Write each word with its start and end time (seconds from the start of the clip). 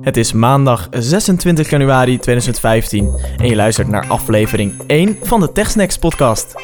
Het 0.00 0.16
is 0.16 0.32
maandag 0.32 0.88
26 0.90 1.70
januari 1.70 2.18
2015 2.18 3.14
en 3.36 3.46
je 3.46 3.56
luistert 3.56 3.88
naar 3.88 4.08
aflevering 4.08 4.82
1 4.86 5.16
van 5.22 5.40
de 5.40 5.52
TechSnacks 5.52 5.98
podcast. 5.98 6.54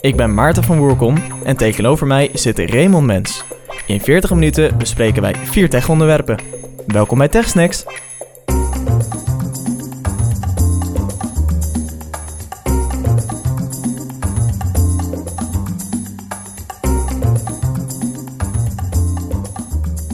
Ik 0.00 0.16
ben 0.16 0.34
Maarten 0.34 0.62
van 0.62 0.78
Woerkom 0.78 1.16
en 1.44 1.56
tegenover 1.56 2.06
mij 2.06 2.30
zit 2.32 2.58
Raymond 2.58 3.06
Mens. 3.06 3.44
In 3.86 4.00
40 4.00 4.30
minuten 4.30 4.78
bespreken 4.78 5.22
wij 5.22 5.34
vier 5.34 5.70
tech-onderwerpen. 5.70 6.38
Welkom 6.86 7.18
bij 7.18 7.28
TechSnacks. 7.28 7.84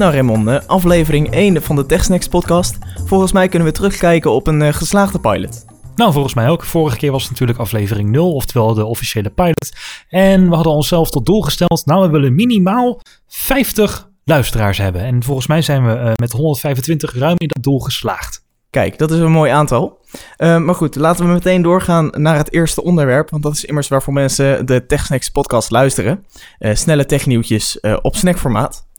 Nou 0.02 0.14
Raymond, 0.14 0.48
eh, 0.48 0.58
aflevering 0.66 1.34
1 1.34 1.62
van 1.62 1.76
de 1.76 1.86
TechSnacks 1.86 2.28
podcast. 2.28 2.78
Volgens 3.04 3.32
mij 3.32 3.48
kunnen 3.48 3.68
we 3.68 3.74
terugkijken 3.74 4.30
op 4.30 4.46
een 4.46 4.62
eh, 4.62 4.72
geslaagde 4.72 5.18
pilot. 5.18 5.64
Nou, 5.94 6.12
volgens 6.12 6.34
mij 6.34 6.48
ook. 6.48 6.64
Vorige 6.64 6.96
keer 6.96 7.10
was 7.10 7.22
het 7.22 7.30
natuurlijk 7.30 7.58
aflevering 7.58 8.10
0, 8.10 8.34
oftewel 8.34 8.74
de 8.74 8.84
officiële 8.84 9.30
pilot. 9.30 9.72
En 10.08 10.48
we 10.48 10.54
hadden 10.54 10.72
onszelf 10.72 11.10
tot 11.10 11.26
doel 11.26 11.40
gesteld, 11.40 11.82
nou, 11.84 12.02
we 12.02 12.08
willen 12.08 12.34
minimaal 12.34 13.00
50 13.26 14.08
luisteraars 14.24 14.78
hebben. 14.78 15.02
En 15.02 15.22
volgens 15.22 15.46
mij 15.46 15.62
zijn 15.62 15.86
we 15.86 15.92
eh, 15.92 16.12
met 16.14 16.32
125 16.32 17.14
ruim 17.14 17.36
in 17.38 17.48
dat 17.48 17.62
doel 17.62 17.80
geslaagd. 17.80 18.44
Kijk, 18.70 18.98
dat 18.98 19.10
is 19.10 19.18
een 19.18 19.32
mooi 19.32 19.50
aantal. 19.50 19.98
Uh, 20.38 20.58
maar 20.58 20.74
goed, 20.74 20.94
laten 20.94 21.26
we 21.26 21.32
meteen 21.32 21.62
doorgaan 21.62 22.10
naar 22.16 22.36
het 22.36 22.52
eerste 22.52 22.82
onderwerp. 22.82 23.30
Want 23.30 23.42
dat 23.42 23.52
is 23.52 23.64
immers 23.64 23.88
waarvoor 23.88 24.12
mensen 24.12 24.66
de 24.66 24.86
TechSnacks 24.86 25.28
podcast 25.28 25.70
luisteren. 25.70 26.24
Uh, 26.58 26.74
snelle 26.74 27.06
technieuwtjes 27.06 27.80
op 28.02 28.16
snackformaat. 28.16 28.90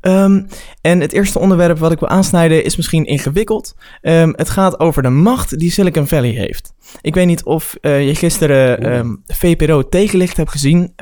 Um, 0.00 0.46
en 0.80 1.00
het 1.00 1.12
eerste 1.12 1.38
onderwerp 1.38 1.78
wat 1.78 1.92
ik 1.92 1.98
wil 1.98 2.08
aansnijden 2.08 2.64
is 2.64 2.76
misschien 2.76 3.04
ingewikkeld. 3.04 3.74
Um, 4.02 4.32
het 4.36 4.50
gaat 4.50 4.80
over 4.80 5.02
de 5.02 5.08
macht 5.08 5.58
die 5.58 5.70
Silicon 5.70 6.06
Valley 6.06 6.30
heeft. 6.30 6.74
Ik 7.00 7.14
weet 7.14 7.26
niet 7.26 7.44
of 7.44 7.76
uh, 7.80 8.06
je 8.06 8.14
gisteren 8.14 8.96
um, 8.96 9.22
VPRO 9.26 9.88
tegenlicht 9.88 10.36
hebt 10.36 10.50
gezien. 10.50 10.92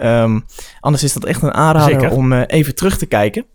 anders 0.80 1.02
is 1.02 1.12
dat 1.12 1.24
echt 1.24 1.42
een 1.42 1.54
aanrader 1.54 2.00
Zeker. 2.00 2.16
om 2.16 2.32
uh, 2.32 2.42
even 2.46 2.74
terug 2.74 2.98
te 2.98 3.06
kijken. 3.06 3.46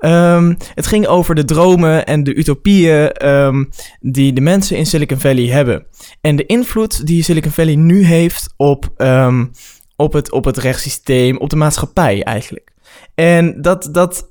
Um, 0.00 0.56
het 0.74 0.86
ging 0.86 1.06
over 1.06 1.34
de 1.34 1.44
dromen 1.44 2.06
en 2.06 2.24
de 2.24 2.34
utopieën 2.34 3.28
um, 3.28 3.68
die 4.00 4.32
de 4.32 4.40
mensen 4.40 4.76
in 4.76 4.86
Silicon 4.86 5.18
Valley 5.18 5.46
hebben. 5.46 5.86
En 6.20 6.36
de 6.36 6.46
invloed 6.46 7.06
die 7.06 7.22
Silicon 7.22 7.50
Valley 7.50 7.74
nu 7.74 8.04
heeft 8.04 8.54
op, 8.56 8.88
um, 8.96 9.50
op, 9.96 10.12
het, 10.12 10.32
op 10.32 10.44
het 10.44 10.56
rechtssysteem, 10.56 11.36
op 11.38 11.50
de 11.50 11.56
maatschappij 11.56 12.22
eigenlijk. 12.22 12.72
En 13.14 13.62
dat, 13.62 13.88
dat 13.92 14.27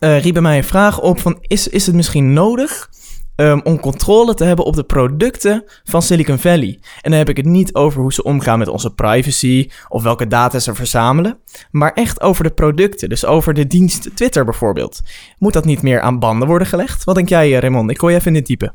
uh, 0.00 0.20
riep 0.20 0.32
bij 0.32 0.42
mij 0.42 0.56
een 0.56 0.64
vraag 0.64 1.00
op 1.00 1.20
van 1.20 1.38
is, 1.40 1.68
is 1.68 1.86
het 1.86 1.94
misschien 1.94 2.32
nodig 2.32 2.90
um, 3.36 3.60
om 3.64 3.80
controle 3.80 4.34
te 4.34 4.44
hebben 4.44 4.64
op 4.64 4.74
de 4.74 4.84
producten 4.84 5.64
van 5.84 6.02
Silicon 6.02 6.38
Valley? 6.38 6.78
En 7.00 7.10
dan 7.10 7.18
heb 7.18 7.28
ik 7.28 7.36
het 7.36 7.46
niet 7.46 7.74
over 7.74 8.00
hoe 8.00 8.12
ze 8.12 8.22
omgaan 8.22 8.58
met 8.58 8.68
onze 8.68 8.90
privacy 8.90 9.70
of 9.88 10.02
welke 10.02 10.26
data 10.26 10.58
ze 10.58 10.74
verzamelen, 10.74 11.38
maar 11.70 11.92
echt 11.92 12.20
over 12.20 12.44
de 12.44 12.50
producten, 12.50 13.08
dus 13.08 13.24
over 13.24 13.54
de 13.54 13.66
dienst 13.66 14.16
Twitter 14.16 14.44
bijvoorbeeld. 14.44 15.00
Moet 15.38 15.52
dat 15.52 15.64
niet 15.64 15.82
meer 15.82 16.00
aan 16.00 16.18
banden 16.18 16.48
worden 16.48 16.68
gelegd? 16.68 17.04
Wat 17.04 17.14
denk 17.14 17.28
jij, 17.28 17.54
eh, 17.54 17.58
Raymond? 17.58 17.90
Ik 17.90 17.98
gooi 17.98 18.12
je 18.12 18.18
even 18.18 18.30
in 18.30 18.36
het 18.36 18.46
type. 18.46 18.72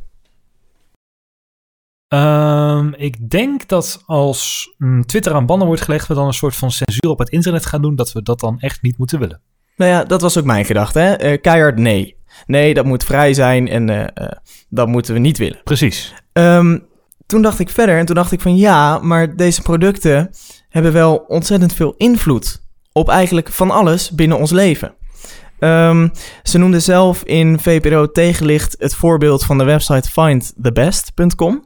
Um, 2.14 2.94
ik 2.94 3.30
denk 3.30 3.68
dat 3.68 4.04
als 4.06 4.74
mm, 4.78 5.06
Twitter 5.06 5.34
aan 5.34 5.46
banden 5.46 5.68
wordt 5.68 5.82
gelegd, 5.82 6.08
we 6.08 6.14
dan 6.14 6.28
een 6.28 6.34
soort 6.34 6.56
van 6.56 6.72
censuur 6.72 7.12
op 7.12 7.20
het 7.20 7.30
internet 7.30 7.66
gaan 7.66 7.82
doen, 7.82 7.96
dat 7.96 8.12
we 8.12 8.22
dat 8.22 8.40
dan 8.40 8.60
echt 8.60 8.82
niet 8.82 8.98
moeten 8.98 9.20
willen. 9.20 9.42
Nou 9.80 9.92
ja, 9.92 10.04
dat 10.04 10.22
was 10.22 10.38
ook 10.38 10.46
mijn 10.46 10.66
gedachte. 10.66 11.00
Hè? 11.00 11.32
Uh, 11.32 11.42
keihard 11.42 11.78
nee. 11.78 12.18
Nee, 12.46 12.74
dat 12.74 12.86
moet 12.86 13.04
vrij 13.04 13.34
zijn 13.34 13.68
en 13.68 13.90
uh, 13.90 14.00
uh, 14.00 14.06
dat 14.70 14.88
moeten 14.88 15.14
we 15.14 15.20
niet 15.20 15.38
willen. 15.38 15.60
Precies. 15.64 16.14
Um, 16.34 16.86
toen 17.26 17.42
dacht 17.42 17.60
ik 17.60 17.70
verder 17.70 17.98
en 17.98 18.06
toen 18.06 18.16
dacht 18.16 18.32
ik 18.32 18.42
van 18.42 18.58
ja, 18.58 18.98
maar 18.98 19.36
deze 19.36 19.62
producten 19.62 20.30
hebben 20.70 20.94
wel 20.94 21.16
ontzettend 21.28 21.74
veel 21.74 21.94
invloed 21.98 22.62
op 22.92 23.10
eigenlijk 23.10 23.52
van 23.52 23.72
alles 23.72 24.12
binnen 24.12 24.38
ons 24.38 24.52
leven. 24.52 24.94
Um, 25.60 26.12
ze 26.44 26.58
noemde 26.58 26.80
zelf 26.80 27.24
in 27.24 27.60
VPRO 27.60 28.12
tegenlicht 28.12 28.76
het 28.80 28.96
voorbeeld 28.96 29.46
van 29.46 29.58
de 29.58 29.64
website 29.64 30.10
findthebest.com. 30.10 31.54
Um, 31.54 31.64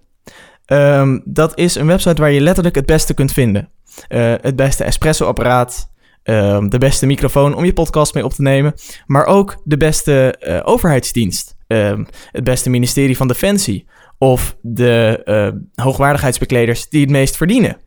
ehm, 0.65 1.19
dat 1.23 1.57
is 1.57 1.75
een 1.75 1.87
website 1.87 2.21
waar 2.21 2.31
je 2.31 2.41
letterlijk 2.41 2.75
het 2.75 2.85
beste 2.85 3.13
kunt 3.13 3.31
vinden. 3.31 3.69
Uh, 4.09 4.33
het 4.41 4.55
beste 4.55 4.83
espresso-apparaat, 4.83 5.92
um, 6.23 6.69
de 6.69 6.77
beste 6.77 7.05
microfoon 7.05 7.55
om 7.55 7.65
je 7.65 7.73
podcast 7.73 8.13
mee 8.13 8.25
op 8.25 8.33
te 8.33 8.41
nemen, 8.41 8.73
maar 9.05 9.25
ook 9.25 9.61
de 9.63 9.77
beste 9.77 10.35
uh, 10.47 10.59
overheidsdienst, 10.63 11.55
um, 11.67 12.07
het 12.31 12.43
beste 12.43 12.69
ministerie 12.69 13.17
van 13.17 13.27
Defensie 13.27 13.87
of 14.17 14.55
de 14.61 15.21
uh, 15.25 15.83
hoogwaardigheidsbekleders 15.85 16.89
die 16.89 17.01
het 17.01 17.09
meest 17.09 17.37
verdienen. 17.37 17.77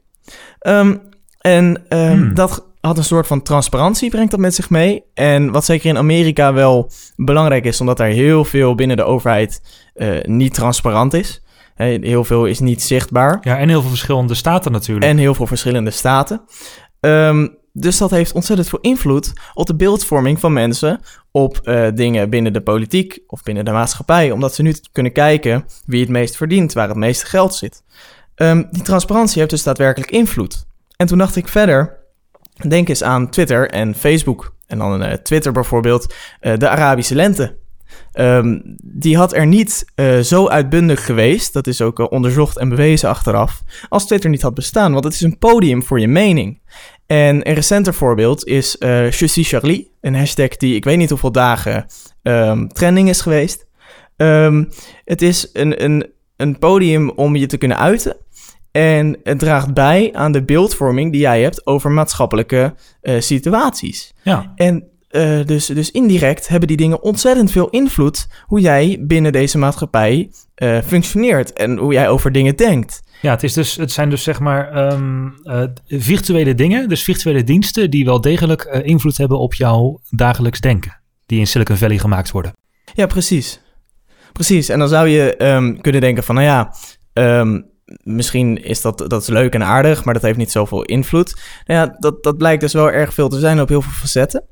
Um, 0.66 1.00
en 1.40 1.84
hmm. 1.88 2.34
dat 2.34 2.66
had 2.80 2.98
een 2.98 3.04
soort 3.04 3.26
van 3.26 3.42
transparantie, 3.42 4.10
brengt 4.10 4.30
dat 4.30 4.40
met 4.40 4.54
zich 4.54 4.70
mee. 4.70 5.04
En 5.14 5.50
wat 5.50 5.64
zeker 5.64 5.88
in 5.88 5.98
Amerika 5.98 6.52
wel 6.52 6.90
belangrijk 7.16 7.64
is, 7.64 7.80
omdat 7.80 7.96
daar 7.96 8.08
heel 8.08 8.44
veel 8.44 8.74
binnen 8.74 8.96
de 8.96 9.04
overheid 9.04 9.60
uh, 9.94 10.22
niet 10.22 10.54
transparant 10.54 11.14
is. 11.14 11.42
Heel 11.76 12.24
veel 12.24 12.46
is 12.46 12.58
niet 12.58 12.82
zichtbaar. 12.82 13.38
Ja, 13.40 13.58
en 13.58 13.68
heel 13.68 13.80
veel 13.80 13.90
verschillende 13.90 14.34
staten 14.34 14.72
natuurlijk. 14.72 15.06
En 15.06 15.18
heel 15.18 15.34
veel 15.34 15.46
verschillende 15.46 15.90
staten. 15.90 16.42
Um, 17.00 17.56
dus 17.78 17.98
dat 17.98 18.10
heeft 18.10 18.32
ontzettend 18.32 18.68
veel 18.68 18.78
invloed 18.80 19.32
op 19.54 19.66
de 19.66 19.76
beeldvorming 19.76 20.40
van 20.40 20.52
mensen 20.52 21.00
op 21.30 21.60
uh, 21.64 21.88
dingen 21.94 22.30
binnen 22.30 22.52
de 22.52 22.60
politiek 22.60 23.18
of 23.26 23.42
binnen 23.42 23.64
de 23.64 23.70
maatschappij. 23.70 24.30
Omdat 24.30 24.54
ze 24.54 24.62
nu 24.62 24.74
kunnen 24.92 25.12
kijken 25.12 25.64
wie 25.86 26.00
het 26.00 26.08
meest 26.08 26.36
verdient, 26.36 26.72
waar 26.72 26.88
het 26.88 26.96
meeste 26.96 27.26
geld 27.26 27.54
zit. 27.54 27.82
Um, 28.36 28.68
die 28.70 28.82
transparantie 28.82 29.38
heeft 29.38 29.50
dus 29.50 29.62
daadwerkelijk 29.62 30.10
invloed. 30.10 30.66
En 30.96 31.06
toen 31.06 31.18
dacht 31.18 31.36
ik 31.36 31.48
verder, 31.48 31.98
denk 32.68 32.88
eens 32.88 33.02
aan 33.02 33.30
Twitter 33.30 33.70
en 33.70 33.94
Facebook. 33.94 34.54
En 34.66 34.78
dan 34.78 35.02
uh, 35.02 35.12
Twitter 35.12 35.52
bijvoorbeeld, 35.52 36.14
uh, 36.40 36.56
de 36.56 36.68
Arabische 36.68 37.14
lente. 37.14 37.56
Um, 38.12 38.62
die 38.82 39.16
had 39.16 39.34
er 39.34 39.46
niet 39.46 39.84
zo 40.22 40.48
uitbundig 40.48 41.04
geweest, 41.04 41.52
dat 41.52 41.66
is 41.66 41.80
ook 41.80 42.10
onderzocht 42.10 42.56
en 42.56 42.68
bewezen 42.68 43.08
achteraf, 43.08 43.62
als 43.88 44.06
Twitter 44.06 44.30
niet 44.30 44.42
had 44.42 44.54
bestaan. 44.54 44.92
Want 44.92 45.04
het 45.04 45.12
is 45.12 45.20
een 45.20 45.38
podium 45.38 45.82
voor 45.82 46.00
je 46.00 46.08
mening. 46.08 46.60
En 47.06 47.48
een 47.48 47.54
recenter 47.54 47.94
voorbeeld 47.94 48.46
is 48.46 48.76
uh, 48.78 49.10
Je 49.10 49.26
suis 49.28 49.48
Charlie, 49.48 49.90
een 50.00 50.14
hashtag 50.14 50.48
die 50.48 50.74
ik 50.74 50.84
weet 50.84 50.96
niet 50.96 51.10
hoeveel 51.10 51.32
dagen 51.32 51.86
um, 52.22 52.68
trending 52.68 53.08
is 53.08 53.20
geweest. 53.20 53.66
Um, 54.16 54.68
het 55.04 55.22
is 55.22 55.50
een, 55.52 55.84
een, 55.84 56.12
een 56.36 56.58
podium 56.58 57.10
om 57.10 57.36
je 57.36 57.46
te 57.46 57.56
kunnen 57.56 57.78
uiten. 57.78 58.16
En 58.70 59.18
het 59.22 59.38
draagt 59.38 59.74
bij 59.74 60.10
aan 60.12 60.32
de 60.32 60.42
beeldvorming 60.42 61.12
die 61.12 61.20
jij 61.20 61.42
hebt 61.42 61.66
over 61.66 61.90
maatschappelijke 61.90 62.74
uh, 63.02 63.20
situaties. 63.20 64.14
Ja. 64.22 64.52
En 64.54 64.88
uh, 65.16 65.46
dus, 65.46 65.66
dus 65.66 65.90
indirect 65.90 66.48
hebben 66.48 66.68
die 66.68 66.76
dingen 66.76 67.02
ontzettend 67.02 67.50
veel 67.50 67.68
invloed 67.68 68.26
hoe 68.42 68.60
jij 68.60 68.98
binnen 69.00 69.32
deze 69.32 69.58
maatschappij 69.58 70.30
uh, 70.56 70.78
functioneert 70.82 71.52
en 71.52 71.76
hoe 71.76 71.92
jij 71.92 72.08
over 72.08 72.32
dingen 72.32 72.56
denkt. 72.56 73.02
Ja, 73.22 73.30
het, 73.30 73.42
is 73.42 73.52
dus, 73.52 73.76
het 73.76 73.92
zijn 73.92 74.10
dus 74.10 74.22
zeg 74.22 74.40
maar 74.40 74.92
um, 74.92 75.34
uh, 75.44 75.62
virtuele 75.86 76.54
dingen, 76.54 76.88
dus 76.88 77.02
virtuele 77.02 77.44
diensten 77.44 77.90
die 77.90 78.04
wel 78.04 78.20
degelijk 78.20 78.64
invloed 78.64 79.16
hebben 79.16 79.38
op 79.38 79.54
jouw 79.54 80.00
dagelijks 80.10 80.60
denken, 80.60 81.00
die 81.26 81.38
in 81.38 81.46
Silicon 81.46 81.76
Valley 81.76 81.98
gemaakt 81.98 82.30
worden. 82.30 82.52
Ja, 82.94 83.06
precies. 83.06 83.60
Precies. 84.32 84.68
En 84.68 84.78
dan 84.78 84.88
zou 84.88 85.08
je 85.08 85.44
um, 85.44 85.80
kunnen 85.80 86.00
denken 86.00 86.22
van, 86.22 86.34
nou 86.34 86.46
ja, 86.46 86.74
um, 87.12 87.70
misschien 88.02 88.64
is 88.64 88.80
dat, 88.80 88.98
dat 88.98 89.22
is 89.22 89.28
leuk 89.28 89.54
en 89.54 89.64
aardig, 89.64 90.04
maar 90.04 90.14
dat 90.14 90.22
heeft 90.22 90.38
niet 90.38 90.50
zoveel 90.50 90.82
invloed. 90.82 91.40
Nou 91.66 91.80
ja, 91.80 91.96
dat, 91.98 92.22
dat 92.22 92.36
blijkt 92.36 92.60
dus 92.60 92.72
wel 92.72 92.90
erg 92.90 93.14
veel 93.14 93.28
te 93.28 93.38
zijn 93.38 93.60
op 93.60 93.68
heel 93.68 93.82
veel 93.82 93.92
facetten. 93.92 94.44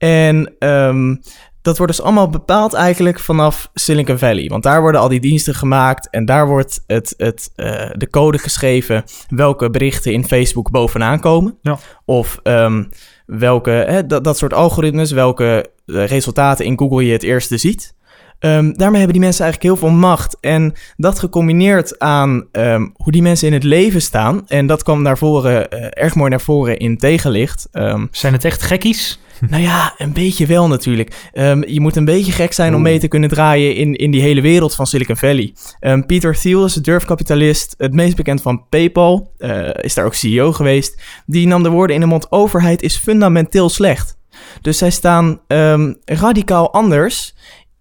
En 0.00 0.54
um, 0.58 1.20
dat 1.62 1.76
wordt 1.76 1.92
dus 1.92 2.02
allemaal 2.02 2.28
bepaald 2.28 2.74
eigenlijk 2.74 3.18
vanaf 3.18 3.70
Silicon 3.74 4.18
Valley. 4.18 4.48
Want 4.48 4.62
daar 4.62 4.80
worden 4.80 5.00
al 5.00 5.08
die 5.08 5.20
diensten 5.20 5.54
gemaakt 5.54 6.10
en 6.10 6.24
daar 6.24 6.46
wordt 6.46 6.82
het, 6.86 7.14
het, 7.16 7.52
uh, 7.56 7.90
de 7.92 8.10
code 8.10 8.38
geschreven 8.38 9.04
welke 9.28 9.70
berichten 9.70 10.12
in 10.12 10.26
Facebook 10.26 10.70
bovenaan 10.70 11.20
komen. 11.20 11.58
Ja. 11.62 11.78
Of 12.04 12.40
um, 12.42 12.88
welke, 13.26 13.70
hè, 13.70 14.06
dat, 14.06 14.24
dat 14.24 14.38
soort 14.38 14.54
algoritmes, 14.54 15.10
welke 15.10 15.70
uh, 15.86 16.06
resultaten 16.06 16.64
in 16.64 16.78
Google 16.78 17.04
je 17.04 17.12
het 17.12 17.22
eerste 17.22 17.58
ziet. 17.58 17.94
Um, 18.38 18.76
daarmee 18.76 18.98
hebben 18.98 19.16
die 19.16 19.26
mensen 19.26 19.44
eigenlijk 19.44 19.74
heel 19.74 19.88
veel 19.88 19.98
macht. 19.98 20.36
En 20.40 20.74
dat 20.96 21.18
gecombineerd 21.18 21.98
aan 21.98 22.46
um, 22.52 22.92
hoe 22.96 23.12
die 23.12 23.22
mensen 23.22 23.46
in 23.46 23.52
het 23.52 23.64
leven 23.64 24.02
staan. 24.02 24.48
En 24.48 24.66
dat 24.66 24.82
kwam 24.82 25.02
naar 25.02 25.18
voren, 25.18 25.74
uh, 25.74 25.86
erg 25.90 26.14
mooi 26.14 26.30
naar 26.30 26.40
voren 26.40 26.78
in 26.78 26.98
tegenlicht. 26.98 27.68
Um, 27.72 28.08
Zijn 28.10 28.32
het 28.32 28.44
echt 28.44 28.62
gekkies? 28.62 29.20
Nou 29.48 29.62
ja, 29.62 29.94
een 29.98 30.12
beetje 30.12 30.46
wel 30.46 30.68
natuurlijk. 30.68 31.30
Um, 31.32 31.68
je 31.68 31.80
moet 31.80 31.96
een 31.96 32.04
beetje 32.04 32.32
gek 32.32 32.52
zijn 32.52 32.74
om 32.74 32.82
mee 32.82 32.98
te 32.98 33.08
kunnen 33.08 33.28
draaien 33.28 33.74
in, 33.74 33.94
in 33.94 34.10
die 34.10 34.20
hele 34.20 34.40
wereld 34.40 34.74
van 34.74 34.86
Silicon 34.86 35.16
Valley. 35.16 35.54
Um, 35.80 36.06
Peter 36.06 36.38
Thiel 36.38 36.64
is 36.64 36.74
durfkapitalist, 36.74 37.74
het 37.78 37.92
meest 37.92 38.16
bekend 38.16 38.42
van 38.42 38.68
PayPal, 38.68 39.32
uh, 39.38 39.68
is 39.74 39.94
daar 39.94 40.04
ook 40.04 40.14
CEO 40.14 40.52
geweest. 40.52 41.02
Die 41.26 41.46
nam 41.46 41.62
de 41.62 41.68
woorden 41.68 41.94
in 41.94 42.00
de 42.00 42.06
mond: 42.06 42.32
overheid 42.32 42.82
is 42.82 42.96
fundamenteel 42.96 43.68
slecht. 43.68 44.18
Dus 44.60 44.78
zij 44.78 44.90
staan 44.90 45.40
um, 45.46 45.96
radicaal 46.04 46.72
anders 46.72 47.34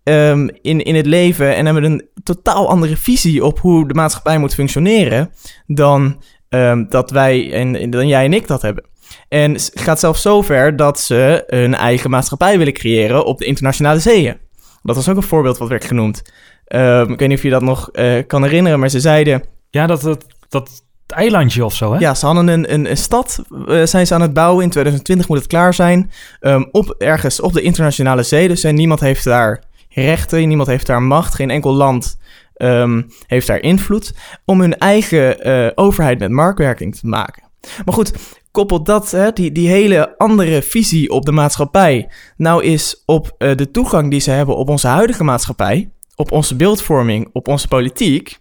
ehm, 0.04 0.48
in, 0.62 0.84
in 0.84 0.96
het 0.96 1.06
leven 1.06 1.56
en 1.56 1.66
hebben 1.66 1.84
een 1.84 2.08
totaal 2.24 2.70
andere 2.70 2.98
visie 2.98 3.46
op 3.46 3.60
hoe 3.60 3.88
de 3.88 3.94
maatschappij 3.94 4.38
moet 4.38 4.54
functioneren 4.54 5.32
dan 5.68 6.22
ehm, 6.50 6.86
dat 6.90 7.12
wij 7.12 7.54
en 7.54 7.76
en 7.76 7.90
dan 7.90 8.08
jij 8.08 8.26
en 8.26 8.34
ik 8.34 8.48
dat 8.48 8.62
hebben. 8.62 8.84
En 9.28 9.56
gaat 9.74 10.00
zelfs 10.00 10.22
zo 10.22 10.42
ver 10.42 10.76
dat 10.76 11.00
ze 11.00 11.44
een 11.48 11.76
eigen 11.76 12.10
maatschappij 12.10 12.58
willen 12.58 12.74
creëren 12.74 13.26
op 13.26 13.38
de 13.38 13.46
internationale 13.46 14.00
zeeën. 14.00 14.38
Dat 14.84 14.96
was 14.96 15.10
ook 15.10 15.16
een 15.16 15.24
voorbeeld 15.24 15.58
wat 15.58 15.70
werd 15.70 15.86
genoemd. 15.86 16.22
Ehm, 16.66 17.12
ik 17.12 17.20
weet 17.20 17.28
niet 17.28 17.38
of 17.38 17.44
je 17.44 17.50
dat 17.50 17.62
nog 17.62 17.90
eh, 17.92 18.14
kan 18.28 18.44
herinneren, 18.44 18.80
maar 18.80 18.90
ze 18.90 19.00
zeiden... 19.00 19.44
Ja, 19.70 19.88
dat, 19.88 20.02
dat, 20.02 20.26
dat 20.50 20.84
eilandje 21.08 21.66
of 21.66 21.76
zo, 21.76 21.94
hè? 21.94 22.00
Ja, 22.00 22.14
ze 22.14 22.26
hadden 22.26 22.48
een, 22.48 22.74
een, 22.74 22.90
een 22.90 22.98
stad, 22.98 23.42
eh, 23.68 23.86
zijn 23.86 24.08
ze 24.08 24.14
aan 24.14 24.22
het 24.22 24.34
bouwen. 24.34 24.64
In 24.64 24.70
2020 24.70 25.28
moet 25.28 25.38
het 25.38 25.48
klaar 25.48 25.74
zijn. 25.74 26.12
ehm, 26.40 26.64
op, 26.72 26.96
ergens 26.98 27.42
op 27.42 27.54
de 27.54 27.62
internationale 27.62 28.24
zee. 28.24 28.48
Dus 28.48 28.64
en 28.64 28.76
niemand 28.76 29.00
heeft 29.00 29.24
daar 29.24 29.64
rechten, 29.90 30.48
niemand 30.48 30.70
heeft 30.70 30.86
daar 30.86 31.02
macht. 31.02 31.36
Geen 31.36 31.50
enkel 31.50 31.74
land 31.74 32.18
ehm, 32.54 33.02
heeft 33.28 33.48
daar 33.48 33.60
invloed. 33.62 34.14
Om 34.46 34.60
hun 34.62 34.78
eigen 34.78 35.40
eh, 35.40 35.72
overheid 35.76 36.20
met 36.20 36.32
marktwerking 36.32 36.96
te 36.96 37.08
maken. 37.08 37.44
Maar 37.86 37.94
goed, 37.94 38.12
koppelt 38.60 38.86
dat, 38.86 39.12
hè, 39.12 39.32
die, 39.32 39.52
die 39.52 39.68
hele 39.68 40.18
andere 40.18 40.62
visie 40.62 41.10
op 41.10 41.26
de 41.26 41.32
maatschappij. 41.32 42.10
Nou 42.38 42.64
is 42.64 43.04
op 43.06 43.36
eh, 43.38 43.56
de 43.56 43.72
toegang 43.72 44.12
die 44.12 44.20
ze 44.20 44.32
hebben 44.32 44.56
op 44.58 44.70
onze 44.70 44.88
huidige 44.88 45.24
maatschappij. 45.24 45.90
Op 46.16 46.32
onze 46.32 46.56
beeldvorming, 46.56 47.30
op 47.34 47.48
onze 47.48 47.68
politiek 47.68 48.40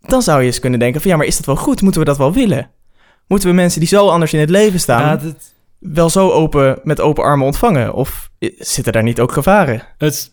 dan 0.00 0.22
zou 0.22 0.40
je 0.40 0.46
eens 0.46 0.58
kunnen 0.58 0.78
denken 0.78 1.00
van 1.00 1.10
ja, 1.10 1.16
maar 1.16 1.26
is 1.26 1.36
dat 1.36 1.46
wel 1.46 1.56
goed? 1.56 1.82
Moeten 1.82 2.00
we 2.00 2.06
dat 2.06 2.16
wel 2.18 2.32
willen? 2.32 2.70
Moeten 3.26 3.48
we 3.48 3.54
mensen 3.54 3.80
die 3.80 3.88
zo 3.88 4.08
anders 4.08 4.32
in 4.32 4.40
het 4.40 4.50
leven 4.50 4.80
staan 4.80 5.00
Ja, 5.00 5.16
dat- 5.16 5.54
wel 5.78 6.10
zo 6.10 6.30
open 6.30 6.78
met 6.82 7.00
open 7.00 7.24
armen 7.24 7.46
ontvangen? 7.46 7.94
Of 7.94 8.30
i- 8.44 8.54
zitten 8.58 8.92
daar 8.92 9.02
niet 9.02 9.20
ook 9.20 9.32
gevaren? 9.32 9.82
het 9.98 10.32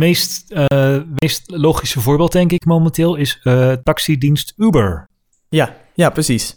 meest, 0.00 0.52
eh, 0.52 0.96
meest 1.20 1.42
logische 1.46 2.00
voorbeeld, 2.00 2.32
denk 2.32 2.52
ik, 2.52 2.64
momenteel 2.64 3.16
is 3.16 3.40
eh 3.42 3.72
taxidienst 3.82 4.52
Uber. 4.56 5.08
Ja, 5.48 5.76
ja, 5.94 6.10
precies. 6.10 6.56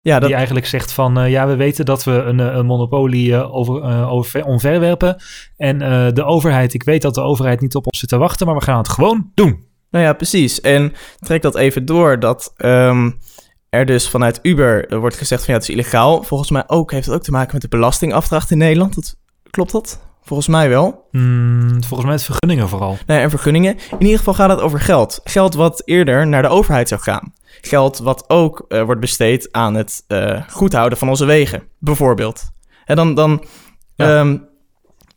Ja, 0.00 0.18
dat, 0.18 0.28
Die 0.28 0.36
eigenlijk 0.36 0.66
zegt 0.66 0.92
van, 0.92 1.18
eh, 1.18 1.30
ja, 1.30 1.46
we 1.46 1.56
weten 1.56 1.84
dat 1.84 2.04
we 2.04 2.12
een, 2.12 2.40
eh, 2.40 2.54
een 2.54 2.66
monopolie 2.66 3.34
eh, 3.34 3.54
over, 3.54 4.06
over, 4.06 4.44
omverwerpen. 4.44 5.22
En 5.56 5.78
de 6.14 6.24
overheid, 6.24 6.74
ik 6.74 6.82
weet 6.82 7.02
dat 7.02 7.14
de 7.14 7.20
overheid 7.20 7.60
niet 7.60 7.74
op 7.74 7.86
ons 7.86 7.98
zit 7.98 8.08
te 8.08 8.18
wachten, 8.18 8.46
maar 8.46 8.56
we 8.56 8.62
gaan 8.62 8.78
het 8.78 8.88
gewoon 8.88 9.30
doen. 9.34 9.66
nou 9.90 10.04
ja, 10.04 10.12
precies. 10.12 10.60
En 10.60 10.92
trek 11.18 11.42
dat 11.42 11.56
even 11.56 11.84
door 11.84 12.20
dat 12.20 12.52
ehm, 12.56 13.10
er 13.68 13.86
dus 13.86 14.08
vanuit 14.08 14.38
Uber 14.42 14.98
wordt 15.00 15.16
gezegd 15.16 15.44
van 15.44 15.54
ja, 15.54 15.60
het 15.60 15.68
is 15.68 15.74
illegaal. 15.74 16.22
Volgens 16.22 16.50
mij 16.50 16.64
ook 16.66 16.92
heeft 16.92 17.06
het 17.06 17.14
ook 17.14 17.22
te 17.22 17.30
maken 17.30 17.52
met 17.52 17.62
de 17.62 17.68
belastingafdracht 17.68 18.50
in 18.50 18.58
Nederland. 18.58 18.94
Dat, 18.94 19.16
klopt 19.50 19.72
dat? 19.72 20.07
Volgens 20.28 20.48
mij 20.48 20.68
wel. 20.68 21.08
Hmm, 21.10 21.82
volgens 21.84 22.04
mij 22.04 22.12
het 22.12 22.22
vergunningen 22.24 22.68
vooral. 22.68 22.98
Nee, 23.06 23.18
en 23.20 23.30
vergunningen. 23.30 23.76
In 23.90 24.02
ieder 24.02 24.18
geval 24.18 24.34
gaat 24.34 24.50
het 24.50 24.60
over 24.60 24.80
geld. 24.80 25.20
Geld 25.24 25.54
wat 25.54 25.82
eerder 25.84 26.26
naar 26.26 26.42
de 26.42 26.48
overheid 26.48 26.88
zou 26.88 27.00
gaan. 27.00 27.32
Geld 27.60 27.98
wat 27.98 28.24
ook 28.30 28.64
eh, 28.68 28.82
wordt 28.82 29.00
besteed 29.00 29.48
aan 29.52 29.74
het 29.74 30.04
eh, 30.06 30.42
goed 30.50 30.72
houden 30.72 30.98
van 30.98 31.08
onze 31.08 31.24
wegen, 31.24 31.62
bijvoorbeeld. 31.78 32.44
En 32.84 32.96
dan, 32.96 33.14
dan 33.14 33.44
Ja. 33.94 34.18
ehm, 34.18 34.36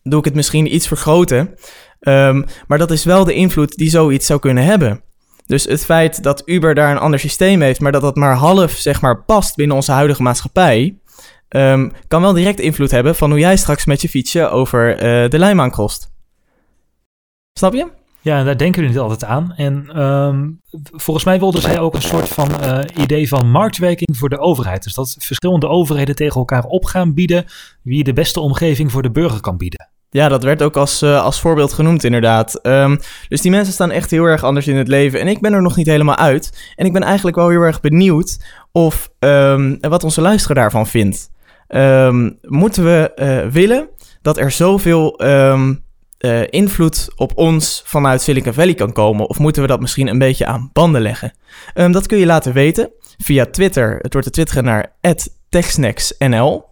doe 0.03 0.19
ik 0.19 0.25
het 0.25 0.35
misschien 0.35 0.75
iets 0.75 0.87
vergroten. 0.87 1.55
Ehm, 1.99 2.41
maar 2.67 2.77
dat 2.77 2.91
is 2.91 3.03
wel 3.03 3.23
de 3.23 3.33
invloed 3.33 3.75
die 3.75 3.89
zoiets 3.89 4.25
zou 4.25 4.39
kunnen 4.39 4.63
hebben. 4.63 5.01
Dus 5.45 5.63
het 5.65 5.85
feit 5.85 6.23
dat 6.23 6.41
Uber 6.45 6.75
daar 6.75 6.91
een 6.91 6.97
ander 6.97 7.19
systeem 7.19 7.61
heeft, 7.61 7.79
maar 7.79 7.91
dat 7.91 8.01
dat 8.01 8.15
maar 8.15 8.35
half 8.35 8.71
zeg 8.71 9.01
maar, 9.01 9.23
past 9.23 9.55
binnen 9.55 9.75
onze 9.75 9.91
huidige 9.91 10.21
maatschappij, 10.21 10.97
ehm, 11.51 11.89
kan 12.07 12.21
wel 12.21 12.33
direct 12.33 12.59
invloed 12.59 12.91
hebben 12.91 13.15
van 13.15 13.29
hoe 13.29 13.39
jij 13.39 13.57
straks 13.57 13.85
met 13.85 14.01
je 14.01 14.09
fietsje 14.09 14.49
over 14.49 14.95
eh, 14.95 15.29
de 15.29 15.39
lijnbaan 15.39 15.71
crost. 15.71 16.11
Snap 17.53 17.73
je? 17.73 17.87
Ja, 18.21 18.43
daar 18.43 18.57
denken 18.57 18.81
we 18.81 18.87
niet 18.87 18.97
altijd 18.97 19.23
aan. 19.23 19.53
En 19.55 19.89
ehm, 19.93 20.49
volgens 20.91 21.25
mij 21.25 21.39
wilden 21.39 21.61
zij 21.61 21.79
ook 21.79 21.93
een 21.95 22.01
soort 22.01 22.29
van 22.29 22.61
eh, 22.61 22.79
idee 22.95 23.27
van 23.27 23.49
marktwerking 23.49 24.17
voor 24.17 24.29
de 24.29 24.39
overheid. 24.39 24.83
Dus 24.83 24.93
dat 24.93 25.15
verschillende 25.19 25.67
overheden 25.67 26.15
tegen 26.15 26.39
elkaar 26.39 26.63
op 26.63 26.85
gaan 26.85 27.13
bieden 27.13 27.45
wie 27.83 28.03
de 28.03 28.13
beste 28.13 28.39
omgeving 28.39 28.91
voor 28.91 29.01
de 29.01 29.11
burger 29.11 29.39
kan 29.39 29.57
bieden. 29.57 29.89
Ja, 30.09 30.27
dat 30.27 30.43
werd 30.43 30.61
ook 30.61 30.77
als, 30.77 31.01
eh, 31.01 31.23
als 31.23 31.39
voorbeeld 31.39 31.73
genoemd, 31.73 32.03
inderdaad. 32.03 32.55
Ehm, 32.55 32.97
dus 33.27 33.41
die 33.41 33.51
mensen 33.51 33.73
staan 33.73 33.91
echt 33.91 34.11
heel 34.11 34.23
erg 34.23 34.43
anders 34.43 34.67
in 34.67 34.75
het 34.75 34.87
leven. 34.87 35.19
En 35.19 35.27
ik 35.27 35.41
ben 35.41 35.53
er 35.53 35.61
nog 35.61 35.75
niet 35.75 35.87
helemaal 35.87 36.17
uit. 36.17 36.73
En 36.75 36.85
ik 36.85 36.93
ben 36.93 37.03
eigenlijk 37.03 37.37
wel 37.37 37.49
heel 37.49 37.61
erg 37.61 37.79
benieuwd 37.79 38.37
of 38.71 39.09
wat 39.79 40.03
onze 40.03 40.21
luisteraar 40.21 40.55
daarvan 40.55 40.87
vindt. 40.87 41.29
Ehm, 41.71 42.29
moeten 42.41 42.83
we 42.83 43.11
eh, 43.15 43.47
willen 43.47 43.89
dat 44.21 44.37
er 44.37 44.51
zoveel 44.51 45.17
ehm, 45.17 45.73
eh, 46.17 46.41
invloed 46.49 47.11
op 47.15 47.37
ons 47.37 47.81
vanuit 47.85 48.21
Silicon 48.21 48.53
Valley 48.53 48.73
kan 48.73 48.93
komen? 48.93 49.29
Of 49.29 49.39
moeten 49.39 49.61
we 49.61 49.67
dat 49.67 49.79
misschien 49.79 50.07
een 50.07 50.19
beetje 50.19 50.45
aan 50.45 50.69
banden 50.73 51.01
leggen? 51.01 51.33
Ehm, 51.73 51.91
dat 51.91 52.07
kun 52.07 52.17
je 52.17 52.25
laten 52.25 52.53
weten 52.53 52.91
via 53.17 53.45
Twitter. 53.45 53.99
Het 54.01 54.13
wordt 54.13 54.27
te 54.27 54.33
twitteren 54.33 54.63
naar 54.63 54.95
techsnacksnl 55.49 56.63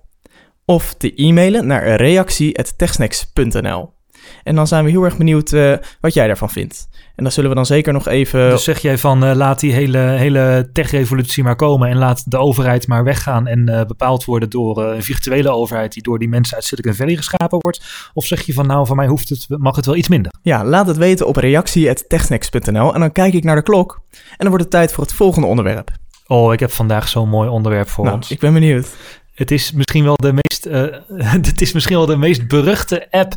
of 0.66 0.94
te 0.94 1.14
e-mailen 1.16 1.68
naar 1.68 1.96
reactie.techsnacks.nl. 1.96 3.99
En 4.44 4.56
dan 4.56 4.68
zijn 4.68 4.84
we 4.84 4.90
heel 4.90 5.04
erg 5.04 5.18
benieuwd 5.18 5.52
eh, 5.52 5.74
wat 6.00 6.14
jij 6.14 6.28
daarvan 6.28 6.50
vindt. 6.50 6.90
En 7.20 7.26
dan 7.26 7.34
zullen 7.34 7.50
we 7.50 7.56
dan 7.56 7.66
zeker 7.66 7.94
nog 7.94 8.08
even... 8.08 8.50
Dus 8.50 8.64
zeg 8.64 8.80
jij 8.80 8.98
van 8.98 9.24
eh, 9.24 9.36
laat 9.36 9.60
die 9.60 9.74
hele, 9.74 9.98
hele 9.98 10.70
tech-revolutie 10.74 11.44
maar 11.44 11.56
komen 11.56 11.90
en 11.90 11.98
laat 11.98 12.32
de 12.32 12.38
overheid 12.38 12.88
maar 12.88 13.04
weggaan 13.04 13.48
en 13.48 13.70
eh, 13.70 13.86
bepaald 13.86 14.26
worden 14.26 14.50
door 14.50 14.84
een 14.84 15.04
virtuele 15.04 15.50
overheid 15.50 15.94
die 15.94 16.04
door 16.04 16.20
die 16.20 16.30
mensen 16.30 16.56
uit 16.56 16.66
Silicon 16.66 16.94
Valley 16.94 17.16
geschapen 17.16 17.58
wordt? 17.62 18.10
Of 18.14 18.26
zeg 18.26 18.42
je 18.42 18.54
van 18.54 18.68
nou, 18.68 18.86
voor 18.86 18.96
mij 18.96 19.08
hoeft 19.08 19.30
het, 19.30 19.46
mag 19.50 19.76
het 19.76 19.86
wel 19.86 19.96
iets 19.96 20.08
minder? 20.08 20.32
Ja, 20.42 20.66
laat 20.66 20.88
het 20.88 20.98
weten 20.98 21.28
op 21.28 21.36
reactie.techsnacks.nl. 21.36 22.94
En 22.94 23.00
dan 23.00 23.12
kijk 23.12 23.34
ik 23.34 23.44
naar 23.44 23.56
de 23.56 23.64
klok. 23.64 24.02
En 24.12 24.38
dan 24.38 24.48
wordt 24.48 24.64
het 24.64 24.74
tijd 24.74 24.92
voor 24.92 25.04
het 25.04 25.14
volgende 25.14 25.48
onderwerp. 25.48 25.92
Oh, 26.28 26.54
ik 26.54 26.60
heb 26.60 26.72
vandaag 26.72 27.08
zo'n 27.08 27.30
mooi 27.30 27.50
onderwerp 27.50 27.90
voor 27.90 28.04
nou, 28.04 28.16
ons. 28.16 28.32
ik 28.32 28.40
ben 28.40 28.54
benieuwd. 28.54 28.88
Het 29.34 29.52
is 29.52 29.72
misschien 29.72 30.04
wel 30.04 30.16
de 30.16 30.34
meest, 30.34 30.64
het 31.48 31.62
is 31.62 31.72
misschien 31.72 31.96
wel 31.96 32.06
de 32.06 32.18
meest 32.18 32.48
beruchte 32.48 33.08
app 33.12 33.34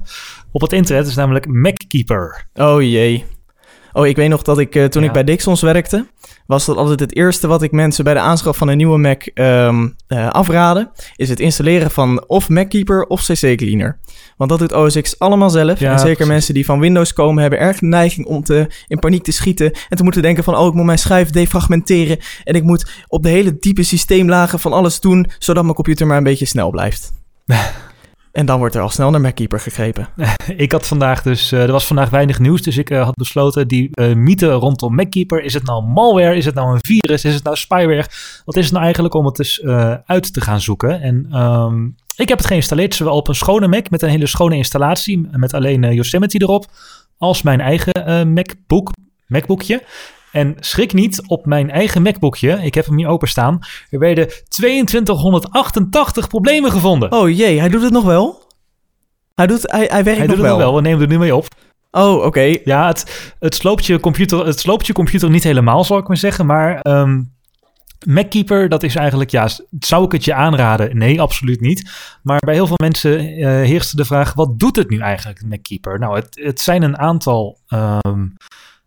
op 0.53 0.61
het 0.61 0.73
internet. 0.73 1.07
Is 1.07 1.15
namelijk 1.15 1.47
MacKeeper. 1.47 2.49
Oh 2.55 2.83
jee. 2.83 3.25
Oh, 3.93 4.07
ik 4.07 4.17
weet 4.17 4.29
nog 4.29 4.43
dat 4.43 4.59
ik 4.59 4.75
eh, 4.75 4.85
toen 4.85 5.03
Ja. 5.03 5.09
ik 5.09 5.15
bij 5.15 5.25
Dixons 5.25 5.61
werkte, 5.61 6.07
was 6.47 6.65
dat 6.65 6.77
altijd 6.77 7.01
het 7.01 7.17
eerste 7.17 7.47
wat 7.47 7.63
ik 7.63 7.73
mensen 7.73 8.05
bij 8.05 8.15
de 8.15 8.21
aanschaf 8.21 8.57
van 8.57 8.69
een 8.69 8.77
nieuwe 8.77 8.99
Mac 8.99 9.23
eh, 9.23 9.79
afraden, 10.29 10.91
is 11.17 11.29
het 11.29 11.41
installeren 11.41 11.91
van 11.91 12.25
of 12.27 12.49
MacKeeper 12.49 13.05
of 13.07 13.23
CC 13.25 13.57
Cleaner. 13.57 13.99
Want 14.37 14.51
dat 14.51 14.59
doet 14.59 14.73
OS 14.73 15.01
X 15.01 15.19
allemaal 15.19 15.51
zelf. 15.51 15.79
Ja, 15.79 15.93
en 15.93 15.99
zeker 15.99 16.15
precies. 16.15 16.33
mensen 16.33 16.55
die 16.55 16.65
van 16.65 16.81
Windows 16.81 17.13
komen, 17.13 17.41
hebben 17.43 17.59
erg 17.59 17.79
de 17.79 17.87
neiging 17.87 18.27
om 18.27 18.43
te, 18.45 18.71
in 18.87 18.99
paniek 18.99 19.23
te 19.23 19.33
schieten 19.33 19.73
en 19.89 19.97
te 19.97 20.03
moeten 20.03 20.23
denken 20.23 20.45
van, 20.45 20.57
oh, 20.57 20.67
ik 20.67 20.75
moet 20.75 20.85
mijn 20.85 20.99
schijf 20.99 21.31
defragmenteren 21.31 22.19
en 22.45 22.55
ik 22.55 22.63
moet 22.63 22.91
op 23.09 23.23
de 23.23 23.29
hele 23.29 23.57
diepe 23.59 23.83
systeemlagen 23.83 24.59
van 24.59 24.73
alles 24.73 25.01
doen, 25.01 25.31
zodat 25.39 25.63
mijn 25.63 25.75
computer 25.75 26.07
maar 26.07 26.17
een 26.17 26.23
beetje 26.25 26.47
snel 26.47 26.71
blijft. 26.71 27.13
en 28.33 28.47
dan 28.47 28.59
wordt 28.59 28.75
er 28.75 28.81
al 28.81 28.89
snel 28.89 29.11
naar 29.11 29.21
MacKeeper 29.21 29.61
gegrepen. 29.61 30.09
Ik 30.57 30.73
had 30.73 30.87
vandaag 30.87 31.23
dus, 31.23 31.53
eh, 31.53 31.63
er 31.63 31.73
was 31.73 31.87
vandaag 31.87 32.11
weinig 32.11 32.39
nieuws, 32.39 32.63
dus 32.63 32.77
ik 32.77 32.91
eh, 32.91 33.05
had 33.05 33.15
besloten 33.15 33.69
die 33.69 33.89
eh, 33.93 34.15
mythe 34.15 34.51
rondom 34.51 34.95
MacKeeper. 34.95 35.43
Is 35.43 35.55
het 35.55 35.65
nou 35.65 35.85
malware? 35.85 36.37
Is 36.37 36.45
het 36.45 36.55
nou 36.55 36.75
een 36.75 36.81
virus? 36.83 37.25
Is 37.25 37.35
het 37.35 37.45
nou 37.45 37.57
spyware? 37.57 38.07
Wat 38.45 38.57
is 38.57 38.65
het 38.65 38.73
nou 38.73 38.85
eigenlijk 38.85 39.15
om 39.15 39.27
het 39.27 39.37
dus 39.37 39.63
uit 40.05 40.33
te 40.33 40.41
gaan 40.41 40.61
zoeken? 40.61 41.01
En 41.01 41.27
ehm, 41.31 41.85
ik 42.17 42.29
heb 42.29 42.39
het 42.39 42.47
geïnstalleerd, 42.47 42.95
zowel 42.95 43.17
op 43.17 43.29
een 43.29 43.35
schone 43.35 43.69
Mac 43.69 43.91
met 43.91 44.03
een 44.03 44.09
hele 44.09 44.27
schone 44.27 44.57
installatie, 44.57 45.29
met 45.31 45.55
alleen 45.55 45.95
Yosemite 45.95 46.41
erop, 46.43 46.67
als 47.19 47.43
mijn 47.43 47.61
eigen 47.61 48.33
MacBook, 48.33 48.91
MacBookje. 49.27 49.83
En 50.33 50.57
schrik 50.61 50.93
niet, 50.93 51.23
op 51.27 51.47
mijn 51.47 51.71
eigen 51.71 52.03
MacBookje, 52.03 52.63
ik 52.63 52.75
heb 52.75 52.87
hem 52.87 52.97
hier 52.97 53.09
openstaan, 53.09 53.59
er 53.91 53.99
werden 53.99 54.29
2288 54.49 56.29
problemen 56.29 56.71
gevonden. 56.71 57.13
Oh 57.13 57.31
jee, 57.31 57.59
hij 57.59 57.69
doet 57.69 57.83
het 57.83 57.93
nog 57.93 58.05
wel? 58.05 58.43
Hij, 59.35 59.47
doet, 59.47 59.71
hij, 59.71 59.89
hij 59.91 60.05
werkt 60.05 60.19
Hij 60.19 60.27
nog 60.27 60.37
doet 60.37 60.45
het 60.45 60.55
nog 60.55 60.57
wel, 60.57 60.75
we 60.75 60.81
nemen 60.81 61.01
er 61.01 61.09
nu 61.09 61.19
mee 61.19 61.37
op. 61.37 61.47
Oh, 61.91 62.25
oké. 62.25 62.57
Ja, 62.65 62.87
het, 62.87 63.35
het, 63.39 63.55
sloopt 63.55 63.87
je 63.87 64.01
computer, 64.01 64.47
het 64.47 64.61
sloopt 64.61 64.87
je 64.87 64.93
computer 64.93 65.31
niet 65.31 65.45
helemaal, 65.45 65.85
zal 65.85 65.99
ik 65.99 66.09
maar 66.09 66.17
zeggen. 66.17 66.47
Maar 66.47 66.81
ehm 66.81 67.23
MacKeeper, 68.07 68.69
dat 68.69 68.83
is 68.83 68.95
eigenlijk, 68.95 69.31
ja, 69.31 69.49
zou 69.79 70.05
ik 70.05 70.13
het 70.13 70.25
je 70.25 70.35
aanraden? 70.35 70.99
Nee, 70.99 71.21
absoluut 71.21 71.61
niet. 71.61 71.91
Maar 72.23 72.39
bij 72.39 72.55
heel 72.55 72.67
veel 72.67 72.79
mensen 72.83 73.19
eh 73.19 73.47
heerste 73.47 73.97
de 73.97 74.05
vraag, 74.05 74.35
wat 74.35 74.59
doet 74.59 74.77
het 74.77 74.91
nu 74.91 74.99
eigenlijk, 74.99 75.43
MacKeeper? 75.45 75.99
Nou, 75.99 76.17
het, 76.17 76.41
het 76.43 76.61
zijn 76.61 76.83
een 76.83 76.99
aantal 76.99 77.59
ehm 77.67 78.27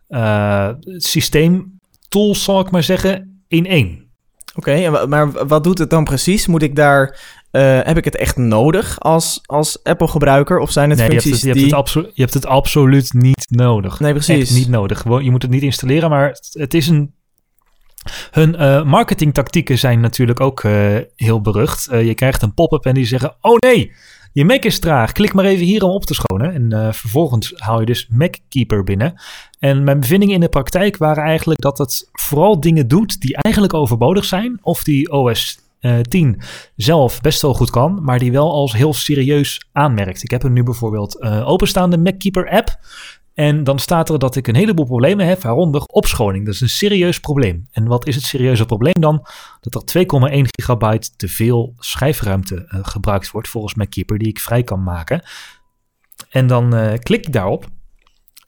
eh, 0.07 0.69
systeemtools, 0.85 2.43
zal 2.43 2.59
ik 2.59 2.71
maar 2.71 2.83
zeggen, 2.83 3.43
in 3.47 3.65
één. 3.65 4.03
Oké, 4.55 5.05
maar 5.07 5.47
wat 5.47 5.63
doet 5.63 5.77
het 5.77 5.89
dan 5.89 6.03
precies? 6.03 6.47
Moet 6.47 6.61
ik 6.61 6.75
daar... 6.75 7.19
eh, 7.51 7.79
heb 7.83 7.97
ik 7.97 8.05
het 8.05 8.15
echt 8.15 8.37
nodig 8.37 8.99
als, 8.99 9.41
als 9.45 9.83
Apple-gebruiker? 9.83 10.59
Of 10.59 10.71
zijn 10.71 10.89
het 10.89 10.97
Nee, 10.99 11.07
je 11.07 11.13
hebt, 11.13 11.25
functies 11.25 11.43
het, 11.43 11.55
je, 11.55 11.59
hebt 11.59 11.69
die... 11.69 11.75
het 11.75 11.85
absolu- 11.85 12.11
je 12.13 12.21
hebt 12.21 12.33
het 12.33 12.45
absoluut 12.45 13.13
niet 13.13 13.45
nodig. 13.49 13.99
Nee, 13.99 14.11
precies. 14.13 14.49
Echt 14.49 14.59
niet 14.59 14.69
nodig. 14.69 14.99
Gewoon, 15.01 15.23
je 15.23 15.31
moet 15.31 15.41
het 15.41 15.51
niet 15.51 15.61
installeren, 15.63 16.09
maar 16.09 16.27
het, 16.27 16.49
het 16.51 16.73
is 16.73 16.87
een. 16.87 17.13
Hun 18.31 18.55
eh, 18.55 18.83
marketingtactieken 18.83 19.77
zijn 19.77 19.99
natuurlijk 19.99 20.39
ook 20.39 20.63
heel 21.15 21.41
berucht. 21.41 21.87
Je 21.91 22.13
krijgt 22.13 22.41
een 22.41 22.53
pop-up 22.53 22.85
en 22.85 22.93
die 22.93 23.05
zeggen: 23.05 23.35
Oh 23.41 23.57
nee, 23.57 23.91
Je 24.35 24.45
Mac 24.45 24.63
is 24.63 24.79
traag. 24.79 25.11
Klik 25.11 25.33
maar 25.33 25.45
even 25.45 25.65
hier 25.65 25.83
om 25.83 25.89
op 25.91 26.05
te 26.05 26.13
schonen. 26.13 26.53
En 26.53 26.73
uh, 26.73 26.91
vervolgens 26.91 27.53
haal 27.55 27.79
je 27.79 27.85
dus 27.85 28.07
MacKeeper 28.09 28.83
binnen. 28.83 29.21
En 29.59 29.83
mijn 29.83 29.99
bevindingen 29.99 30.33
in 30.33 30.39
de 30.39 30.49
praktijk 30.49 30.97
waren 30.97 31.23
eigenlijk 31.23 31.59
dat 31.61 31.77
het 31.77 32.09
vooral 32.11 32.59
dingen 32.59 32.87
doet 32.87 33.21
die 33.21 33.35
eigenlijk 33.35 33.73
overbodig 33.73 34.25
zijn. 34.25 34.59
Of 34.61 34.83
die 34.83 35.11
OS 35.11 35.59
uh, 35.81 35.99
10 35.99 36.41
zelf 36.75 37.21
best 37.21 37.41
wel 37.41 37.53
goed 37.53 37.69
kan, 37.69 38.03
maar 38.03 38.19
die 38.19 38.31
wel 38.31 38.51
als 38.51 38.73
heel 38.73 38.93
serieus 38.93 39.67
aanmerkt. 39.71 40.23
Ik 40.23 40.31
heb 40.31 40.43
er 40.43 40.51
nu 40.51 40.63
bijvoorbeeld 40.63 41.17
uh, 41.19 41.47
openstaande 41.47 41.97
MacKeeper 41.97 42.49
app. 42.49 42.79
En 43.35 43.63
dan 43.63 43.79
staat 43.79 44.09
er 44.09 44.19
dat 44.19 44.35
ik 44.35 44.47
een 44.47 44.55
heleboel 44.55 44.85
problemen 44.85 45.25
heb, 45.25 45.41
waaronder 45.41 45.81
opschoning. 45.81 46.45
Dat 46.45 46.53
is 46.53 46.61
een 46.61 46.69
serieus 46.69 47.19
probleem. 47.19 47.67
En 47.71 47.87
wat 47.87 48.07
is 48.07 48.15
het 48.15 48.23
serieuze 48.23 48.65
probleem 48.65 48.93
dan? 48.99 49.25
Dat 49.61 49.93
er 49.93 50.05
2,1 50.31 50.41
gigabyte 50.41 51.15
te 51.15 51.27
veel 51.27 51.73
schijfruimte 51.79 52.55
uh, 52.55 52.79
gebruikt 52.81 53.31
wordt 53.31 53.47
volgens 53.47 53.73
MacKeeper, 53.73 54.17
die 54.17 54.27
ik 54.27 54.39
vrij 54.39 54.63
kan 54.63 54.83
maken. 54.83 55.21
En 56.29 56.47
dan 56.47 56.75
uh, 56.75 56.93
klik 56.93 57.25
ik 57.25 57.33
daarop. 57.33 57.65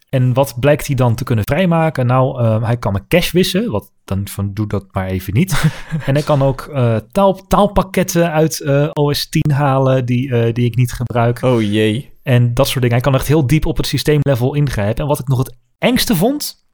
En 0.10 0.34
wat 0.34 0.60
blijkt 0.60 0.88
hij 0.88 0.96
dan 0.96 1.16
te 1.16 1.24
kunnen 1.24 1.46
vrijmaken? 1.46 2.06
Nou, 2.06 2.44
uh, 2.44 2.64
hij 2.64 2.78
kan 2.78 2.92
mijn 2.92 3.08
cache 3.08 3.32
wissen, 3.32 3.72
wat 3.72 3.92
dan 4.06 4.28
van 4.28 4.54
doe 4.54 4.68
dat 4.68 4.86
maar 4.92 5.08
even 5.08 5.34
niet. 5.34 5.64
en 6.06 6.14
hij 6.14 6.24
kan 6.24 6.42
ook 6.42 6.72
taal, 7.12 7.48
taalpakketten 7.48 8.32
uit 8.32 8.66
OS 8.94 9.30
10 9.30 9.52
halen 9.52 10.06
die, 10.06 10.54
die 10.54 10.66
ik 10.66 10.76
niet 10.76 10.92
gebruik. 10.92 11.42
Oh 11.42 11.62
jee. 11.62 12.17
En 12.28 12.54
dat 12.54 12.66
soort 12.68 12.82
dingen. 12.82 12.96
Hij 12.96 13.04
kan 13.04 13.16
echt 13.16 13.28
heel 13.28 13.48
diep 13.48 13.66
op 13.66 13.78
het 13.78 13.88
systeemlevel 13.88 14.56
ingrijpen. 14.56 15.04
En 15.04 15.08
wat 15.08 15.20
ik 15.20 15.28
nog 15.28 15.38
het 15.38 15.56
engste 15.78 16.16
vond, 16.16 16.66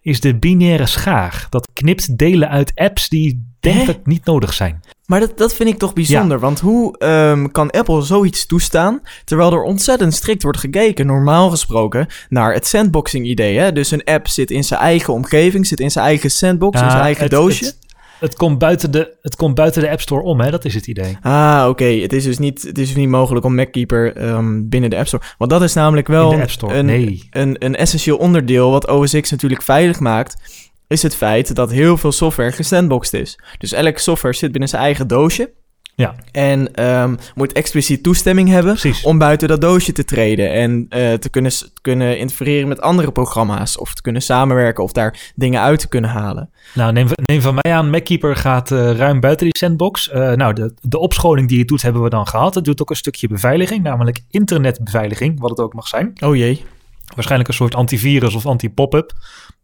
is 0.00 0.20
de 0.20 0.38
binaire 0.38 0.86
schaar. 0.86 1.46
Dat 1.50 1.68
knipt 1.72 2.18
delen 2.18 2.48
uit 2.48 2.72
apps 2.74 3.08
die 3.08 3.54
denk 3.60 3.88
ik 3.88 4.06
niet 4.06 4.24
nodig 4.24 4.52
zijn. 4.52 4.80
Maar 5.06 5.20
dat, 5.20 5.38
dat 5.38 5.54
vind 5.54 5.68
ik 5.68 5.78
toch 5.78 5.92
bijzonder. 5.92 6.36
Ja. 6.36 6.42
Want 6.42 6.60
hoe 6.60 7.04
um, 7.04 7.50
kan 7.50 7.70
Apple 7.70 8.02
zoiets 8.02 8.46
toestaan, 8.46 9.00
terwijl 9.24 9.52
er 9.52 9.62
ontzettend 9.62 10.14
strikt 10.14 10.42
wordt 10.42 10.58
gekeken, 10.58 11.06
normaal 11.06 11.50
gesproken, 11.50 12.06
naar 12.28 12.52
het 12.52 12.66
sandboxing 12.66 13.26
idee. 13.26 13.72
Dus 13.72 13.90
een 13.90 14.04
app 14.04 14.28
zit 14.28 14.50
in 14.50 14.64
zijn 14.64 14.80
eigen 14.80 15.12
omgeving, 15.12 15.66
zit 15.66 15.80
in 15.80 15.90
zijn 15.90 16.04
eigen 16.04 16.30
sandbox, 16.30 16.80
in 16.80 16.90
zijn 16.90 17.02
eigen 17.02 17.22
het, 17.22 17.32
doosje. 17.32 17.64
Het, 17.64 17.85
het 18.20 18.34
komt, 18.34 18.58
buiten 18.58 18.90
de, 18.90 19.16
het 19.22 19.36
komt 19.36 19.54
buiten 19.54 19.82
de 19.82 19.90
App 19.90 20.00
Store 20.00 20.22
om, 20.22 20.40
hè? 20.40 20.50
dat 20.50 20.64
is 20.64 20.74
het 20.74 20.86
idee. 20.86 21.16
Ah, 21.20 21.58
oké. 21.60 21.68
Okay. 21.68 22.00
Het 22.00 22.12
is 22.12 22.24
dus 22.24 22.38
niet, 22.38 22.62
het 22.62 22.78
is 22.78 22.86
dus 22.86 22.96
niet 22.96 23.08
mogelijk 23.08 23.44
om 23.44 23.54
MacKeeper 23.54 24.28
um, 24.28 24.68
binnen 24.68 24.90
de 24.90 24.96
App 24.96 25.06
Store. 25.06 25.22
Want 25.38 25.50
dat 25.50 25.62
is 25.62 25.74
namelijk 25.74 26.06
wel 26.06 26.32
een, 26.60 26.86
nee. 26.86 27.28
een, 27.30 27.56
een 27.58 27.76
essentieel 27.76 28.16
onderdeel 28.16 28.70
wat 28.70 28.88
OS 28.88 29.20
X 29.20 29.30
natuurlijk 29.30 29.62
veilig 29.62 30.00
maakt. 30.00 30.64
Is 30.88 31.02
het 31.02 31.16
feit 31.16 31.54
dat 31.54 31.70
heel 31.70 31.96
veel 31.96 32.12
software 32.12 32.52
gesandboxed 32.52 33.20
is. 33.20 33.38
Dus 33.58 33.72
elke 33.72 34.00
software 34.00 34.34
zit 34.34 34.50
binnen 34.50 34.68
zijn 34.68 34.82
eigen 34.82 35.06
doosje. 35.06 35.50
Ja. 35.96 36.14
En 36.32 36.84
um, 36.84 37.16
moet 37.34 37.52
expliciet 37.52 38.02
toestemming 38.02 38.48
hebben 38.48 38.72
Precies. 38.72 39.04
om 39.04 39.18
buiten 39.18 39.48
dat 39.48 39.60
doosje 39.60 39.92
te 39.92 40.04
treden 40.04 40.52
en 40.52 40.70
uh, 40.70 41.12
te 41.12 41.28
kunnen, 41.30 41.52
kunnen 41.80 42.18
interfereren 42.18 42.68
met 42.68 42.80
andere 42.80 43.12
programma's 43.12 43.78
of 43.78 43.94
te 43.94 44.02
kunnen 44.02 44.22
samenwerken 44.22 44.84
of 44.84 44.92
daar 44.92 45.32
dingen 45.34 45.60
uit 45.60 45.80
te 45.80 45.88
kunnen 45.88 46.10
halen. 46.10 46.50
Nou, 46.74 46.92
neem, 46.92 47.06
neem 47.24 47.40
van 47.40 47.58
mij 47.62 47.72
aan, 47.72 47.90
MacKeeper 47.90 48.36
gaat 48.36 48.70
uh, 48.70 48.90
ruim 48.90 49.20
buiten 49.20 49.46
die 49.46 49.58
sandbox. 49.58 50.10
Uh, 50.14 50.32
nou, 50.32 50.52
de, 50.52 50.74
de 50.80 50.98
opschoning 50.98 51.48
die 51.48 51.58
het 51.58 51.68
doet 51.68 51.82
hebben 51.82 52.02
we 52.02 52.08
dan 52.08 52.26
gehad. 52.26 52.54
Het 52.54 52.64
doet 52.64 52.80
ook 52.80 52.90
een 52.90 52.96
stukje 52.96 53.28
beveiliging, 53.28 53.82
namelijk 53.82 54.20
internetbeveiliging, 54.30 55.40
wat 55.40 55.50
het 55.50 55.60
ook 55.60 55.74
mag 55.74 55.88
zijn. 55.88 56.12
Oh 56.24 56.36
jee. 56.36 56.64
Waarschijnlijk 57.14 57.48
een 57.48 57.56
soort 57.56 57.74
antivirus 57.74 58.34
of 58.34 58.46
anti-pop-up 58.46 59.12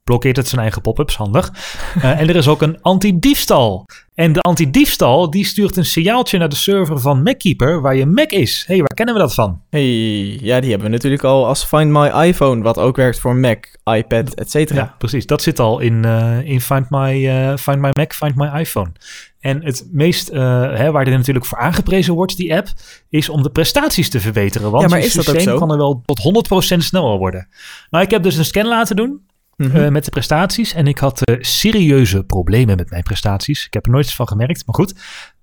blokkeert 0.04 0.37
het 0.37 0.49
zijn 0.49 0.61
eigen 0.61 0.82
pop-ups, 0.82 1.16
handig. 1.16 1.52
Uh, 1.96 2.04
en 2.20 2.28
er 2.28 2.37
is 2.37 2.49
ook 2.49 2.62
een 2.62 2.78
anti-diefstal. 2.80 3.84
En 4.14 4.32
de 4.32 4.40
anti-diefstal 4.40 5.30
die 5.30 5.44
stuurt 5.44 5.76
een 5.76 5.84
signaaltje 5.84 6.38
naar 6.38 6.49
de 6.49 6.56
server 6.56 7.00
van 7.00 7.22
MacKeeper 7.22 7.80
waar 7.80 7.96
je 7.96 8.06
Mac 8.06 8.30
is. 8.30 8.64
hey, 8.66 8.78
waar 8.78 8.94
kennen 8.94 9.14
we 9.14 9.20
dat 9.20 9.34
van? 9.34 9.61
hey, 9.70 9.88
ja, 10.40 10.61
die 10.61 10.70
hebben 10.70 10.88
we 10.88 10.94
natuurlijk 10.94 11.25
al 11.25 11.46
als 11.46 11.64
Find 11.64 11.90
My 11.90 12.06
iPhone, 12.08 12.62
wat 12.62 12.78
ook 12.78 12.96
werkt 12.96 13.20
voor 13.20 13.37
Mac, 13.37 13.66
iPad, 13.84 14.34
et 14.34 14.50
cetera. 14.50 14.80
Ja, 14.80 14.94
precies. 14.99 15.26
Dat 15.26 15.42
zit 15.42 15.58
al 15.58 15.78
in, 15.78 16.02
uh, 16.06 16.40
in 16.44 16.61
Find, 16.61 16.90
My, 16.90 17.26
uh, 17.26 17.56
Find 17.56 17.78
My 17.78 17.90
Mac, 17.92 18.12
Find 18.12 18.34
My 18.34 18.61
iPhone. 18.61 18.92
En 19.42 19.64
het 19.64 19.88
meest, 19.90 20.30
uh, 20.30 20.38
hè, 20.76 20.90
waar 20.90 21.04
dit 21.04 21.14
natuurlijk 21.14 21.44
voor 21.44 21.58
aangeprezen 21.58 22.14
wordt, 22.14 22.37
die 22.37 22.54
app, 22.54 22.68
is 23.08 23.28
om 23.28 23.42
de 23.42 23.50
prestaties 23.50 24.11
te 24.11 24.20
verbeteren. 24.20 24.70
Want 24.70 24.82
ja, 24.82 24.88
maar 24.88 25.00
dat 25.00 25.11
systeem 25.11 25.34
ook 25.34 25.40
zo? 25.40 25.58
kan 25.58 25.70
er 25.70 25.76
wel 25.76 26.02
tot 26.04 26.46
100% 26.75 26.76
sneller 26.76 27.18
worden. 27.18 27.49
Nou, 27.90 28.04
ik 28.04 28.11
heb 28.11 28.22
dus 28.22 28.37
een 28.37 28.44
scan 28.44 28.66
laten 28.66 28.96
doen. 28.96 29.20
Mm 29.56 29.70
-hmm. 29.70 29.80
uh, 29.80 29.88
met 29.88 30.04
de 30.04 30.11
prestaties. 30.11 30.75
En 30.75 30.87
ik 30.87 30.99
had 30.99 31.30
uh, 31.30 31.37
serieuze 31.40 32.25
problemen 32.25 32.76
met 32.76 32.90
mijn 32.90 33.02
prestaties. 33.02 33.66
Ik 33.66 33.72
heb 33.72 33.87
er 33.87 33.92
nooit 33.92 34.04
iets 34.04 34.14
van 34.14 34.28
gemerkt, 34.28 34.66
maar 34.66 34.75
goed. 34.75 34.94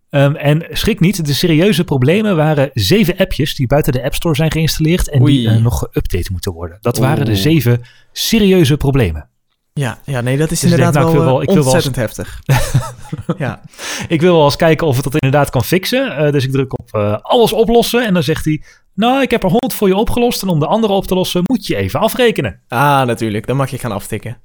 Um, 0.10 0.36
en 0.36 0.66
schrik 0.70 1.00
niet, 1.00 1.26
de 1.26 1.34
serieuze 1.34 1.84
problemen 1.84 2.36
waren 2.36 2.70
zeven 2.74 3.18
appjes 3.18 3.56
die 3.56 3.68
buiten 3.68 3.94
de 3.94 4.04
App 4.04 4.14
Store 4.14 4.36
zijn 4.36 4.52
geïnstalleerd 4.52 5.10
en 5.10 5.22
Oei. 5.22 5.38
die 5.38 5.50
nog 5.50 5.88
geüpdate 5.88 6.32
moeten 6.32 6.54
worden. 6.54 6.78
Dat 6.82 6.98
Oeh. 6.98 7.08
waren 7.08 7.26
de 7.26 7.36
zeven 7.36 7.82
serieuze 8.12 8.78
problemen. 8.78 9.30
Ja, 9.74 10.00
ja 10.04 10.22
nee, 10.22 10.38
dat 10.38 10.52
is 10.52 10.60
Dus 10.60 10.72
ik 10.72 10.78
inderdaad 10.78 11.04
denk, 11.04 11.16
nou, 11.16 11.26
wel, 11.26 11.42
ik 11.42 11.50
wil 11.50 11.64
wel- 11.64 11.74
eh, 11.74 11.80
ik 11.80 11.84
wil 11.90 11.96
wel 11.96 11.96
ontzettend 11.96 11.96
heftig. 11.96 12.40
ja. 13.46 13.62
Ik 14.08 14.22
wil 14.22 14.36
wel 14.36 14.46
eens 14.46 14.56
kijken 14.56 14.88
of 14.88 14.96
het 14.96 15.04
dat 15.04 15.14
inderdaad 15.14 15.50
kan 15.50 15.64
fixen. 15.64 16.26
Uh, 16.26 16.32
dus 16.32 16.46
ik 16.46 16.52
druk 16.52 16.80
op 16.80 16.90
uh, 16.96 17.18
alles 17.22 17.54
oplossen 17.54 18.06
en 18.06 18.14
dan 18.14 18.24
zegt 18.24 18.46
hij... 18.46 18.64
Nou, 18.94 19.22
ik 19.22 19.32
heb 19.32 19.44
er 19.44 19.50
100 19.50 19.74
voor 19.74 19.88
je 19.88 19.96
opgelost 19.96 20.42
en 20.42 20.48
om 20.48 20.60
de 20.60 20.66
andere 20.68 20.94
op 20.94 21.06
te 21.08 21.14
lossen 21.16 21.42
moet 21.46 21.68
je 21.68 21.76
even 21.76 22.00
afrekenen. 22.00 22.62
Ah, 22.68 23.02
natuurlijk, 23.02 23.48
dan 23.48 23.56
mag 23.56 23.70
je 23.70 23.78
gaan 23.78 23.92
aftikken. 23.92 24.38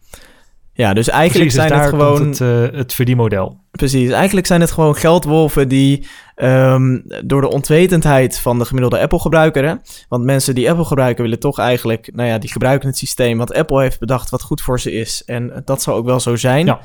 Ja, 0.76 0.94
dus 0.94 1.08
eigenlijk 1.08 1.50
Precies, 1.50 1.68
dus 1.68 1.68
zijn 1.68 1.80
het 1.80 1.90
gewoon... 1.90 2.16
komt 2.16 2.38
het, 2.38 2.72
uh, 2.72 2.78
het 2.78 2.94
verdienmodel. 2.94 3.62
Precies, 3.70 4.10
eigenlijk 4.10 4.46
zijn 4.46 4.60
het 4.60 4.70
gewoon 4.70 4.96
geldwolven 4.96 5.68
die 5.68 6.06
um, 6.36 7.04
door 7.24 7.40
de 7.40 7.48
ontwetendheid 7.48 8.38
van 8.38 8.58
de 8.58 8.64
gemiddelde 8.64 9.00
Apple-gebruiker, 9.00 9.64
hè? 9.64 9.74
want 10.08 10.24
mensen 10.24 10.54
die 10.54 10.70
Apple 10.70 10.84
gebruiken 10.84 11.22
willen 11.22 11.38
toch 11.38 11.58
eigenlijk, 11.58 12.10
nou 12.14 12.28
ja, 12.28 12.38
die 12.38 12.50
gebruiken 12.50 12.88
het 12.88 12.98
systeem 12.98 13.38
wat 13.38 13.54
Apple 13.54 13.80
heeft 13.82 13.98
bedacht 13.98 14.30
wat 14.30 14.42
goed 14.42 14.60
voor 14.60 14.80
ze 14.80 14.92
is. 14.92 15.22
En 15.24 15.62
dat 15.64 15.82
zal 15.82 15.94
ook 15.94 16.06
wel 16.06 16.20
zo 16.20 16.36
zijn. 16.36 16.66
Ja. 16.66 16.80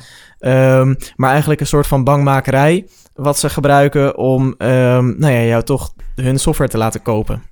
Um, 0.79 0.98
maar 1.15 1.29
eigenlijk 1.29 1.60
een 1.60 1.67
soort 1.67 1.88
van 1.88 2.03
bangmakerij 2.03 2.88
wat 3.13 3.39
ze 3.39 3.50
gebruiken 3.50 4.17
om, 4.17 4.43
um, 4.58 5.15
nou 5.19 5.34
ja, 5.34 5.41
jou 5.41 5.63
toch 5.63 5.93
hun 6.15 6.39
software 6.39 6.69
te 6.69 6.77
laten 6.77 7.01
kopen. 7.01 7.43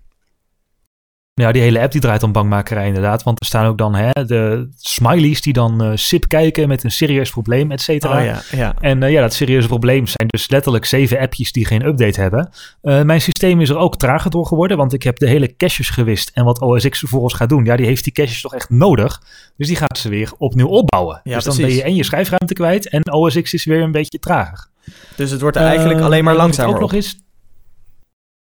Ja, 1.42 1.52
die 1.52 1.62
hele 1.62 1.82
app 1.82 1.92
die 1.92 2.02
draait 2.02 2.24
om 2.24 2.32
bangmakerij 2.32 2.88
inderdaad. 2.88 3.24
Want 3.24 3.40
er 3.40 3.46
staan 3.46 3.66
ook 3.66 3.78
dan 3.78 3.96
hè, 3.96 4.12
de 4.26 4.70
smileys 4.76 5.42
die 5.42 5.54
dan 5.54 5.84
uh, 5.84 5.92
sip 5.96 6.28
kijken 6.28 6.68
met 6.68 6.84
een 6.84 6.92
serieus 6.92 7.30
probleem, 7.30 7.72
et 7.72 7.82
cetera. 7.82 8.20
Oh, 8.20 8.26
ja, 8.26 8.42
ja. 8.52 8.74
En 8.80 9.04
uh, 9.04 9.12
ja, 9.12 9.22
dat 9.22 9.34
serieuze 9.34 9.68
probleem 9.68 10.08
zijn 10.08 10.28
dus 10.28 10.50
letterlijk 10.50 10.86
zeven 10.86 11.20
appjes 11.20 11.52
die 11.52 11.66
geen 11.66 11.86
update 11.86 12.22
hebben. 12.22 12.50
Uh, 12.84 13.02
mijn 13.02 13.22
systeem 13.22 13.62
is 13.62 13.70
er 13.70 13.78
ook 13.78 13.98
trager 13.98 14.32
door 14.32 14.46
geworden, 14.46 14.78
want 14.78 14.94
ik 14.94 15.04
heb 15.04 15.18
de 15.18 15.28
hele 15.28 15.56
caches 15.56 15.90
gewist. 15.90 16.32
En 16.34 16.46
wat 16.46 16.62
OS 16.62 16.90
X 16.90 17.00
vervolgens 17.00 17.34
gaat 17.34 17.50
doen, 17.50 17.66
ja, 17.66 17.76
die 17.76 17.86
heeft 17.86 18.04
die 18.04 18.14
caches 18.14 18.42
toch 18.42 18.54
echt 18.54 18.70
nodig. 18.70 19.22
Dus 19.58 19.68
die 19.68 19.76
gaat 19.76 19.98
ze 19.98 20.10
weer 20.10 20.32
opnieuw 20.38 20.68
opbouwen. 20.68 21.20
Ja, 21.24 21.36
dus 21.36 21.44
dan 21.44 21.56
precies. 21.56 21.74
ben 21.74 21.84
je 21.84 21.90
en 21.90 21.96
je 21.96 22.04
schijfruimte 22.04 22.54
kwijt 22.54 22.90
en 22.90 23.14
OS 23.14 23.42
X 23.42 23.54
is 23.54 23.66
weer 23.66 23.82
een 23.82 23.92
beetje 23.92 24.20
trager. 24.20 24.68
Dus 25.16 25.32
het 25.32 25.42
wordt 25.42 25.58
eigenlijk 25.58 26.00
alleen 26.00 26.24
maar 26.24 26.36
langzamer 26.36 26.74
ook 26.74 26.82
nog 26.82 26.94
eens, 26.94 27.18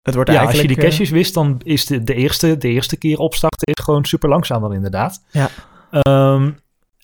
het 0.09 0.15
wordt 0.15 0.29
ja, 0.29 0.37
eigenlijk, 0.37 0.67
als 0.67 0.75
je 0.75 0.81
die 0.81 0.85
uh, 0.85 0.97
caches 0.97 1.09
wist, 1.09 1.33
dan 1.33 1.61
is 1.63 1.85
de, 1.85 2.03
de, 2.03 2.13
eerste, 2.13 2.57
de 2.57 2.67
eerste 2.67 2.97
keer 2.97 3.17
opstarten 3.17 3.67
is 3.67 3.83
gewoon 3.83 4.05
super 4.05 4.29
langzaam 4.29 4.61
dan 4.61 4.73
inderdaad. 4.73 5.23
Ja. 5.31 5.49
Um, 6.33 6.59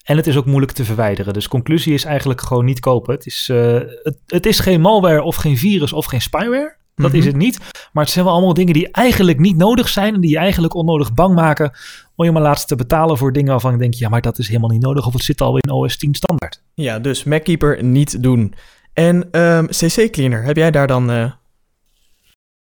en 0.06 0.16
het 0.16 0.26
is 0.26 0.36
ook 0.36 0.46
moeilijk 0.46 0.72
te 0.72 0.84
verwijderen. 0.84 1.32
Dus 1.32 1.48
conclusie 1.48 1.94
is 1.94 2.04
eigenlijk 2.04 2.40
gewoon 2.40 2.64
niet 2.64 2.80
kopen. 2.80 3.14
Het 3.14 3.26
is, 3.26 3.48
uh, 3.52 3.72
het, 4.02 4.18
het, 4.26 4.46
is 4.46 4.60
geen 4.60 4.80
malware 4.80 5.22
of 5.22 5.36
geen 5.36 5.56
virus 5.56 5.92
of 5.92 6.04
geen 6.04 6.20
spyware. 6.20 6.76
Dat 6.94 7.10
Mhm. 7.10 7.18
is 7.18 7.24
het 7.26 7.36
niet. 7.36 7.58
Maar 7.92 8.04
het 8.04 8.12
zijn 8.12 8.24
wel 8.24 8.34
allemaal 8.34 8.54
dingen 8.54 8.72
die 8.72 8.90
eigenlijk 8.90 9.38
niet 9.38 9.56
nodig 9.56 9.88
zijn. 9.88 10.14
En 10.14 10.20
die 10.20 10.30
je 10.30 10.38
eigenlijk 10.38 10.74
onnodig 10.74 11.14
bang 11.14 11.34
maken. 11.34 11.72
Om 12.14 12.24
je 12.24 12.32
maar 12.32 12.42
laatst 12.42 12.68
te 12.68 12.76
betalen 12.76 13.18
voor 13.18 13.32
dingen 13.32 13.50
waarvan 13.50 13.72
ik 13.72 13.78
denk... 13.78 13.94
Ja, 13.94 14.08
maar 14.08 14.20
dat 14.20 14.38
is 14.38 14.48
helemaal 14.48 14.70
niet 14.70 14.82
nodig. 14.82 15.06
Of 15.06 15.12
het 15.12 15.22
zit 15.22 15.40
al 15.40 15.56
in 15.56 15.70
OS 15.70 15.96
10 15.96 16.14
standaard. 16.14 16.62
Ja, 16.74 16.98
dus 16.98 17.24
MacKeeper 17.24 17.84
niet 17.84 18.22
doen. 18.22 18.54
En 18.92 19.40
um, 19.40 19.66
CC 19.66 20.10
Cleaner, 20.10 20.42
heb 20.42 20.56
jij 20.56 20.70
daar 20.70 20.86
dan... 20.86 21.10
Uh... 21.10 21.30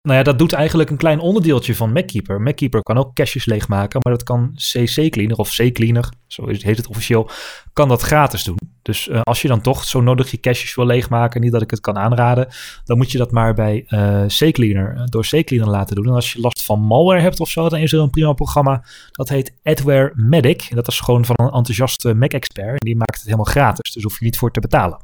Nou 0.05 0.17
ja, 0.17 0.23
dat 0.23 0.39
doet 0.39 0.53
eigenlijk 0.53 0.89
een 0.89 0.97
klein 0.97 1.19
onderdeeltje 1.19 1.75
van 1.75 1.91
MacKeeper. 1.91 2.41
MacKeeper 2.41 2.81
kan 2.81 2.97
ook 2.97 3.13
caches 3.13 3.45
leegmaken, 3.45 3.99
maar 4.03 4.13
dat 4.13 4.23
kan 4.23 4.51
CC 4.55 5.09
Cleaner 5.09 5.37
of 5.37 5.55
C-Cleaner, 5.55 6.09
zo 6.27 6.47
heet 6.47 6.77
het 6.77 6.87
officieel, 6.87 7.29
kan 7.73 7.87
dat 7.87 8.01
gratis 8.01 8.43
doen. 8.43 8.57
Dus 8.81 9.07
uh, 9.07 9.21
als 9.21 9.41
je 9.41 9.47
dan 9.47 9.61
toch 9.61 9.83
zo 9.83 10.01
nodig 10.01 10.31
je 10.31 10.39
caches 10.39 10.75
wil 10.75 10.85
leegmaken, 10.85 11.41
niet 11.41 11.51
dat 11.51 11.61
ik 11.61 11.71
het 11.71 11.79
kan 11.79 11.97
aanraden, 11.97 12.47
dan 12.83 12.97
moet 12.97 13.11
je 13.11 13.17
dat 13.17 13.31
maar 13.31 13.53
bij 13.53 13.85
uh, 13.89 14.25
C-Cleaner, 14.25 14.95
uh, 14.95 15.03
door 15.05 15.27
C-Cleaner 15.29 15.69
laten 15.69 15.95
doen. 15.95 16.05
En 16.05 16.13
als 16.13 16.33
je 16.33 16.39
last 16.39 16.63
van 16.63 16.79
malware 16.79 17.21
hebt 17.21 17.39
of 17.39 17.49
zo, 17.49 17.69
dan 17.69 17.79
is 17.79 17.93
er 17.93 17.99
een 17.99 18.09
prima 18.09 18.33
programma, 18.33 18.83
dat 19.11 19.29
heet 19.29 19.53
Adware 19.63 20.11
Medic. 20.15 20.67
En 20.69 20.75
dat 20.75 20.87
is 20.87 20.99
gewoon 20.99 21.25
van 21.25 21.35
een 21.37 21.53
enthousiaste 21.53 22.13
Mac-expert 22.13 22.69
en 22.69 22.85
die 22.85 22.95
maakt 22.95 23.15
het 23.15 23.23
helemaal 23.23 23.45
gratis, 23.45 23.93
dus 23.93 24.03
hoef 24.03 24.19
je 24.19 24.25
niet 24.25 24.37
voor 24.37 24.51
te 24.51 24.59
betalen. 24.59 24.99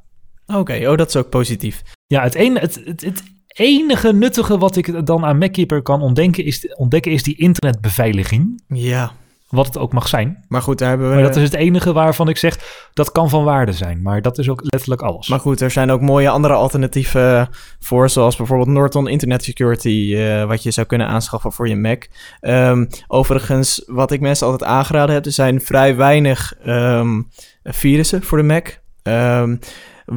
Oké, 0.46 0.60
okay, 0.60 0.86
oh 0.86 0.98
dat 0.98 1.08
is 1.08 1.15
ook 1.15 1.29
positief. 1.29 1.81
Ja, 2.08 2.24
het, 2.24 2.36
een, 2.36 2.58
het, 2.58 2.81
het, 2.86 3.01
het 3.01 3.24
enige 3.53 4.13
nuttige 4.13 4.58
wat 4.58 4.75
ik 4.75 5.05
dan 5.05 5.25
aan 5.25 5.38
MacKeeper 5.38 5.81
kan 5.81 6.01
ontdekken 6.01 6.46
is, 6.46 6.74
ontdekken 6.75 7.12
is 7.12 7.24
die 7.24 7.38
internetbeveiliging. 7.38 8.63
Ja. 8.67 9.12
wat 9.50 9.65
het 9.65 9.77
ook 9.77 9.93
mag 9.93 10.08
zijn. 10.08 10.46
Maar 10.48 10.62
goed, 10.62 10.77
daar 10.77 10.89
hebben 10.89 11.08
we... 11.08 11.13
Maar 11.13 11.24
dat 11.24 11.36
is 11.36 11.43
het 11.43 11.53
enige 11.53 11.93
waarvan 11.93 12.29
ik 12.29 12.38
zeg, 12.38 12.60
dat 12.93 13.12
kan 13.12 13.29
van 13.29 13.43
waarde 13.43 13.72
zijn. 13.74 14.01
Maar 14.01 14.22
dat 14.22 14.38
is 14.38 14.50
ook 14.50 14.62
letterlijk 14.63 15.01
alles. 15.01 15.27
Maar 15.27 15.39
goed, 15.39 15.62
er 15.62 15.72
zijn 15.72 15.91
ook 15.91 16.01
mooie 16.01 16.29
andere 16.29 16.53
alternatieven 16.53 17.50
voor, 17.79 18.10
zoals 18.10 18.36
bijvoorbeeld 18.36 18.70
Norton 18.70 19.08
Internet 19.08 19.43
Security, 19.43 20.15
eh, 20.17 20.46
wat 20.46 20.63
je 20.63 20.72
zou 20.72 20.88
kunnen 20.88 21.08
aanschaffen 21.08 21.51
voor 21.51 21.67
je 21.67 21.75
Mac. 21.75 22.05
Ehm, 22.39 22.86
overigens, 23.08 23.84
wat 23.88 24.12
ik 24.12 24.20
mensen 24.20 24.48
altijd 24.48 24.70
aangeraden 24.70 25.15
heb, 25.15 25.25
er 25.25 25.31
zijn 25.31 25.62
vrij 25.62 25.96
weinig 25.96 26.53
ehm, 26.63 27.22
virussen 27.63 28.24
voor 28.24 28.38
de 28.38 28.43
Mac. 28.43 28.79
Ehm, 29.03 29.55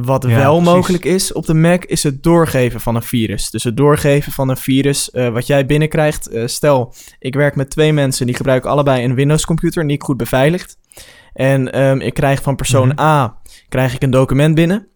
wat 0.03 0.23
Ja, 0.23 0.35
wel 0.35 0.55
precies. 0.55 0.73
mogelijk 0.73 1.05
is 1.05 1.33
op 1.33 1.45
de 1.45 1.53
Mac, 1.53 1.83
is 1.83 2.03
het 2.03 2.23
doorgeven 2.23 2.79
van 2.81 2.95
een 2.95 3.01
virus. 3.03 3.49
Dus 3.49 3.63
het 3.63 3.77
doorgeven 3.77 4.31
van 4.31 4.49
een 4.49 4.57
virus 4.57 5.11
eh, 5.11 5.29
wat 5.29 5.47
jij 5.47 5.65
binnenkrijgt. 5.65 6.27
Eh, 6.27 6.47
stel, 6.47 6.93
ik 7.19 7.35
werk 7.35 7.55
met 7.55 7.69
twee 7.69 7.93
mensen 7.93 8.25
die 8.25 8.35
gebruiken 8.35 8.69
allebei 8.69 9.03
een 9.03 9.15
Windows-computer, 9.15 9.85
niet 9.85 10.03
goed 10.03 10.17
beveiligd. 10.17 10.77
En 11.33 11.71
ehm, 11.71 11.99
ik 11.99 12.13
krijg 12.13 12.41
van 12.41 12.55
persoon 12.55 12.87
Mhm. 12.87 12.99
A 12.99 13.37
krijg 13.69 13.93
ik 13.93 14.03
een 14.03 14.11
document 14.11 14.55
binnen. 14.55 14.87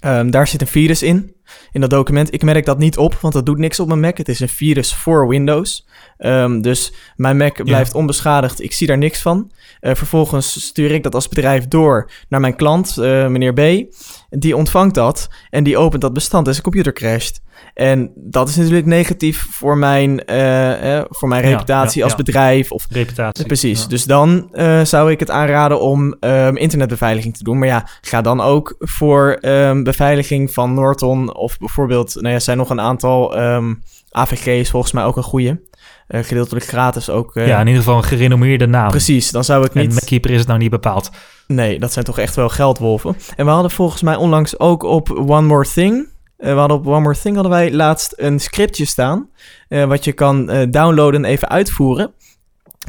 Ehm, 0.00 0.30
daar 0.30 0.46
zit 0.46 0.60
een 0.60 0.66
virus 0.66 1.02
in, 1.02 1.34
in 1.72 1.80
dat 1.80 1.90
document. 1.90 2.34
Ik 2.34 2.42
merk 2.42 2.64
dat 2.64 2.78
niet 2.78 2.96
op, 2.96 3.14
want 3.14 3.34
dat 3.34 3.46
doet 3.46 3.58
niks 3.58 3.80
op 3.80 3.88
mijn 3.88 4.00
Mac. 4.00 4.16
Het 4.16 4.28
is 4.28 4.40
een 4.40 4.48
virus 4.48 4.94
voor 4.94 5.28
Windows. 5.28 5.86
Ehm, 6.18 6.60
dus 6.60 6.92
mijn 7.16 7.36
Mac 7.36 7.64
blijft 7.64 7.94
onbeschadigd. 7.94 8.62
Ik 8.62 8.72
zie 8.72 8.86
daar 8.86 8.98
niks 8.98 9.22
van. 9.22 9.50
Eh, 9.80 9.94
vervolgens 9.94 10.66
stuur 10.66 10.90
ik 10.90 11.02
dat 11.02 11.14
als 11.14 11.28
bedrijf 11.28 11.68
door 11.68 12.10
naar 12.28 12.40
mijn 12.40 12.56
klant, 12.56 12.98
eh, 12.98 13.26
meneer 13.26 13.52
B. 13.52 13.94
Die 14.30 14.56
ontvangt 14.56 14.94
dat 14.94 15.28
en 15.50 15.64
die 15.64 15.78
opent 15.78 16.02
dat 16.02 16.12
bestand 16.12 16.46
en 16.46 16.52
zijn 16.52 16.64
computer 16.64 16.92
crasht. 16.92 17.40
En 17.76 18.12
dat 18.14 18.48
is 18.48 18.56
natuurlijk 18.56 18.86
negatief 18.86 19.46
voor 19.50 19.78
mijn, 19.78 20.24
eh, 20.24 20.96
eh, 20.98 21.04
voor 21.08 21.28
mijn 21.28 21.42
reputatie 21.42 21.98
ja, 21.98 22.04
als 22.04 22.12
ja. 22.12 22.22
bedrijf 22.24 22.72
of 22.72 22.86
Reputatie. 22.90 23.46
Precies, 23.46 23.86
dus 23.86 24.04
dan 24.04 24.48
eh, 24.52 24.84
zou 24.84 25.10
ik 25.10 25.20
het 25.20 25.30
aanraden 25.30 25.80
om 25.80 26.16
ehm, 26.20 26.56
internetbeveiliging 26.56 27.36
te 27.36 27.44
doen. 27.44 27.58
Maar 27.58 27.68
ja, 27.68 27.88
ga 28.00 28.20
dan 28.20 28.40
ook 28.40 28.74
voor 28.78 29.38
ehm, 29.40 29.82
beveiliging 29.82 30.52
van 30.52 30.74
Norton 30.74 31.34
of 31.34 31.58
bijvoorbeeld, 31.58 32.14
nou 32.14 32.28
ja, 32.28 32.34
er 32.34 32.40
zijn 32.40 32.56
nog 32.56 32.70
een 32.70 32.80
aantal 32.80 33.36
ehm, 33.36 33.74
AVG's 34.10 34.70
volgens 34.70 34.92
mij 34.92 35.04
ook 35.04 35.16
een 35.16 35.22
goede. 35.22 35.60
Gedeeltelijk 36.08 36.66
gratis 36.66 37.10
ook. 37.10 37.30
ja, 37.34 37.60
in 37.60 37.66
ieder 37.66 37.82
geval 37.82 37.96
een 37.96 38.04
gerenommeerde 38.04 38.66
naam. 38.66 38.90
Precies, 38.90 39.30
dan 39.30 39.44
zou 39.44 39.64
ik 39.64 39.74
En 39.74 39.80
niet... 39.80 39.92
MacKeeper 39.92 40.30
is 40.30 40.38
het 40.38 40.46
nou 40.46 40.58
niet 40.58 40.70
bepaald. 40.70 41.10
Nee, 41.46 41.78
dat 41.78 41.92
zijn 41.92 42.04
toch 42.04 42.18
echt 42.18 42.36
wel 42.36 42.48
geldwolven. 42.48 43.16
En 43.36 43.44
we 43.44 43.50
hadden 43.50 43.70
volgens 43.70 44.02
mij 44.02 44.16
onlangs 44.16 44.58
ook 44.58 44.82
op 44.82 45.10
One 45.10 45.46
More 45.46 45.66
Thing... 45.74 46.14
eh, 46.36 46.52
we 46.52 46.58
hadden 46.58 46.76
op 46.76 46.86
One 46.86 47.00
More 47.00 47.16
Thing 47.18 47.34
hadden 47.34 47.52
wij 47.52 47.72
laatst 47.72 48.12
een 48.16 48.40
scriptje 48.40 48.84
staan... 48.84 49.28
eh, 49.68 49.84
wat 49.84 50.04
je 50.04 50.12
kan 50.12 50.50
eh, 50.50 50.66
downloaden 50.70 51.24
en 51.24 51.30
even 51.30 51.48
uitvoeren... 51.48 52.12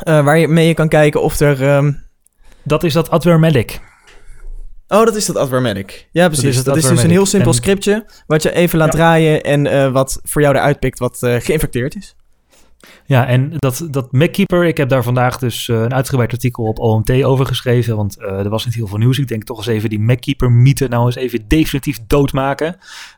waarmee 0.03 0.67
je 0.67 0.73
kan 0.73 0.87
kijken 0.87 1.21
of 1.21 1.39
er... 1.39 1.63
ehm, 1.63 1.91
Dat 2.63 2.83
is 2.83 2.93
dat 2.93 3.09
Advermedic. 3.09 3.79
Oh, 4.87 5.05
dat 5.05 5.15
is 5.15 5.25
dat 5.25 5.35
Advermedic. 5.35 6.07
Ja, 6.11 6.27
precies. 6.27 6.57
is 6.57 6.63
Dat 6.63 6.75
is, 6.77 6.85
dus 6.87 7.03
een 7.03 7.09
heel 7.09 7.25
simpel 7.25 7.51
En- 7.51 7.57
scriptje... 7.57 8.05
wat 8.27 8.43
je 8.43 8.51
even 8.53 8.77
laat 8.77 8.87
Ja. 8.91 8.93
draaien 8.93 9.43
en 9.43 9.91
wat 9.91 10.19
voor 10.23 10.41
jou 10.41 10.55
eruit 10.55 10.79
pikt 10.79 10.99
wat 10.99 11.17
geïnfecteerd 11.21 11.95
is. 11.95 12.15
Ja, 13.05 13.27
en 13.27 13.53
dat, 13.57 13.87
dat 13.91 14.11
MacKeeper, 14.11 14.65
ik 14.65 14.77
heb 14.77 14.89
daar 14.89 15.03
vandaag 15.03 15.37
dus 15.37 15.69
eh, 15.69 15.81
een 15.81 15.93
uitgebreid 15.93 16.31
artikel 16.31 16.63
op 16.63 16.79
OMT 16.79 17.23
over 17.23 17.45
geschreven, 17.45 17.95
want 17.95 18.17
eh, 18.17 18.39
er 18.39 18.49
was 18.49 18.65
niet 18.65 18.75
heel 18.75 18.87
veel 18.87 18.97
nieuws. 18.97 19.17
Ik 19.19 19.27
denk 19.27 19.43
toch 19.43 19.57
eens 19.57 19.67
even 19.67 19.89
die 19.89 19.99
MacKeeper-mythe 19.99 20.87
nou 20.87 21.05
eens 21.05 21.15
even 21.15 21.47
definitief 21.47 21.99
doodmaken. 22.07 22.77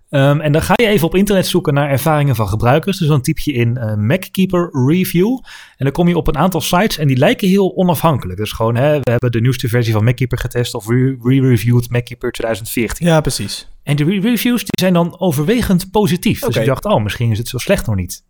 Ehm, 0.10 0.40
en 0.40 0.52
dan 0.52 0.62
ga 0.62 0.74
je 0.76 0.88
even 0.88 1.08
op 1.08 1.16
internet 1.16 1.48
zoeken 1.48 1.74
naar 1.74 1.90
ervaringen 1.90 2.36
van 2.36 2.48
gebruikers. 2.48 2.98
Dus 2.98 3.08
dan 3.08 3.22
typ 3.22 3.40
je 3.40 3.54
in 3.54 3.78
eh, 3.78 3.96
MacKeeper 3.96 4.70
Review. 4.88 5.40
En 5.78 5.86
dan 5.86 5.92
kom 5.92 6.08
je 6.08 6.18
op 6.18 6.28
een 6.28 6.38
aantal 6.38 6.62
sites 6.62 6.98
en 6.98 7.08
die 7.08 7.18
lijken 7.18 7.48
heel 7.48 7.76
onafhankelijk. 7.76 8.40
Dus 8.40 8.52
gewoon, 8.52 8.76
hè, 8.76 9.00
we 9.00 9.12
hebben 9.12 9.32
de 9.32 9.42
nieuwste 9.42 9.68
versie 9.68 9.94
van 9.94 10.04
MacKeeper 10.04 10.38
getest 10.38 10.74
of 10.74 10.88
re- 10.88 11.18
re-reviewed 11.22 11.90
MacKeeper 11.90 12.32
2014. 12.32 13.08
Ja, 13.08 13.22
precies. 13.22 13.70
En 13.84 13.96
de 13.96 14.04
re- 14.04 14.20
reviews 14.20 14.60
die 14.62 14.80
zijn 14.80 14.94
dan 14.94 15.20
overwegend 15.20 15.92
positief. 15.92 16.40
Dus 16.40 16.56
ik 16.56 16.66
dacht, 16.66 16.86
oh, 16.86 17.04
misschien 17.04 17.32
is 17.32 17.38
het 17.38 17.48
zo 17.48 17.58
slecht 17.58 17.86
nog 17.86 17.96
niet. 17.96 18.24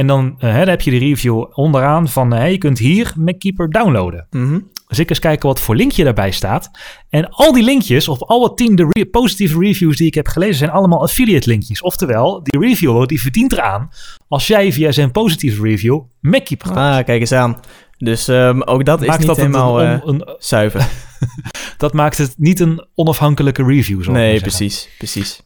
En 0.00 0.06
dan, 0.06 0.34
eh, 0.38 0.56
dan 0.56 0.68
heb 0.68 0.80
je 0.80 0.90
de 0.90 0.98
review 0.98 1.44
onderaan 1.52 2.08
van, 2.08 2.34
eh, 2.34 2.50
je 2.50 2.58
kunt 2.58 2.78
hier 2.78 3.12
MacKeeper 3.16 3.70
downloaden. 3.70 4.26
Mhm. 4.30 4.58
Dus 4.88 4.98
ik 4.98 5.08
eens 5.10 5.18
kijken 5.18 5.48
wat 5.48 5.60
voor 5.60 5.76
linkje 5.76 6.04
daarbij 6.04 6.30
staat. 6.30 6.70
En 7.08 7.28
al 7.30 7.52
die 7.52 7.62
linkjes, 7.62 8.08
of 8.08 8.22
alle 8.22 8.54
tien 8.54 8.76
de 8.76 8.86
re- 8.90 9.04
positieve 9.06 9.58
reviews 9.58 9.96
die 9.96 10.06
ik 10.06 10.14
heb 10.14 10.26
gelezen, 10.28 10.54
zijn 10.54 10.70
allemaal 10.70 11.02
affiliate 11.02 11.48
linkjes. 11.48 11.82
Oftewel, 11.82 12.40
die 12.42 12.60
reviewer 12.60 13.06
die 13.06 13.20
verdient 13.20 13.52
eraan 13.52 13.88
als 14.28 14.46
jij 14.46 14.72
via 14.72 14.92
zijn 14.92 15.10
positieve 15.10 15.62
review 15.62 16.00
MacKeeper 16.20 16.66
koopt. 16.66 16.78
Ah, 16.78 17.04
kijk 17.04 17.20
eens 17.20 17.32
aan. 17.32 17.60
Dus 17.98 18.28
ehm, 18.28 18.60
ook 18.62 18.84
dat 18.84 19.00
is 19.00 19.06
Maakt 19.06 19.18
niet 19.18 19.28
dat, 19.28 19.36
helemaal 19.36 19.82
een, 19.82 20.00
eh, 20.00 20.06
on- 20.06 20.14
een- 20.14 20.34
zuiver. 20.38 20.88
dat 21.76 21.92
maakt 21.92 22.18
het 22.18 22.34
niet 22.36 22.60
een 22.60 22.86
onafhankelijke 22.94 23.64
review. 23.64 24.08
nee, 24.08 24.40
precies, 24.40 24.88
precies. 24.98 25.42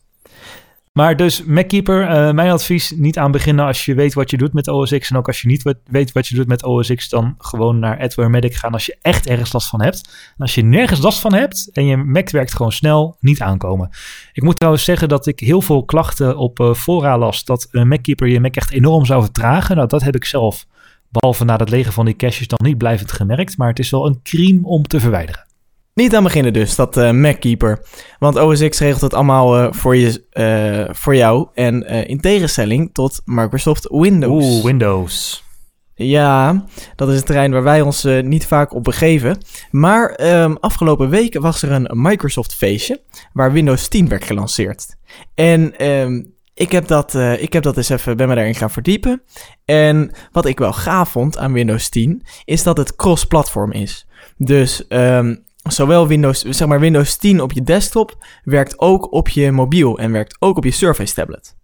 Maar 0.95 1.17
dus 1.17 1.45
MacKeeper, 1.45 2.09
eh, 2.09 2.33
mijn 2.33 2.51
advies, 2.51 2.91
niet 2.97 3.19
aan 3.19 3.31
beginnen 3.31 3.65
als 3.65 3.85
je 3.85 3.95
weet 3.95 4.15
wat 4.15 4.31
je 4.31 4.37
doet 4.37 4.53
met 4.53 4.69
OS 4.69 4.99
X. 4.99 5.11
En 5.11 5.17
ook 5.17 5.27
als 5.27 5.41
je 5.41 5.49
niet 5.49 5.77
weet 5.85 6.13
wat 6.13 6.27
je 6.27 6.35
doet 6.35 6.47
met 6.47 6.65
OS 6.65 6.95
X, 6.95 7.09
dan 7.09 7.35
gewoon 7.39 7.79
naar 7.79 8.01
AdwareMedic 8.01 8.55
gaan 8.55 8.73
als 8.73 8.87
je 8.87 8.97
echt 9.03 9.27
ergens 9.27 9.53
last 9.53 9.69
van 9.69 9.83
hebt. 9.83 10.09
En 10.37 10.37
als 10.39 10.55
je 10.55 10.63
nergens 10.63 11.01
last 11.01 11.21
van 11.21 11.35
hebt 11.35 11.71
en 11.73 11.87
je 11.87 11.97
Mac 11.97 12.31
werkt 12.31 12.55
gewoon 12.55 12.73
snel, 12.73 13.17
niet 13.21 13.41
aankomen. 13.41 13.91
Ik 14.33 14.43
moet 14.43 14.57
trouwens 14.57 14.85
zeggen 14.85 15.09
dat 15.09 15.27
ik 15.27 15.41
heel 15.41 15.61
veel 15.61 15.85
klachten 15.85 16.37
op 16.37 16.61
eh, 16.61 16.75
fora 16.75 17.19
las 17.19 17.45
dat 17.45 17.69
een 17.71 17.89
MacKeeper 17.89 18.29
je 18.29 18.41
Mac 18.41 18.55
echt 18.55 18.73
enorm 18.73 19.05
zou 19.05 19.23
vertragen. 19.23 19.77
Nou, 19.77 19.89
dat 19.89 20.03
heb 20.03 20.15
ik 20.15 20.25
zelf, 20.25 20.67
behalve 21.09 21.45
na 21.45 21.57
het 21.57 21.71
legen 21.71 21.93
van 21.93 22.05
die 22.05 22.17
caches, 22.17 22.49
dan 22.49 22.59
niet 22.63 22.79
blijvend 22.79 23.13
gemerkt. 23.13 23.57
Maar 23.57 23.69
het 23.69 23.79
is 23.79 23.91
wel 23.91 24.07
een 24.07 24.21
crime 24.23 24.67
om 24.67 24.83
te 24.83 25.01
verwijderen. 25.01 25.44
Niet 25.95 26.15
aan 26.15 26.23
beginnen 26.23 26.53
dus, 26.53 26.75
dat 26.75 26.97
eh 26.97 27.11
MacKeeper. 27.11 27.87
Want 28.19 28.39
OS 28.39 28.69
X 28.69 28.79
regelt 28.79 29.01
het 29.01 29.15
allemaal 29.15 29.59
eh, 29.59 29.73
voor, 29.73 29.97
je, 29.97 30.25
eh, 30.31 30.95
voor 30.95 31.17
jou. 31.17 31.49
En 31.55 31.87
in 31.87 32.21
tegenstelling 32.21 32.91
tot 32.93 33.23
Microsoft 33.25 33.89
Windows. 33.91 34.45
Oeh, 34.45 34.65
Windows. 34.65 35.45
Ja, 35.95 36.65
dat 36.97 37.09
is 37.09 37.17
een 37.19 37.25
terrein 37.25 37.51
waar 37.51 37.63
wij 37.63 37.81
ons 37.81 38.07
niet 38.23 38.47
vaak 38.47 38.75
op 38.75 38.85
begeven. 38.85 39.39
Maar 39.71 40.11
ehm, 40.11 40.55
afgelopen 40.61 41.09
week 41.09 41.39
was 41.39 41.63
er 41.63 41.71
een 41.71 41.89
Microsoft 41.93 42.55
feestje 42.55 43.01
waar 43.33 43.53
Windows 43.53 43.89
10 43.89 44.09
werd 44.09 44.25
gelanceerd. 44.25 44.97
En 45.35 45.77
ehm, 45.79 46.23
ik, 46.55 46.73
heb 46.73 46.87
dat, 46.87 47.15
ik 47.39 47.53
heb 47.53 47.63
dat 47.63 47.77
eens 47.77 47.89
even, 47.89 48.17
ben 48.17 48.29
me 48.29 48.35
daarin 48.35 48.55
gaan 48.55 48.71
verdiepen. 48.71 49.23
En 49.65 50.11
wat 50.33 50.47
ik 50.47 50.59
wel 50.59 50.73
gaaf 50.73 51.11
vond 51.11 51.39
aan 51.39 51.53
Windows 51.53 51.89
10 51.89 52.23
is 52.45 52.63
dat 52.63 52.77
het 52.77 52.97
cross-platform 52.97 53.73
is. 53.73 54.07
Dus 54.37 54.87
ehm, 54.87 55.35
zowel 55.73 56.07
Windows, 56.07 56.43
zeg 56.43 56.69
maar 56.69 56.81
Windows 56.81 57.17
10 57.17 57.41
op 57.41 57.53
je 57.53 57.63
desktop 57.63 58.17
werkt 58.45 58.79
ook 58.79 59.13
op 59.13 59.29
je 59.29 59.53
mobiel 59.53 59.99
en 59.99 60.13
werkt 60.13 60.37
ook 60.39 60.57
op 60.57 60.65
je 60.65 60.71
Surface 60.71 61.15
tablet. 61.15 61.55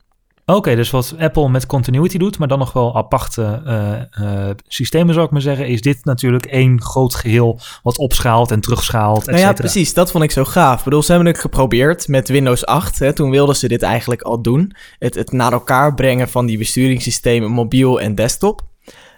Oké, 0.57 0.77
dus 0.77 0.91
wat 0.91 1.15
Apple 1.19 1.49
met 1.49 1.67
continuity 1.67 2.19
doet, 2.19 2.39
maar 2.39 2.49
dan 2.49 2.59
nog 2.59 2.73
wel 2.73 2.97
aparte 2.97 3.63
eh, 3.65 4.49
eh, 4.49 4.57
systemen 4.67 5.15
zou 5.15 5.27
ik 5.27 5.33
maar 5.33 5.41
zeggen, 5.41 5.67
is 5.67 5.81
dit 5.81 6.05
natuurlijk 6.05 6.47
één 6.47 6.83
groot 6.83 7.15
geheel 7.15 7.61
wat 7.83 7.99
opschaalt 7.99 8.51
en 8.51 8.61
terugschaalt, 8.61 9.21
et 9.21 9.27
Nou 9.27 9.39
ja, 9.39 9.53
precies. 9.53 9.95
Dat 9.95 10.11
vond 10.11 10.25
ik 10.25 10.31
zo 10.31 10.45
gaaf. 10.45 10.79
Ik 10.79 10.85
bedoel, 10.85 11.03
ze 11.03 11.13
hebben 11.13 11.33
het 11.33 11.41
geprobeerd 11.41 12.09
met 12.09 12.29
Windows 12.29 12.67
8. 12.67 12.99
Hè. 12.99 13.13
Toen 13.13 13.31
wilden 13.31 13.57
ze 13.57 13.69
dit 13.69 13.83
eigenlijk 13.83 14.23
al 14.23 14.43
doen. 14.43 14.73
Het, 14.99 15.15
het 15.15 15.33
naar 15.33 15.53
elkaar 15.53 15.95
brengen 15.95 16.29
van 16.29 16.47
die 16.47 16.59
besturingssystemen 16.59 17.51
mobiel 17.51 18.01
en 18.01 18.15
desktop. 18.15 18.63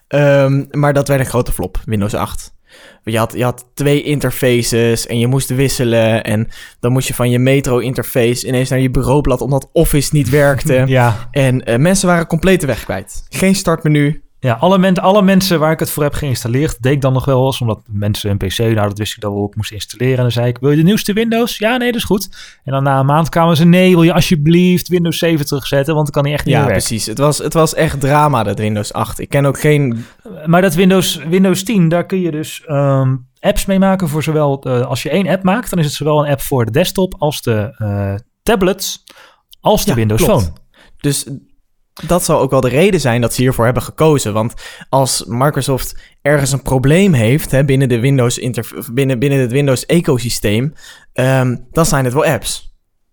Ehm, 0.08 0.64
maar 0.70 0.92
dat 0.92 1.08
werd 1.08 1.20
een 1.20 1.26
grote 1.26 1.52
flop, 1.52 1.80
Windows 1.84 2.14
8. 2.14 2.54
Je 3.04 3.18
had, 3.18 3.32
je 3.36 3.44
had 3.44 3.66
twee 3.74 4.02
interfaces 4.02 5.06
en 5.06 5.18
je 5.18 5.26
moest 5.26 5.48
wisselen. 5.48 6.24
En 6.24 6.48
dan 6.80 6.92
moest 6.92 7.08
je 7.08 7.14
van 7.14 7.30
je 7.30 7.38
metro-interface 7.38 8.46
ineens 8.46 8.68
naar 8.68 8.80
je 8.80 8.90
bureaublad... 8.90 9.40
omdat 9.40 9.68
Office 9.72 10.10
niet 10.12 10.28
werkte. 10.30 10.82
Ja, 10.92 11.28
En 11.30 11.64
eh, 11.64 11.78
mensen 11.78 12.08
waren 12.08 12.26
compleet 12.26 12.60
de 12.60 12.66
weg 12.66 12.84
kwijt. 12.84 13.24
Geen 13.28 13.54
startmenu. 13.54 14.22
Ja 14.42 14.52
alle, 14.54 14.78
men, 14.78 14.94
alle 14.94 15.22
mensen 15.22 15.58
waar 15.58 15.72
ik 15.72 15.78
het 15.78 15.90
voor 15.90 16.02
heb 16.02 16.14
geïnstalleerd, 16.14 16.82
deed 16.82 16.92
ik 16.92 17.00
dan 17.00 17.12
nog 17.12 17.24
wel 17.24 17.46
eens, 17.46 17.60
omdat 17.60 17.80
mensen 17.90 18.30
een 18.30 18.36
PC, 18.36 18.58
nou 18.58 18.74
dat 18.88 18.98
wist 18.98 19.14
ik 19.14 19.20
dat 19.20 19.32
we 19.32 19.38
ook 19.38 19.56
moesten 19.56 19.76
installeren. 19.76 20.16
En 20.16 20.22
dan 20.22 20.30
zei 20.30 20.46
ik, 20.46 20.58
wil 20.58 20.70
je 20.70 20.76
de 20.76 20.82
nieuwste 20.82 21.12
Windows? 21.12 21.58
Ja, 21.58 21.76
nee, 21.76 21.86
dat 21.92 22.00
is 22.00 22.06
goed. 22.06 22.28
En 22.64 22.72
dan 22.72 22.82
na 22.82 22.98
een 22.98 23.06
maand 23.06 23.28
kwamen 23.28 23.56
ze, 23.56 23.64
nee, 23.64 23.90
wil 23.90 24.02
je 24.02 24.12
alsjeblieft 24.12 24.88
Windows 24.88 25.18
7 25.18 25.46
terugzetten, 25.46 25.94
want 25.94 26.06
dan 26.06 26.14
kan 26.14 26.24
hij 26.24 26.32
echt 26.32 26.44
niet 26.44 26.54
Ja, 26.54 26.60
meer 26.60 26.68
werken. 26.70 26.86
precies. 26.88 27.06
Het 27.06 27.18
was, 27.18 27.38
het 27.38 27.54
was 27.54 27.74
echt 27.74 28.00
drama, 28.00 28.42
dat 28.42 28.58
Windows 28.58 28.92
8. 28.92 29.18
Ik 29.18 29.28
ken 29.28 29.46
ook 29.46 29.60
geen... 29.60 30.04
Maar 30.46 30.62
dat 30.62 30.74
Windows, 30.74 31.16
Windows 31.28 31.62
10, 31.62 31.88
daar 31.88 32.06
kun 32.06 32.20
je 32.20 32.30
dus 32.30 32.62
ehm, 32.66 33.16
apps 33.40 33.66
mee 33.66 33.78
maken 33.78 34.08
voor 34.08 34.22
zowel... 34.22 34.62
eh, 34.62 34.86
als 34.86 35.02
je 35.02 35.10
één 35.10 35.28
app 35.28 35.42
maakt, 35.42 35.70
dan 35.70 35.78
is 35.78 35.84
het 35.84 35.94
zowel 35.94 36.24
een 36.24 36.30
app 36.30 36.40
voor 36.40 36.64
de 36.64 36.70
desktop 36.70 37.14
als 37.18 37.42
de 37.42 37.74
eh, 37.78 38.14
tablets, 38.42 39.04
als 39.60 39.84
de 39.84 39.90
Ja, 39.90 39.96
Windows 39.96 40.22
klopt. 40.24 40.42
Phone. 40.42 40.54
Dus 41.00 41.26
dat 42.06 42.24
zal 42.24 42.40
ook 42.40 42.50
wel 42.50 42.60
de 42.60 42.68
reden 42.68 43.00
zijn 43.00 43.20
dat 43.20 43.34
ze 43.34 43.42
hiervoor 43.42 43.64
hebben 43.64 43.82
gekozen. 43.82 44.32
Want 44.32 44.54
als 44.88 45.24
Microsoft 45.26 45.96
ergens 46.22 46.52
een 46.52 46.62
probleem 46.62 47.12
heeft 47.12 47.50
hè, 47.50 47.64
binnen, 47.64 47.88
de 47.88 48.00
Windows 48.00 48.38
binnen, 48.92 49.18
binnen 49.18 49.38
het 49.38 49.52
Windows 49.52 49.86
ecosysteem, 49.86 50.72
ehm, 51.12 51.56
dan 51.70 51.86
zijn 51.86 52.04
het 52.04 52.14
wel 52.14 52.24
apps. 52.24 52.71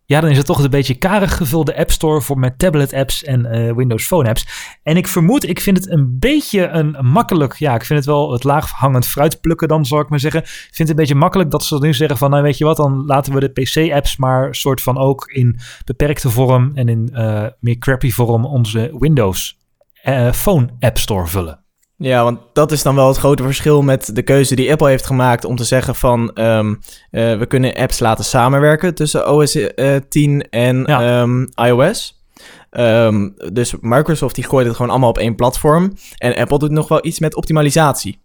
Ja, 0.09 0.21
dan 0.21 0.29
is 0.29 0.37
het 0.37 0.45
toch 0.45 0.63
een 0.63 0.69
beetje 0.69 0.95
karig 0.95 1.37
gevulde 1.37 1.77
App 1.77 1.91
Store 1.91 2.21
voor 2.21 2.39
met 2.39 2.59
tablet 2.59 2.93
apps 2.93 3.23
en 3.23 3.45
eh, 3.45 3.75
Windows 3.75 4.05
Phone 4.05 4.29
apps. 4.29 4.47
En 4.83 4.97
ik 4.97 5.07
vermoed, 5.07 5.49
ik 5.49 5.59
vind 5.59 5.77
het 5.77 5.89
een 5.89 6.19
beetje 6.19 6.67
een 6.67 6.97
makkelijk, 7.01 7.53
ja, 7.53 7.75
ik 7.75 7.85
vind 7.85 7.99
het 7.99 8.07
wel 8.07 8.31
het 8.31 8.43
laaghangend 8.43 9.07
fruit 9.07 9.41
plukken 9.41 9.67
dan, 9.67 9.85
zal 9.85 9.99
ik 9.99 10.09
maar 10.09 10.19
zeggen. 10.19 10.41
Ik 10.41 10.47
vind 10.47 10.77
het 10.77 10.89
een 10.89 10.95
beetje 10.95 11.15
makkelijk 11.15 11.51
dat 11.51 11.63
ze 11.63 11.77
nu 11.79 11.93
zeggen 11.93 12.17
van, 12.17 12.29
nou 12.29 12.43
weet 12.43 12.57
je 12.57 12.65
wat, 12.65 12.77
dan 12.77 13.05
laten 13.05 13.33
we 13.33 13.39
de 13.39 13.61
PC-apps 13.61 14.17
maar 14.17 14.55
soort 14.55 14.81
van 14.81 14.97
ook 14.97 15.31
in 15.31 15.59
beperkte 15.85 16.29
vorm 16.29 16.71
en 16.73 16.89
in 16.89 17.09
uh, 17.13 17.45
meer 17.59 17.77
crappy 17.77 18.11
vorm 18.11 18.45
onze 18.45 18.95
Windows 18.99 19.57
uh, 20.03 20.31
Phone 20.31 20.69
App 20.79 20.97
Store 20.97 21.27
vullen. 21.27 21.68
Ja, 22.01 22.23
want 22.23 22.39
dat 22.53 22.71
is 22.71 22.83
dan 22.83 22.95
wel 22.95 23.07
het 23.07 23.17
grote 23.17 23.43
verschil 23.43 23.81
met 23.81 24.15
de 24.15 24.21
keuze 24.21 24.55
die 24.55 24.71
Apple 24.71 24.89
heeft 24.89 25.05
gemaakt 25.05 25.45
om 25.45 25.55
te 25.55 25.63
zeggen 25.63 25.95
van 25.95 26.31
um, 26.35 26.79
uh, 27.11 27.37
we 27.37 27.45
kunnen 27.47 27.73
apps 27.73 27.99
laten 27.99 28.25
samenwerken 28.25 28.95
tussen 28.95 29.31
OS 29.31 29.55
uh, 29.55 29.95
10 30.09 30.49
en 30.49 30.83
ja. 30.85 31.21
um, 31.21 31.49
iOS. 31.55 32.23
Um, 32.71 33.35
dus 33.53 33.73
Microsoft 33.81 34.35
die 34.35 34.43
gooit 34.43 34.65
het 34.65 34.75
gewoon 34.75 34.91
allemaal 34.91 35.09
op 35.09 35.17
één 35.17 35.35
platform 35.35 35.93
en 36.17 36.35
Apple 36.35 36.59
doet 36.59 36.71
nog 36.71 36.87
wel 36.87 37.05
iets 37.05 37.19
met 37.19 37.35
optimalisatie. 37.35 38.21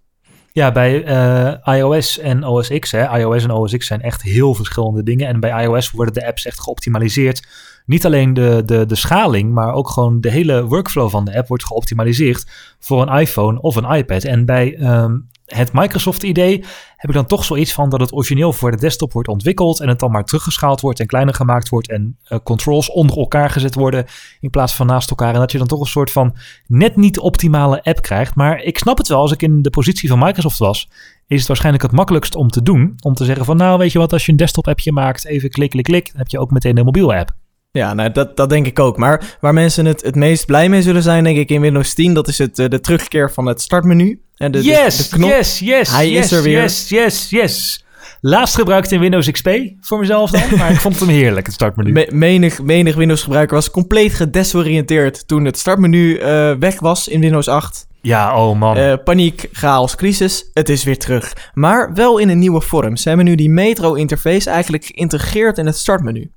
Ja, 0.53 0.73
bij 0.73 1.05
uh, 1.07 1.75
iOS 1.77 2.19
en 2.19 2.45
OS 2.45 2.69
X, 2.79 2.91
hè, 2.91 3.19
iOS 3.19 3.45
en 3.45 3.51
OS 3.51 3.77
X 3.77 3.87
zijn 3.87 4.03
echt 4.03 4.23
heel 4.23 4.55
verschillende 4.55 5.03
dingen. 5.03 5.29
En 5.29 5.41
bij 5.41 5.65
iOS 5.65 5.91
worden 5.91 6.15
de 6.15 6.27
apps 6.27 6.47
echt 6.47 6.61
geoptimaliseerd 6.61 7.47
niet 7.85 8.07
alleen 8.07 8.35
de, 8.35 8.63
de, 8.67 8.87
de 8.87 8.95
schaling, 8.95 9.53
maar 9.53 9.73
ook 9.73 9.89
gewoon 9.89 10.21
de 10.21 10.31
hele 10.31 10.67
workflow 10.67 11.11
van 11.11 11.25
de 11.25 11.37
app 11.37 11.49
wordt 11.49 11.67
geoptimaliseerd 11.67 12.51
voor 12.79 13.03
een 13.03 13.19
iPhone 13.21 13.61
of 13.61 13.77
een 13.77 13.97
iPad. 13.97 14.25
En 14.25 14.45
bij 14.45 14.81
um, 14.81 15.29
het 15.45 15.73
Microsoft-idee 15.73 16.65
heb 16.97 17.11
ik 17.11 17.17
dan 17.17 17.27
toch 17.27 17.45
zoiets 17.45 17.73
van 17.73 17.91
dat 17.91 18.01
het 18.01 18.13
origineel 18.13 18.53
voor 18.53 18.71
de 18.71 18.77
desktop 18.77 19.13
wordt 19.13 19.29
ontwikkeld 19.29 19.81
en 19.81 19.89
het 19.89 19.99
dan 19.99 20.11
maar 20.11 20.25
teruggeschaald 20.25 20.81
wordt 20.81 21.01
en 21.01 21.07
kleiner 21.07 21.35
gemaakt 21.35 21.69
wordt 21.69 21.91
en 21.91 22.19
uh, 22.29 22.39
controls 22.43 22.91
onder 22.91 23.17
elkaar 23.17 23.51
gezet 23.51 23.75
worden 23.75 24.05
in 24.41 24.51
plaats 24.51 24.75
van 24.75 24.87
naast 24.87 25.11
elkaar. 25.11 25.35
En 25.35 25.41
dat 25.41 25.53
je 25.53 25.59
dan 25.59 25.67
toch 25.67 25.81
een 25.81 25.87
soort 25.87 26.11
van 26.11 26.37
net 26.67 26.97
niet 26.97 27.19
optimale 27.19 27.83
app 27.83 28.03
krijgt. 28.03 28.35
Maar 28.35 28.63
ik 28.63 28.79
snap 28.79 28.99
het 28.99 29.09
wel, 29.09 29.21
als 29.21 29.33
ik 29.33 29.43
in 29.43 29.63
de 29.63 29.71
positie 29.71 30.09
van 30.09 30.19
Microsoft 30.19 30.59
was, 30.59 30.89
is 31.27 31.39
het 31.39 31.47
waarschijnlijk 31.47 31.85
het 31.85 31.93
makkelijkst 31.93 32.35
om 32.35 32.49
te 32.49 32.63
doen. 32.63 32.95
Om 33.01 33.15
te 33.15 33.25
zeggen 33.25 33.45
van 33.45 33.57
nou 33.57 33.79
weet 33.79 33.93
je 33.93 33.99
wat, 33.99 34.13
als 34.13 34.27
je 34.27 34.33
een 34.33 34.39
desktop 34.39 34.69
appje 34.69 34.93
maakt, 34.93 35.27
even 35.27 35.51
klik, 35.51 35.71
klik, 35.71 35.85
klik, 35.85 36.07
dan 36.07 36.17
heb 36.17 36.29
je 36.29 36.39
ook 36.39 36.51
meteen 36.51 36.79
een 36.79 36.85
mobiel 36.85 37.15
app. 37.15 37.44
Ja, 37.79 37.95
nou, 37.95 38.13
dat, 38.13 38.37
dat 38.37 38.49
denk 38.49 38.67
ik 38.67 38.79
ook. 38.79 38.97
Maar 38.97 39.37
waar 39.41 39.53
mensen 39.53 39.87
het, 39.87 40.03
het 40.03 40.15
meest 40.15 40.47
blij 40.47 40.69
mee 40.69 40.83
zullen 40.83 41.03
zijn, 41.03 41.25
denk 41.25 41.37
ik, 41.37 41.51
in 41.51 41.61
Windows 41.61 41.95
10, 41.95 42.15
dat 42.15 42.29
is 42.29 42.39
het, 42.39 42.57
de 42.57 42.81
terugkeer 42.81 43.31
van 43.33 43.47
het 43.47 43.61
startmenu. 43.61 44.21
En 44.37 44.53
de, 44.53 44.63
yes, 44.63 44.97
de, 44.97 45.03
de 45.03 45.09
knop. 45.09 45.31
yes, 45.31 45.59
yes, 45.59 45.91
Hij 45.91 46.11
yes, 46.11 46.25
is 46.25 46.33
er 46.33 46.43
weer. 46.43 46.61
yes, 46.61 46.89
yes, 46.89 47.31
yes. 47.31 47.85
Laatst 48.21 48.55
gebruikt 48.55 48.93
in 48.93 49.01
Windows 49.01 49.31
XP 49.31 49.49
voor 49.81 49.99
mezelf 49.99 50.31
dan, 50.31 50.59
maar 50.59 50.71
ik 50.71 50.81
vond 50.81 51.01
hem 51.01 51.09
heerlijk, 51.09 51.47
het 51.47 51.55
startmenu. 51.55 51.93
Me, 51.93 52.09
menig, 52.13 52.63
menig 52.63 52.95
Windows-gebruiker 52.95 53.55
was 53.57 53.71
compleet 53.71 54.15
gedesoriënteerd 54.15 55.29
toen 55.29 55.45
het 55.45 55.59
startmenu 55.59 56.19
uh, 56.19 56.53
weg 56.59 56.81
was 56.81 57.09
in 57.09 57.21
Windows 57.21 57.49
8. 57.49 57.87
Ja, 58.01 58.37
oh 58.47 58.59
man. 58.59 58.79
Uh, 58.79 58.95
paniek, 59.05 59.49
chaos, 59.53 59.97
crisis. 59.97 60.51
Het 60.53 60.69
is 60.69 60.85
weer 60.85 60.99
terug. 60.99 61.33
Maar 61.55 61.95
wel 61.95 62.19
in 62.19 62.29
een 62.29 62.39
nieuwe 62.39 62.61
vorm. 62.61 62.97
Ze 62.97 63.09
hebben 63.09 63.27
nu 63.27 63.35
die 63.35 63.51
Metro-interface 63.51 64.51
eigenlijk 64.51 64.85
geïntegreerd 64.85 65.59
in 65.59 65.67
het 65.67 65.77
startmenu. 65.77 66.31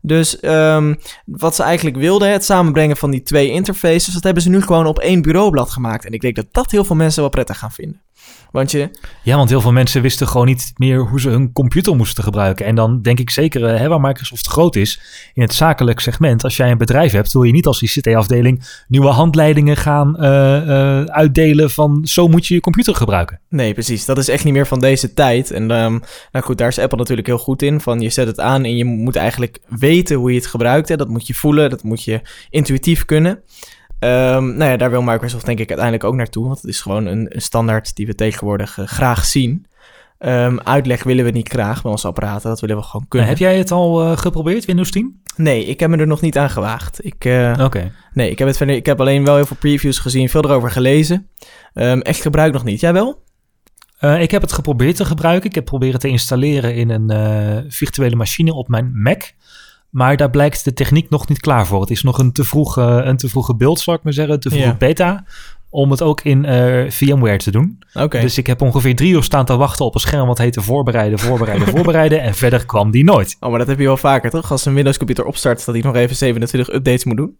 Dus 0.00 0.42
um, 0.42 0.98
wat 1.24 1.54
ze 1.54 1.62
eigenlijk 1.62 1.96
wilden, 1.96 2.32
het 2.32 2.44
samenbrengen 2.44 2.96
van 2.96 3.10
die 3.10 3.22
twee 3.22 3.50
interfaces, 3.50 4.14
dat 4.14 4.22
hebben 4.22 4.42
ze 4.42 4.48
nu 4.48 4.62
gewoon 4.62 4.86
op 4.86 4.98
één 4.98 5.22
bureaublad 5.22 5.70
gemaakt. 5.70 6.04
En 6.04 6.12
ik 6.12 6.20
denk 6.20 6.36
dat 6.36 6.46
dat 6.52 6.70
heel 6.70 6.84
veel 6.84 6.96
mensen 6.96 7.20
wel 7.20 7.30
prettig 7.30 7.58
gaan 7.58 7.72
vinden. 7.72 8.02
Want 8.50 8.70
je... 8.70 8.90
Ja, 9.22 9.36
want 9.36 9.48
heel 9.48 9.60
veel 9.60 9.72
mensen 9.72 10.02
wisten 10.02 10.28
gewoon 10.28 10.46
niet 10.46 10.72
meer 10.76 10.98
hoe 10.98 11.20
ze 11.20 11.28
hun 11.28 11.52
computer 11.52 11.96
moesten 11.96 12.24
gebruiken. 12.24 12.66
En 12.66 12.74
dan 12.74 13.02
denk 13.02 13.18
ik 13.18 13.30
zeker, 13.30 13.78
hè, 13.78 13.88
waar 13.88 14.00
Microsoft 14.00 14.46
groot 14.46 14.76
is, 14.76 15.00
in 15.34 15.42
het 15.42 15.54
zakelijk 15.54 16.00
segment, 16.00 16.44
als 16.44 16.56
jij 16.56 16.70
een 16.70 16.78
bedrijf 16.78 17.12
hebt, 17.12 17.32
wil 17.32 17.42
je 17.42 17.52
niet 17.52 17.66
als 17.66 17.82
ICT-afdeling 17.82 18.84
nieuwe 18.88 19.08
handleidingen 19.08 19.76
gaan 19.76 20.16
uh, 20.18 20.26
uh, 20.26 21.04
uitdelen 21.04 21.70
van 21.70 22.00
zo 22.06 22.28
moet 22.28 22.46
je 22.46 22.54
je 22.54 22.60
computer 22.60 22.94
gebruiken. 22.94 23.40
Nee, 23.48 23.72
precies. 23.72 24.04
Dat 24.04 24.18
is 24.18 24.28
echt 24.28 24.44
niet 24.44 24.52
meer 24.52 24.66
van 24.66 24.80
deze 24.80 25.14
tijd. 25.14 25.50
En 25.50 25.62
um, 25.62 26.02
nou 26.32 26.44
goed, 26.44 26.58
daar 26.58 26.68
is 26.68 26.78
Apple 26.78 26.98
natuurlijk 26.98 27.26
heel 27.26 27.38
goed 27.38 27.62
in. 27.62 27.80
Van 27.80 28.00
je 28.00 28.10
zet 28.10 28.26
het 28.26 28.40
aan 28.40 28.64
en 28.64 28.76
je 28.76 28.84
moet 28.84 29.16
eigenlijk 29.16 29.58
weten 29.68 30.16
hoe 30.16 30.30
je 30.30 30.38
het 30.38 30.46
gebruikt. 30.46 30.88
Hè. 30.88 30.96
Dat 30.96 31.08
moet 31.08 31.26
je 31.26 31.34
voelen, 31.34 31.70
dat 31.70 31.82
moet 31.82 32.04
je 32.04 32.20
intuïtief 32.50 33.04
kunnen. 33.04 33.42
Um, 34.00 34.56
nou 34.56 34.70
ja, 34.70 34.76
daar 34.76 34.90
wil 34.90 35.02
Microsoft 35.02 35.46
denk 35.46 35.58
ik 35.58 35.68
uiteindelijk 35.68 36.08
ook 36.08 36.14
naartoe. 36.14 36.46
Want 36.46 36.60
het 36.60 36.70
is 36.70 36.80
gewoon 36.80 37.06
een, 37.06 37.34
een 37.34 37.42
standaard 37.42 37.96
die 37.96 38.06
we 38.06 38.14
tegenwoordig 38.14 38.76
uh, 38.78 38.86
graag 38.86 39.24
zien. 39.24 39.66
Um, 40.18 40.60
uitleg 40.60 41.02
willen 41.02 41.24
we 41.24 41.30
niet 41.30 41.48
graag 41.48 41.82
bij 41.82 41.90
onze 41.90 42.06
apparaten. 42.06 42.48
Dat 42.48 42.60
willen 42.60 42.76
we 42.76 42.82
gewoon 42.82 43.08
kunnen. 43.08 43.28
heb 43.28 43.38
jij 43.38 43.58
het 43.58 43.70
al 43.70 44.02
uh, 44.02 44.16
geprobeerd, 44.16 44.64
Windows 44.64 44.90
10? 44.90 45.22
Nee, 45.36 45.64
ik 45.64 45.80
heb 45.80 45.90
me 45.90 45.96
er 45.96 46.06
nog 46.06 46.20
niet 46.20 46.38
aan 46.38 46.50
gewaagd. 46.50 47.04
Ik, 47.04 47.24
uh, 47.24 47.58
okay. 47.60 47.92
Nee, 48.12 48.30
ik 48.30 48.38
heb, 48.38 48.48
het 48.48 48.56
verder, 48.56 48.76
ik 48.76 48.86
heb 48.86 49.00
alleen 49.00 49.24
wel 49.24 49.34
heel 49.34 49.46
veel 49.46 49.56
previews 49.56 49.98
gezien, 49.98 50.28
veel 50.28 50.44
erover 50.44 50.70
gelezen. 50.70 51.28
Um, 51.74 52.00
echt 52.00 52.20
gebruik 52.20 52.52
nog 52.52 52.64
niet. 52.64 52.80
Jij 52.80 52.92
wel? 52.92 53.22
Uh, 54.00 54.22
ik 54.22 54.30
heb 54.30 54.42
het 54.42 54.52
geprobeerd 54.52 54.96
te 54.96 55.04
gebruiken. 55.04 55.48
Ik 55.48 55.54
heb 55.54 55.64
proberen 55.64 56.00
te 56.00 56.08
installeren 56.08 56.74
in 56.74 56.90
een 56.90 57.70
virtuele 57.70 58.16
machine 58.16 58.54
op 58.54 58.68
mijn 58.68 58.90
Mac. 59.02 59.22
Maar 59.90 60.16
daar 60.16 60.30
blijkt 60.30 60.64
de 60.64 60.72
techniek 60.72 61.10
nog 61.10 61.28
niet 61.28 61.40
klaar 61.40 61.66
voor. 61.66 61.80
Het 61.80 61.90
is 61.90 62.02
nog 62.02 62.18
een 62.18 62.32
te 62.32 62.44
vroege, 62.44 62.80
een 62.80 63.16
te 63.16 63.28
vroege 63.28 63.54
beeld, 63.54 63.80
zal 63.80 63.94
ik 63.94 64.02
maar 64.02 64.12
zeggen. 64.12 64.40
Te 64.40 64.50
vroege 64.50 64.76
beta. 64.78 65.24
Om 65.72 65.90
het 65.90 66.02
ook 66.02 66.20
in 66.20 66.44
uh, 66.44 66.90
VMware 66.90 67.36
te 67.36 67.50
doen. 67.50 67.78
Okay. 67.94 68.20
Dus 68.20 68.38
ik 68.38 68.46
heb 68.46 68.62
ongeveer 68.62 68.96
drie 68.96 69.12
uur 69.12 69.22
staan 69.22 69.44
te 69.44 69.56
wachten 69.56 69.84
op 69.84 69.94
een 69.94 70.00
scherm 70.00 70.26
wat 70.26 70.38
heette 70.38 70.60
voorbereiden, 70.60 71.18
voorbereiden, 71.18 71.68
voorbereiden. 71.76 72.20
En 72.20 72.34
verder 72.34 72.66
kwam 72.66 72.90
die 72.90 73.04
nooit. 73.04 73.36
Oh, 73.40 73.50
maar 73.50 73.58
dat 73.58 73.68
heb 73.68 73.78
je 73.78 73.84
wel 73.84 73.96
vaker, 73.96 74.30
toch? 74.30 74.50
Als 74.50 74.64
een 74.64 74.74
Windows 74.74 74.96
computer 74.96 75.24
opstart, 75.24 75.64
dat 75.64 75.74
hij 75.74 75.84
nog 75.84 75.94
even 75.94 76.16
27 76.16 76.74
updates 76.74 77.04
moet 77.04 77.16
doen. 77.16 77.36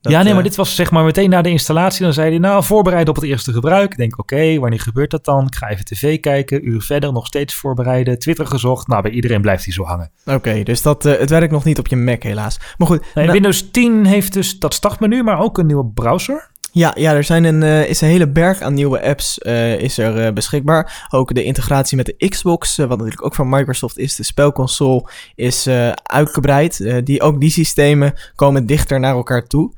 Dat, 0.00 0.12
ja, 0.12 0.22
nee, 0.22 0.32
maar 0.32 0.42
uh... 0.42 0.48
dit 0.48 0.56
was 0.56 0.74
zeg 0.74 0.90
maar 0.90 1.04
meteen 1.04 1.30
na 1.30 1.42
de 1.42 1.50
installatie. 1.50 2.04
Dan 2.04 2.12
zei 2.12 2.30
hij, 2.30 2.38
nou, 2.38 2.64
voorbereiden 2.64 3.14
op 3.14 3.20
het 3.20 3.30
eerste 3.30 3.52
gebruik. 3.52 3.90
Ik 3.90 3.96
denk, 3.96 4.18
oké, 4.18 4.34
okay, 4.34 4.58
wanneer 4.58 4.80
gebeurt 4.80 5.10
dat 5.10 5.24
dan? 5.24 5.46
Ik 5.46 5.54
ga 5.54 5.68
even 5.68 5.84
tv 5.84 6.20
kijken, 6.20 6.68
uur 6.68 6.82
verder, 6.82 7.12
nog 7.12 7.26
steeds 7.26 7.54
voorbereiden. 7.54 8.18
Twitter 8.18 8.46
gezocht. 8.46 8.86
Nou, 8.86 9.02
bij 9.02 9.10
iedereen 9.10 9.40
blijft 9.40 9.64
hij 9.64 9.72
zo 9.72 9.84
hangen. 9.84 10.10
Oké, 10.24 10.36
okay, 10.36 10.62
dus 10.62 10.82
dat, 10.82 11.06
uh, 11.06 11.18
het 11.18 11.30
werkt 11.30 11.52
nog 11.52 11.64
niet 11.64 11.78
op 11.78 11.86
je 11.86 11.96
Mac 11.96 12.22
helaas. 12.22 12.58
Maar 12.78 12.88
goed. 12.88 13.00
Nee, 13.00 13.24
nou... 13.24 13.32
Windows 13.32 13.70
10 13.70 14.06
heeft 14.06 14.32
dus 14.32 14.58
dat 14.58 14.74
startmenu, 14.74 15.22
maar 15.22 15.40
ook 15.40 15.58
een 15.58 15.66
nieuwe 15.66 15.86
browser. 15.86 16.49
Ja, 16.72 16.92
ja, 16.98 17.14
er 17.14 17.24
zijn 17.24 17.44
een, 17.44 17.62
uh, 17.62 17.88
is 17.88 18.00
een 18.00 18.08
hele 18.08 18.28
berg 18.28 18.60
aan 18.60 18.74
nieuwe 18.74 19.02
apps 19.02 19.38
uh, 19.42 19.80
is 19.80 19.98
er 19.98 20.26
uh, 20.26 20.32
beschikbaar. 20.32 21.06
Ook 21.10 21.34
de 21.34 21.44
integratie 21.44 21.96
met 21.96 22.06
de 22.06 22.28
Xbox, 22.28 22.76
wat 22.76 22.88
natuurlijk 22.88 23.24
ook 23.24 23.34
van 23.34 23.48
Microsoft 23.48 23.98
is. 23.98 24.16
De 24.16 24.22
spelconsole 24.22 25.08
is 25.34 25.68
uitgebreid. 26.02 27.04
die, 27.04 27.22
ook 27.22 27.40
die 27.40 27.50
systemen 27.50 28.14
komen 28.34 28.66
dichter 28.66 29.00
naar 29.00 29.14
elkaar 29.14 29.46
toe. 29.46 29.72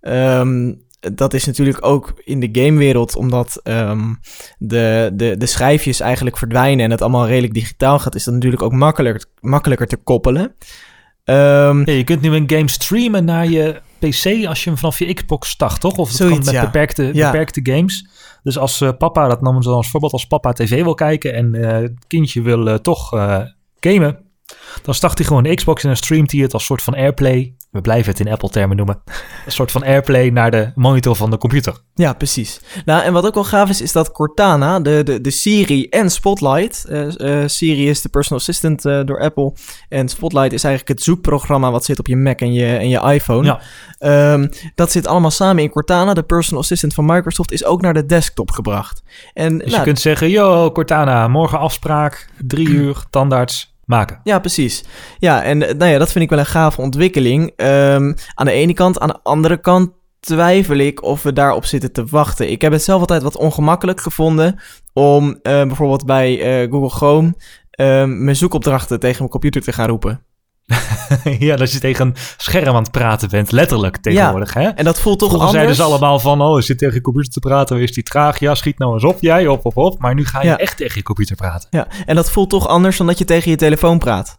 Um, 0.00 0.86
dat 1.00 1.34
is 1.34 1.44
natuurlijk 1.44 1.86
ook 1.86 2.12
in 2.24 2.40
de 2.40 2.48
gamewereld, 2.52 3.16
omdat 3.16 3.60
um, 3.64 4.20
de, 4.58 5.10
de, 5.14 5.36
de 5.36 5.46
schijfjes 5.46 6.00
eigenlijk 6.00 6.38
verdwijnen 6.38 6.84
en 6.84 6.90
het 6.90 7.02
allemaal 7.02 7.26
redelijk 7.26 7.54
digitaal 7.54 7.98
gaat, 7.98 8.14
is 8.14 8.24
dat 8.24 8.34
natuurlijk 8.34 8.62
ook 8.62 8.72
makkelijker, 8.72 9.24
makkelijker 9.40 9.86
te 9.86 9.96
koppelen. 9.96 10.54
Ja, 11.24 11.82
je 11.84 12.04
kunt 12.04 12.20
nu 12.20 12.34
een 12.34 12.50
game 12.50 12.68
streamen 12.68 13.24
naar 13.24 13.48
je 13.48 13.80
PC 13.98 14.46
als 14.46 14.64
je 14.64 14.70
hem 14.70 14.78
vanaf 14.78 14.98
je 14.98 15.14
Xbox 15.14 15.48
start, 15.50 15.80
toch? 15.80 15.96
Of 15.96 16.08
het 16.08 16.16
zoiets, 16.16 16.36
kan 16.36 16.44
met 16.44 16.54
ja. 16.54 16.64
beperkte, 16.64 17.10
ja. 17.12 17.30
beperkte 17.30 17.60
games. 17.62 18.08
Dus 18.42 18.58
als 18.58 18.80
uh, 18.80 18.90
papa, 18.98 19.28
dat 19.28 19.40
noemen 19.40 19.62
ze 19.62 19.68
dan 19.68 19.76
als 19.76 19.90
voorbeeld, 19.90 20.12
als 20.12 20.26
papa 20.26 20.52
tv 20.52 20.82
wil 20.82 20.94
kijken 20.94 21.34
en 21.34 21.54
uh, 21.54 21.70
het 21.70 22.04
kindje 22.06 22.42
wil 22.42 22.68
uh, 22.68 22.74
toch 22.74 23.08
gamen, 23.80 24.18
dan 24.82 24.94
start 24.94 25.18
hij 25.18 25.26
gewoon 25.26 25.42
de 25.42 25.54
Xbox 25.54 25.82
en 25.82 25.88
dan 25.88 25.96
streamt 25.96 26.32
hij 26.32 26.40
het 26.40 26.52
als 26.52 26.64
soort 26.64 26.82
van 26.82 26.94
Airplay. 26.94 27.54
We 27.70 27.80
blijven 27.80 28.10
het 28.10 28.20
in 28.20 28.32
Apple-termen 28.32 28.76
noemen. 28.76 29.02
Een 29.46 29.52
soort 29.52 29.70
van 29.70 29.84
Airplay 29.84 30.28
naar 30.28 30.50
de 30.50 30.70
monitor 30.74 31.16
van 31.16 31.30
de 31.30 31.38
computer. 31.38 31.74
Ja, 31.94 32.12
precies. 32.12 32.60
Nou, 32.84 33.02
en 33.02 33.12
wat 33.12 33.26
ook 33.26 33.34
wel 33.34 33.44
gaaf 33.44 33.68
is, 33.68 33.80
is 33.80 33.92
dat 33.92 34.12
Cortana, 34.12 34.80
de, 34.80 35.02
de, 35.02 35.20
de 35.20 35.30
Siri 35.30 35.88
en 35.88 36.10
Spotlight. 36.10 36.84
Uh, 36.88 37.08
uh, 37.16 37.42
Siri 37.46 37.88
is 37.88 38.02
de 38.02 38.08
personal 38.08 38.38
assistant 38.38 38.84
uh, 38.84 39.04
door 39.04 39.20
Apple. 39.20 39.52
En 39.88 40.08
Spotlight 40.08 40.52
is 40.52 40.64
eigenlijk 40.64 40.98
het 40.98 41.06
zoekprogramma 41.06 41.70
wat 41.70 41.84
zit 41.84 41.98
op 41.98 42.06
je 42.06 42.16
Mac 42.16 42.40
en 42.40 42.52
je, 42.52 42.76
en 42.76 42.88
je 42.88 43.12
iPhone. 43.12 43.58
Ja. 43.98 44.32
Um, 44.32 44.48
dat 44.74 44.92
zit 44.92 45.06
allemaal 45.06 45.30
samen 45.30 45.62
in 45.62 45.70
Cortana. 45.70 46.14
De 46.14 46.22
personal 46.22 46.62
assistant 46.62 46.94
van 46.94 47.06
Microsoft 47.06 47.52
is 47.52 47.64
ook 47.64 47.80
naar 47.80 47.94
de 47.94 48.06
desktop 48.06 48.50
gebracht. 48.50 49.02
En, 49.32 49.58
dus 49.58 49.66
nou, 49.66 49.78
je 49.78 49.82
kunt 49.82 50.00
zeggen, 50.00 50.30
yo 50.30 50.72
Cortana, 50.72 51.28
morgen 51.28 51.58
afspraak, 51.58 52.28
drie 52.38 52.68
uur, 52.78 53.04
tandarts 53.10 53.76
Ja, 54.24 54.38
precies. 54.38 54.84
Ja, 55.18 55.42
en 55.42 55.58
nou 55.58 55.84
ja, 55.84 55.98
dat 55.98 56.12
vind 56.12 56.24
ik 56.24 56.30
wel 56.30 56.38
een 56.38 56.46
gave 56.46 56.80
ontwikkeling. 56.80 57.52
Um, 57.56 58.14
aan 58.34 58.46
de 58.46 58.52
ene 58.52 58.74
kant, 58.74 59.00
aan 59.00 59.08
de 59.08 59.20
andere 59.22 59.60
kant 59.60 59.90
twijfel 60.20 60.76
ik 60.76 61.02
of 61.02 61.22
we 61.22 61.32
daarop 61.32 61.64
zitten 61.64 61.92
te 61.92 62.04
wachten. 62.04 62.50
Ik 62.50 62.62
heb 62.62 62.72
het 62.72 62.82
zelf 62.82 63.00
altijd 63.00 63.22
wat 63.22 63.36
ongemakkelijk 63.36 64.00
gevonden 64.00 64.60
om 64.92 65.26
uh, 65.28 65.38
bijvoorbeeld 65.42 66.06
bij 66.06 66.62
uh, 66.62 66.70
Google 66.70 66.90
Chrome 66.90 67.34
uh, 67.80 68.04
mijn 68.04 68.36
zoekopdrachten 68.36 69.00
tegen 69.00 69.18
mijn 69.18 69.30
computer 69.30 69.62
te 69.62 69.72
gaan 69.72 69.88
roepen. 69.88 70.26
ja, 71.48 71.56
dat 71.56 71.72
je 71.72 71.78
tegen 71.78 72.06
een 72.06 72.14
scherm 72.36 72.74
aan 72.74 72.82
het 72.82 72.90
praten 72.90 73.28
bent, 73.28 73.52
letterlijk 73.52 73.96
tegenwoordig. 73.96 74.54
Ja, 74.54 74.60
hè? 74.60 74.68
en 74.68 74.84
dat 74.84 75.00
voelt 75.00 75.18
toch 75.18 75.28
Vroeger 75.28 75.48
anders. 75.48 75.76
zeiden 75.76 75.76
ze 75.76 75.82
allemaal 75.92 76.18
van, 76.18 76.42
oh, 76.42 76.58
je 76.58 76.64
zit 76.64 76.78
tegen 76.78 76.94
je 76.94 77.00
computer 77.00 77.32
te 77.32 77.40
praten, 77.40 77.80
is 77.80 77.92
die 77.92 78.02
traag? 78.02 78.38
Ja, 78.38 78.54
schiet 78.54 78.78
nou 78.78 78.94
eens 78.94 79.04
op, 79.04 79.16
jij, 79.20 79.46
op, 79.46 79.64
op, 79.66 79.76
op. 79.76 79.98
Maar 79.98 80.14
nu 80.14 80.26
ga 80.26 80.40
je 80.40 80.46
ja. 80.46 80.58
echt 80.58 80.76
tegen 80.76 80.96
je 80.96 81.02
computer 81.02 81.36
praten. 81.36 81.68
Ja, 81.70 81.86
en 82.06 82.14
dat 82.14 82.30
voelt 82.30 82.50
toch 82.50 82.68
anders 82.68 82.96
dan 82.96 83.06
dat 83.06 83.18
je 83.18 83.24
tegen 83.24 83.50
je 83.50 83.56
telefoon 83.56 83.98
praat. 83.98 84.38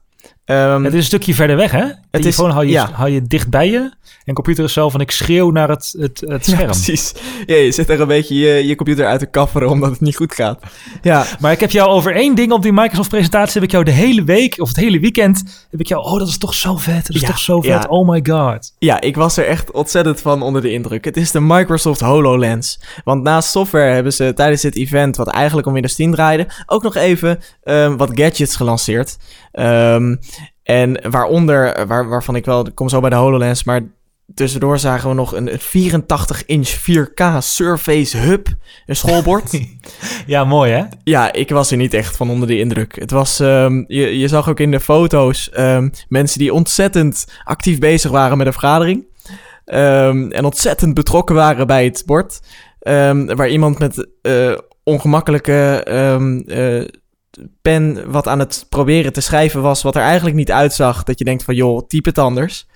Ehm, 0.49 0.83
Het 0.83 0.93
is 0.93 0.99
een 0.99 1.05
stukje 1.05 1.33
verder 1.33 1.55
weg, 1.55 1.71
hè? 1.71 1.83
is- 1.85 1.93
Telefoon 2.21 2.49
hou 2.51 2.65
je, 2.65 2.71
ja. 2.71 2.89
hou 2.93 3.09
je 3.09 3.21
dicht 3.21 3.49
bij 3.49 3.69
je. 3.69 3.91
En 4.25 4.33
computer 4.33 4.63
is 4.63 4.73
zo 4.73 4.89
van 4.89 5.01
ik 5.01 5.11
schreeuw 5.11 5.49
naar 5.51 5.69
het, 5.69 5.95
het, 5.99 6.23
het 6.27 6.45
ja, 6.45 6.53
scherm. 6.53 6.65
precies. 6.65 7.13
Ja, 7.45 7.55
je 7.55 7.71
zit 7.71 7.89
er 7.89 8.01
een 8.01 8.07
beetje 8.07 8.35
je, 8.35 8.67
je 8.67 8.75
computer 8.75 9.05
uit 9.05 9.19
te 9.19 9.25
kafferen 9.25 9.69
omdat 9.69 9.89
het 9.89 9.99
niet 9.99 10.15
goed 10.15 10.33
gaat. 10.33 10.59
Ja, 11.01 11.25
Maar 11.39 11.51
ik 11.51 11.59
heb 11.59 11.71
jou 11.71 11.89
over 11.89 12.15
één 12.15 12.35
ding 12.35 12.51
op 12.51 12.61
die 12.61 12.73
Microsoft-presentatie... 12.73 13.53
heb 13.53 13.63
ik 13.63 13.71
jou 13.71 13.83
de 13.83 13.91
hele 13.91 14.23
week 14.23 14.55
of 14.61 14.67
het 14.67 14.77
hele 14.77 14.99
weekend... 14.99 15.67
heb 15.71 15.79
ik 15.79 15.87
jou... 15.87 16.03
Oh, 16.03 16.19
dat 16.19 16.27
is 16.27 16.37
toch 16.37 16.53
zo 16.53 16.75
vet. 16.77 17.05
Dat 17.07 17.15
is 17.15 17.21
Ja, 17.21 17.27
toch 17.27 17.39
zo 17.39 17.61
vet. 17.61 17.87
Oh 17.87 18.09
my 18.09 18.25
god. 18.29 18.73
Ja, 18.79 19.01
ik 19.01 19.15
was 19.15 19.37
er 19.37 19.45
echt 19.45 19.71
ontzettend 19.71 20.21
van 20.21 20.41
onder 20.41 20.61
de 20.61 20.71
indruk. 20.71 21.05
Het 21.05 21.17
is 21.17 21.31
de 21.31 21.41
Microsoft 21.41 21.99
HoloLens. 22.01 22.79
Want 23.03 23.23
naast 23.23 23.49
software 23.49 23.93
hebben 23.93 24.13
ze 24.13 24.33
tijdens 24.33 24.61
dit 24.61 24.75
event, 24.75 25.15
wat 25.17 25.27
eigenlijk 25.27 25.67
om 25.67 25.73
Windows 25.73 25.95
10 25.95 26.11
draaide, 26.11 26.47
ook 26.65 26.83
nog 26.83 26.95
even 26.95 27.39
ehm, 27.63 27.95
wat 27.97 28.09
gadgets 28.13 28.55
gelanceerd. 28.55 29.17
Ehm, 29.51 30.15
en 30.69 31.11
waaronder, 31.11 31.87
waar, 31.87 32.09
waarvan 32.09 32.35
ik 32.35 32.45
wel, 32.45 32.67
ik 32.67 32.75
kom 32.75 32.89
zo 32.89 32.99
bij 32.99 33.09
de 33.09 33.15
HoloLens, 33.15 33.63
maar 33.63 33.81
tussendoor 34.33 34.79
zagen 34.79 35.09
we 35.09 35.15
nog 35.15 35.35
een 35.35 35.49
84-inch 35.49 36.69
4K 36.69 37.37
Surface 37.37 38.17
Hub, 38.17 38.47
een 38.85 38.95
schoolbord. 38.95 39.51
Ja, 40.25 40.43
mooi 40.43 40.71
hè? 40.71 40.83
Ja, 41.03 41.33
ik 41.33 41.49
was 41.49 41.71
er 41.71 41.77
niet 41.77 41.93
echt 41.93 42.17
van 42.17 42.29
onder 42.29 42.47
de 42.47 42.59
indruk. 42.59 42.95
Het 42.99 43.11
was, 43.11 43.39
ehm, 43.39 43.83
je, 43.87 44.19
je 44.19 44.27
zag 44.27 44.49
ook 44.49 44.59
in 44.59 44.71
de 44.71 44.79
foto's 44.79 45.49
ehm, 45.49 45.89
mensen 46.07 46.39
die 46.39 46.53
ontzettend 46.53 47.25
actief 47.43 47.79
bezig 47.79 48.11
waren 48.11 48.37
met 48.37 48.47
een 48.47 48.53
vergadering. 48.53 49.07
Ehm, 49.65 50.31
en 50.31 50.45
ontzettend 50.45 50.93
betrokken 50.93 51.35
waren 51.35 51.67
bij 51.67 51.85
het 51.85 52.03
bord. 52.05 52.39
Waar 53.35 53.49
iemand 53.49 53.79
met 53.79 54.07
eh, 54.21 54.57
ongemakkelijke 54.83 55.83
eh, 55.83 56.99
pen 57.61 58.11
wat 58.11 58.27
aan 58.27 58.39
het 58.39 58.65
proberen 58.69 59.13
te 59.13 59.21
schrijven 59.21 59.61
was, 59.61 59.81
wat 59.81 59.95
er 59.95 60.01
eigenlijk 60.01 60.35
niet 60.35 60.51
uitzag. 60.51 61.03
Dat 61.03 61.19
je 61.19 61.25
denkt 61.25 61.43
van, 61.43 61.55
joh, 61.55 61.87
typ 61.87 62.05
het 62.05 62.17
anders. 62.17 62.67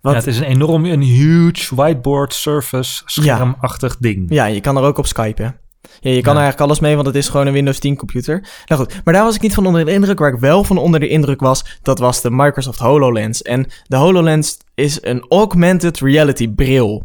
Wat, 0.00 0.12
Ja, 0.12 0.18
het 0.18 0.26
is 0.28 0.38
een 0.38 0.44
enorm, 0.44 0.84
een 0.84 1.00
huge 1.02 1.74
whiteboard 1.74 2.34
surface 2.34 3.02
schermachtig 3.04 3.96
ding. 3.98 4.26
Ja, 4.28 4.44
je 4.44 4.60
kan 4.60 4.76
er 4.76 4.82
ook 4.82 4.98
op 4.98 5.06
skypen. 5.06 5.56
Ja, 6.00 6.10
je 6.10 6.20
kan 6.20 6.32
Ja. 6.34 6.38
er 6.38 6.44
eigenlijk 6.44 6.60
alles 6.60 6.80
mee, 6.80 6.94
want 6.94 7.06
het 7.06 7.16
is 7.16 7.28
gewoon 7.28 7.46
een 7.46 7.52
Windows 7.52 7.78
10 7.78 7.96
computer. 7.96 8.48
Nou 8.66 8.80
goed, 8.80 9.00
maar 9.04 9.14
daar 9.14 9.24
was 9.24 9.34
ik 9.34 9.40
niet 9.40 9.54
van 9.54 9.66
onder 9.66 9.84
de 9.84 9.92
indruk. 9.92 10.18
Waar 10.18 10.32
ik 10.32 10.40
wel 10.40 10.64
van 10.64 10.78
onder 10.78 11.00
de 11.00 11.08
indruk 11.08 11.40
was, 11.40 11.78
dat 11.82 11.98
was 11.98 12.20
de 12.20 12.30
Microsoft 12.30 12.78
HoloLens. 12.78 13.42
En 13.42 13.66
de 13.86 13.96
HoloLens 13.96 14.58
is 14.74 14.98
een 15.02 15.24
augmented 15.28 15.98
reality 16.00 16.48
bril. 16.48 17.04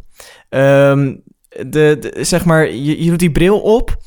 Ehm, 0.50 1.16
de, 1.50 1.98
de- 2.00 2.18
zeg 2.24 2.46
maar, 2.46 2.72
je, 2.72 3.04
je 3.04 3.10
doet 3.10 3.20
die 3.20 3.32
bril 3.32 3.60
op 3.60 3.98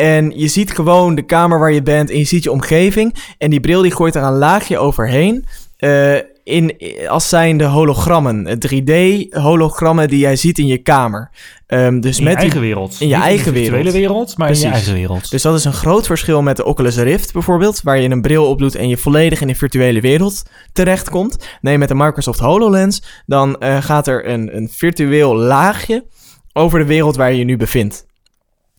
en 0.00 0.32
je 0.38 0.48
ziet 0.48 0.70
gewoon 0.70 1.14
de 1.14 1.22
kamer 1.22 1.58
waar 1.58 1.72
je 1.72 1.82
bent 1.82 2.10
en 2.10 2.18
je 2.18 2.24
ziet 2.24 2.42
je 2.44 2.50
omgeving. 2.52 3.14
En 3.38 3.50
die 3.50 3.60
bril 3.60 3.82
die 3.82 3.90
gooit 3.94 4.14
er 4.14 4.22
een 4.22 4.38
laagje 4.38 4.78
overheen. 4.78 5.44
eh, 5.76 6.14
in, 6.44 6.74
als 7.08 7.28
zijnde 7.28 7.64
hologrammen. 7.64 8.58
3D-hologrammen 8.58 10.08
die 10.08 10.18
jij 10.18 10.36
ziet 10.36 10.58
in 10.58 10.66
je 10.66 10.78
kamer. 10.78 11.30
Ehm, 11.66 12.00
dus 12.00 12.18
in 12.18 12.24
met 12.24 12.32
je 12.32 12.38
die 12.38 12.46
eigen 12.48 12.60
wereld. 12.60 12.96
in 13.00 13.08
je 13.08 13.14
Niet 13.14 13.24
eigen 13.24 13.52
de 13.52 13.58
virtuele 13.58 13.90
wereld. 13.90 13.94
wereld, 14.10 14.36
maar 14.38 14.48
in 14.48 14.54
je 14.54 14.60
Precies. 14.60 14.76
eigen 14.78 14.94
wereld. 15.00 15.30
Dus 15.30 15.42
dat 15.42 15.54
is 15.54 15.64
een 15.64 15.72
groot 15.72 16.06
verschil 16.06 16.42
met 16.42 16.56
de 16.56 16.64
Oculus 16.64 16.96
Rift 16.96 17.32
bijvoorbeeld, 17.32 17.80
waar 17.82 18.00
je 18.00 18.10
een 18.10 18.20
bril 18.20 18.46
op 18.46 18.58
doet 18.58 18.74
en 18.74 18.88
je 18.88 18.96
volledig 18.96 19.40
in 19.40 19.46
de 19.46 19.54
virtuele 19.54 20.00
wereld 20.00 20.42
terechtkomt. 20.72 21.36
Nee, 21.60 21.78
met 21.78 21.88
de 21.88 21.94
Microsoft 21.94 22.38
HoloLens, 22.40 23.02
dan 23.26 23.56
eh, 23.58 23.82
gaat 23.82 24.06
er 24.06 24.28
een, 24.28 24.56
een 24.56 24.68
virtueel 24.72 25.36
laagje 25.36 26.04
over 26.52 26.78
de 26.78 26.84
wereld 26.84 27.16
waar 27.16 27.30
je 27.32 27.38
je 27.38 27.44
nu 27.44 27.56
bevindt. 27.56 28.06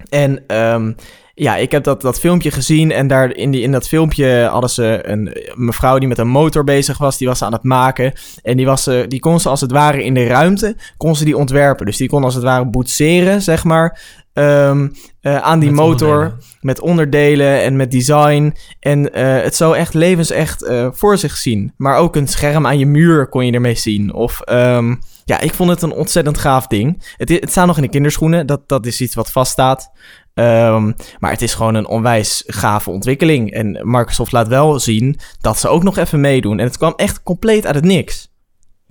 En 0.09 0.43
ehm, 0.47 0.91
ja, 1.33 1.55
ik 1.55 1.71
heb 1.71 1.83
dat, 1.83 2.01
dat 2.01 2.19
filmpje 2.19 2.51
gezien 2.51 2.91
en 2.91 3.07
daar 3.07 3.35
in, 3.35 3.51
die, 3.51 3.61
in 3.61 3.71
dat 3.71 3.87
filmpje 3.87 4.47
hadden 4.51 4.69
ze 4.69 4.99
een 5.03 5.37
mevrouw 5.55 5.97
die 5.97 6.07
met 6.07 6.17
een 6.17 6.27
motor 6.27 6.63
bezig 6.63 6.97
was, 6.97 7.17
die 7.17 7.27
was 7.27 7.37
ze 7.37 7.45
aan 7.45 7.53
het 7.53 7.63
maken. 7.63 8.13
En 8.43 8.57
die, 8.57 8.65
was, 8.65 8.83
ze- 8.83 9.05
die 9.07 9.19
kon 9.19 9.39
ze 9.39 9.49
als 9.49 9.61
het 9.61 9.71
ware 9.71 10.03
in 10.03 10.13
de 10.13 10.27
ruimte, 10.27 10.75
kon 10.97 11.15
ze 11.15 11.25
die 11.25 11.37
ontwerpen. 11.37 11.85
Dus 11.85 11.97
die 11.97 12.09
kon 12.09 12.23
als 12.23 12.33
het 12.35 12.43
ware 12.43 12.65
boetseren, 12.65 13.41
zeg 13.41 13.63
maar, 13.63 13.99
ehm, 14.33 14.87
eh, 15.21 15.37
aan 15.37 15.59
die 15.59 15.69
Met 15.71 15.79
motor 15.79 16.15
onderdelen. 16.15 16.43
met 16.61 16.79
onderdelen 16.79 17.61
en 17.61 17.75
met 17.75 17.91
design. 17.91 18.55
En 18.79 19.13
eh, 19.13 19.43
het 19.43 19.55
zou 19.55 19.75
echt 19.77 19.93
levensecht 19.93 20.63
eh 20.63 20.87
voor 20.91 21.17
zich 21.17 21.37
zien. 21.37 21.73
Maar 21.77 21.97
ook 21.97 22.15
een 22.15 22.27
scherm 22.27 22.65
aan 22.67 22.79
je 22.79 22.85
muur 22.85 23.27
kon 23.27 23.45
je 23.45 23.51
ermee 23.51 23.75
zien. 23.75 24.13
Of 24.13 24.41
ehm, 24.41 24.95
ja, 25.25 25.39
ik 25.39 25.53
vond 25.53 25.69
het 25.69 25.81
een 25.81 25.93
ontzettend 25.93 26.37
gaaf 26.37 26.67
ding. 26.67 27.03
Het, 27.17 27.29
het 27.29 27.49
staat 27.49 27.67
nog 27.67 27.75
in 27.75 27.81
de 27.81 27.89
kinderschoenen. 27.89 28.47
Dat, 28.47 28.61
dat 28.67 28.85
is 28.85 29.01
iets 29.01 29.15
wat 29.15 29.31
vaststaat. 29.31 29.91
Ehm, 30.33 30.91
maar 31.19 31.31
het 31.31 31.41
is 31.41 31.53
gewoon 31.53 31.75
een 31.75 31.87
onwijs 31.87 32.43
gave 32.47 32.89
ontwikkeling. 32.89 33.51
En 33.51 33.81
Microsoft 33.83 34.31
laat 34.31 34.47
wel 34.47 34.79
zien 34.79 35.19
dat 35.39 35.59
ze 35.59 35.67
ook 35.67 35.83
nog 35.83 35.97
even 35.97 36.21
meedoen. 36.21 36.59
En 36.59 36.65
het 36.65 36.77
kwam 36.77 36.93
echt 36.95 37.23
compleet 37.23 37.65
uit 37.65 37.75
het 37.75 37.83
niks. 37.83 38.30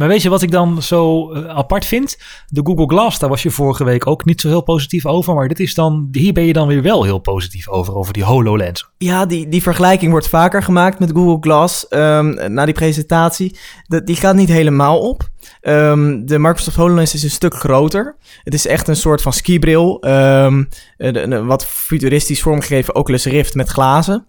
Maar 0.01 0.09
weet 0.09 0.23
je 0.23 0.29
wat 0.29 0.43
ik 0.43 0.51
dan 0.51 0.83
zo 0.83 1.33
eh, 1.33 1.47
apart 1.47 1.85
vind? 1.85 2.19
De 2.49 2.61
Google 2.65 2.87
Glass, 2.87 3.19
daar 3.19 3.29
was 3.29 3.43
je 3.43 3.51
vorige 3.51 3.85
week 3.85 4.07
ook 4.07 4.25
niet 4.25 4.41
zo 4.41 4.49
heel 4.49 4.63
positief 4.63 5.07
over. 5.07 5.35
Maar 5.35 5.49
dit 5.49 5.61
is 5.61 5.75
dan, 5.75 6.09
hier 6.13 6.33
ben 6.33 6.45
je 6.45 6.53
dan 6.53 6.67
weer 6.67 6.83
wel 6.83 7.05
heel 7.05 7.19
positief 7.19 7.69
over, 7.69 7.95
over 7.95 8.13
die 8.13 8.25
HoloLens. 8.25 8.91
Ja, 8.99 9.27
die, 9.27 9.49
die 9.49 9.63
vergelijking 9.63 10.11
wordt 10.11 10.29
vaker 10.29 10.63
gemaakt 10.63 10.99
met 10.99 11.11
Google 11.11 11.37
Glass 11.41 11.89
ehm, 11.89 12.53
na 12.53 12.65
die 12.65 12.75
presentatie. 12.75 13.59
Dat, 13.87 14.07
die 14.07 14.17
gaat 14.17 14.35
niet 14.35 14.49
helemaal 14.49 14.99
op. 14.99 15.29
Ehm, 15.61 16.25
de 16.25 16.39
Microsoft 16.39 16.77
HoloLens 16.77 17.15
is 17.15 17.23
een 17.23 17.31
stuk 17.31 17.55
groter. 17.55 18.17
Het 18.43 18.55
is 18.55 18.67
echt 18.67 18.89
een 18.89 18.97
soort 18.97 19.23
van 19.23 19.33
skibril. 19.33 19.97
een 20.01 21.47
wat 21.47 21.67
futuristisch 21.67 22.43
vormgegeven 22.43 22.95
Oculus 22.95 23.25
Rift 23.25 23.55
met 23.55 23.69
glazen. 23.69 24.27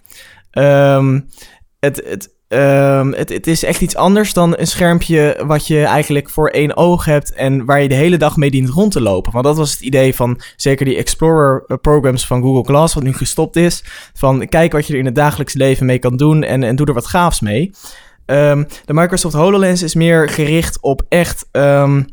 Het, 1.80 2.02
het, 2.06 2.30
ehm, 2.52 3.12
het, 3.12 3.30
het 3.30 3.48
is 3.48 3.64
echt 3.64 3.82
iets 3.82 3.96
anders 3.96 4.34
dan 4.34 4.58
een 4.58 4.68
schermpje 4.68 5.44
wat 5.46 5.68
je 5.68 5.84
eigenlijk 5.84 6.30
voor 6.30 6.50
één 6.50 6.78
oog 6.78 7.06
hebt 7.06 7.34
en 7.34 7.66
waar 7.66 7.82
je 7.82 7.88
de 7.88 7.96
hele 7.96 8.18
dag 8.18 8.38
mee 8.38 8.52
dient 8.52 8.70
rond 8.70 8.92
te 8.92 9.02
lopen. 9.02 9.32
Want 9.32 9.46
dat 9.46 9.58
was 9.58 9.72
het 9.72 9.82
idee 9.82 10.16
van 10.16 10.40
zeker 10.56 10.86
die 10.86 10.98
Explorer 10.98 11.64
eh, 11.68 11.78
programs 11.82 12.28
van 12.28 12.42
Google 12.42 12.64
Glass, 12.64 12.94
wat 12.94 13.04
nu 13.04 13.14
gestopt 13.14 13.56
is. 13.56 13.84
Van 14.14 14.48
kijk 14.48 14.72
wat 14.72 14.88
je 14.88 14.94
er 14.94 15.00
in 15.00 15.06
het 15.06 15.16
dagelijks 15.16 15.54
leven 15.54 15.86
mee 15.86 16.00
kan 16.00 16.18
doen 16.18 16.44
en, 16.44 16.64
en 16.64 16.76
doe 16.76 16.88
er 16.88 16.94
wat 16.94 17.08
gaafs 17.08 17.40
mee. 17.40 17.72
Ehm, 18.26 18.64
de 18.86 18.94
Microsoft 18.94 19.36
HoloLens 19.36 19.82
is 19.82 19.96
meer 19.96 20.30
gericht 20.30 20.82
op 20.82 21.02
echt 21.10 21.48
ehm, 21.52 22.04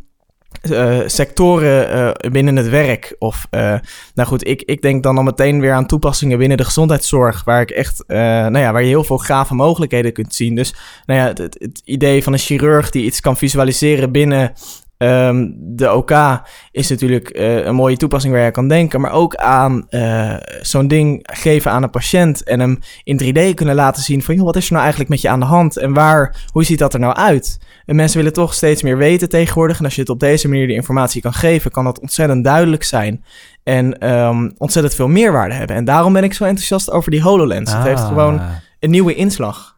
eh, 0.60 0.98
sectoren 1.06 1.90
eh, 1.90 2.30
binnen 2.30 2.56
het 2.56 2.68
werk. 2.68 3.16
Of, 3.18 3.46
eh, 3.50 3.74
nou 4.14 4.28
goed, 4.28 4.46
ik, 4.46 4.62
ik 4.62 4.82
denk 4.82 5.02
dan 5.02 5.16
al 5.16 5.22
meteen 5.22 5.60
weer 5.60 5.72
aan 5.72 5.86
toepassingen 5.86 6.38
binnen 6.38 6.56
de 6.56 6.64
gezondheidszorg, 6.64 7.44
waar 7.44 7.60
ik 7.60 7.70
echt, 7.70 8.04
nou 8.06 8.58
ja, 8.58 8.72
waar 8.72 8.82
je 8.82 8.88
heel 8.88 9.04
veel 9.04 9.18
gave 9.18 9.54
mogelijkheden 9.54 10.12
kunt 10.12 10.34
zien. 10.34 10.54
Dus, 10.54 10.74
nou 11.06 11.20
ja, 11.20 11.26
het, 11.26 11.56
het 11.58 11.82
idee 11.84 12.22
van 12.22 12.32
een 12.32 12.38
chirurg 12.38 12.90
die 12.90 13.04
iets 13.04 13.20
kan 13.20 13.36
visualiseren 13.36 14.12
binnen 14.12 14.52
ehm, 14.98 15.46
de 15.56 15.92
OK 15.92 16.12
is 16.70 16.88
natuurlijk 16.88 17.28
eh, 17.28 17.64
een 17.64 17.74
mooie 17.74 17.96
toepassing 17.96 18.32
waar 18.32 18.42
je 18.42 18.48
aan 18.48 18.52
kan 18.54 18.68
denken, 18.68 19.00
maar 19.00 19.12
ook 19.12 19.34
aan 19.34 19.86
eh, 19.88 20.34
zo'n 20.60 20.88
ding 20.88 21.20
geven 21.32 21.70
aan 21.70 21.82
een 21.82 21.90
patiënt 21.90 22.42
en 22.44 22.60
hem 22.60 22.78
in 23.04 23.20
3D 23.22 23.54
kunnen 23.54 23.74
laten 23.74 24.02
zien 24.02 24.22
van, 24.22 24.34
joh, 24.34 24.44
wat 24.44 24.56
is 24.56 24.64
er 24.66 24.70
nou 24.70 24.82
eigenlijk 24.82 25.10
met 25.10 25.20
je 25.20 25.28
aan 25.28 25.40
de 25.40 25.46
hand 25.46 25.76
en 25.76 25.92
waar, 25.94 26.44
hoe 26.52 26.64
ziet 26.64 26.78
dat 26.78 26.94
er 26.94 27.00
nou 27.00 27.14
uit? 27.14 27.58
En 27.86 27.96
mensen 27.96 28.16
willen 28.18 28.32
toch 28.32 28.54
steeds 28.54 28.82
meer 28.82 28.96
weten 28.96 29.28
tegenwoordig 29.28 29.78
en 29.78 29.84
als 29.84 29.94
je 29.94 30.00
het 30.00 30.10
op 30.10 30.20
deze 30.20 30.48
manier 30.48 30.66
de 30.66 30.72
informatie 30.74 31.22
kan 31.22 31.32
geven, 31.32 31.70
kan 31.70 31.84
dat 31.84 32.00
ontzettend 32.00 32.44
duidelijk 32.44 32.84
zijn 32.84 33.24
en 33.62 33.98
ehm, 33.98 34.50
ontzettend 34.56 34.94
veel 34.94 35.08
meerwaarde 35.08 35.54
hebben. 35.54 35.76
En 35.76 35.84
daarom 35.84 36.12
ben 36.12 36.24
ik 36.24 36.34
zo 36.34 36.44
enthousiast 36.44 36.90
over 36.90 37.10
die 37.10 37.22
HoloLens. 37.22 37.72
Het 37.72 37.82
heeft 37.82 38.00
Ah. 38.00 38.08
gewoon 38.08 38.40
een 38.80 38.90
nieuwe 38.90 39.14
inslag. 39.14 39.76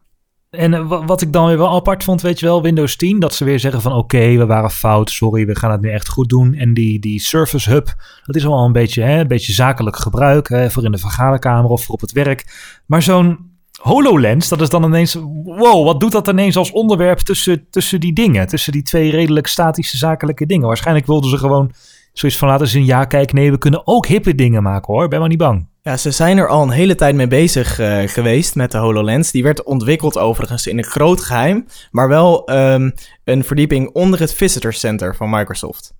En 0.51 0.73
eh, 0.73 0.87
wa- 0.87 1.05
wat 1.05 1.21
ik 1.21 1.33
dan 1.33 1.47
weer 1.47 1.57
wel 1.57 1.75
apart 1.75 2.03
vond, 2.03 2.21
weet 2.21 2.39
je 2.39 2.45
wel, 2.45 2.61
Windows 2.61 2.95
10, 2.95 3.19
dat 3.19 3.33
ze 3.35 3.45
weer 3.45 3.59
zeggen 3.59 3.81
van 3.81 3.93
oké, 3.93 4.37
we 4.37 4.45
waren 4.45 4.69
fout, 4.69 5.09
sorry, 5.09 5.45
we 5.45 5.55
gaan 5.55 5.71
het 5.71 5.81
nu 5.81 5.89
echt 5.91 6.07
goed 6.09 6.29
doen. 6.29 6.53
En 6.53 6.73
die, 6.73 6.99
die 6.99 7.19
Surface 7.19 7.69
Hub, 7.69 7.93
dat 8.25 8.35
is 8.35 8.45
allemaal 8.45 8.65
een 8.65 8.71
beetje, 8.71 9.01
hè, 9.03 9.19
een 9.19 9.27
beetje 9.27 9.53
zakelijk 9.53 9.95
gebruik, 9.95 10.49
hè, 10.49 10.69
voor 10.71 10.83
in 10.83 10.91
de 10.91 10.97
vergaderkamer 10.97 11.69
of 11.69 11.83
voor 11.83 11.95
op 11.95 12.01
het 12.01 12.11
werk. 12.11 12.45
Maar 12.85 13.01
zo'n 13.01 13.37
HoloLens, 13.81 14.49
dat 14.49 14.61
is 14.61 14.69
dan 14.69 14.83
ineens, 14.83 15.13
wow, 15.43 15.85
wat 15.85 15.99
doet 15.99 16.11
dat 16.11 16.27
ineens 16.27 16.57
als 16.57 16.71
onderwerp 16.71 17.17
tussen, 17.19 17.65
tussen 17.69 17.99
die 17.99 18.13
dingen, 18.13 18.47
tussen 18.47 18.71
die 18.71 18.83
twee 18.83 19.11
redelijk 19.11 19.47
statische 19.47 19.97
zakelijke 19.97 20.45
dingen. 20.45 20.67
Waarschijnlijk 20.67 21.07
wilden 21.07 21.29
ze 21.29 21.37
gewoon 21.37 21.71
zoiets 22.13 22.37
van 22.37 22.47
laten 22.47 22.67
zien, 22.67 22.85
ja 22.85 23.05
kijk, 23.05 23.33
nee, 23.33 23.51
we 23.51 23.57
kunnen 23.57 23.87
ook 23.87 24.07
hippe 24.07 24.35
dingen 24.35 24.63
maken 24.63 24.93
hoor, 24.93 25.07
ben 25.07 25.19
maar 25.19 25.29
niet 25.29 25.37
bang. 25.37 25.69
Ja, 25.83 25.97
ze 25.97 26.11
zijn 26.11 26.37
er 26.37 26.47
al 26.47 26.61
een 26.61 26.69
hele 26.69 26.95
tijd 26.95 27.15
mee 27.15 27.27
bezig 27.27 27.79
eh, 27.79 28.01
geweest 28.05 28.55
met 28.55 28.71
de 28.71 28.77
HoloLens. 28.77 29.31
Die 29.31 29.43
werd 29.43 29.63
ontwikkeld 29.63 30.17
overigens 30.17 30.67
in 30.67 30.77
een 30.77 30.83
groot 30.83 31.21
geheim, 31.21 31.65
maar 31.91 32.07
wel 32.07 32.45
ehm, 32.45 32.89
een 33.23 33.43
verdieping 33.43 33.89
onder 33.93 34.19
het 34.19 34.33
Visitor 34.33 34.73
Center 34.73 35.15
van 35.15 35.29
Microsoft. 35.29 35.93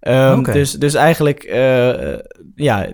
Ehm, 0.00 0.42
dus, 0.42 0.72
dus 0.72 0.94
eigenlijk, 0.94 1.42
eh, 1.42 2.18
ja, 2.54 2.92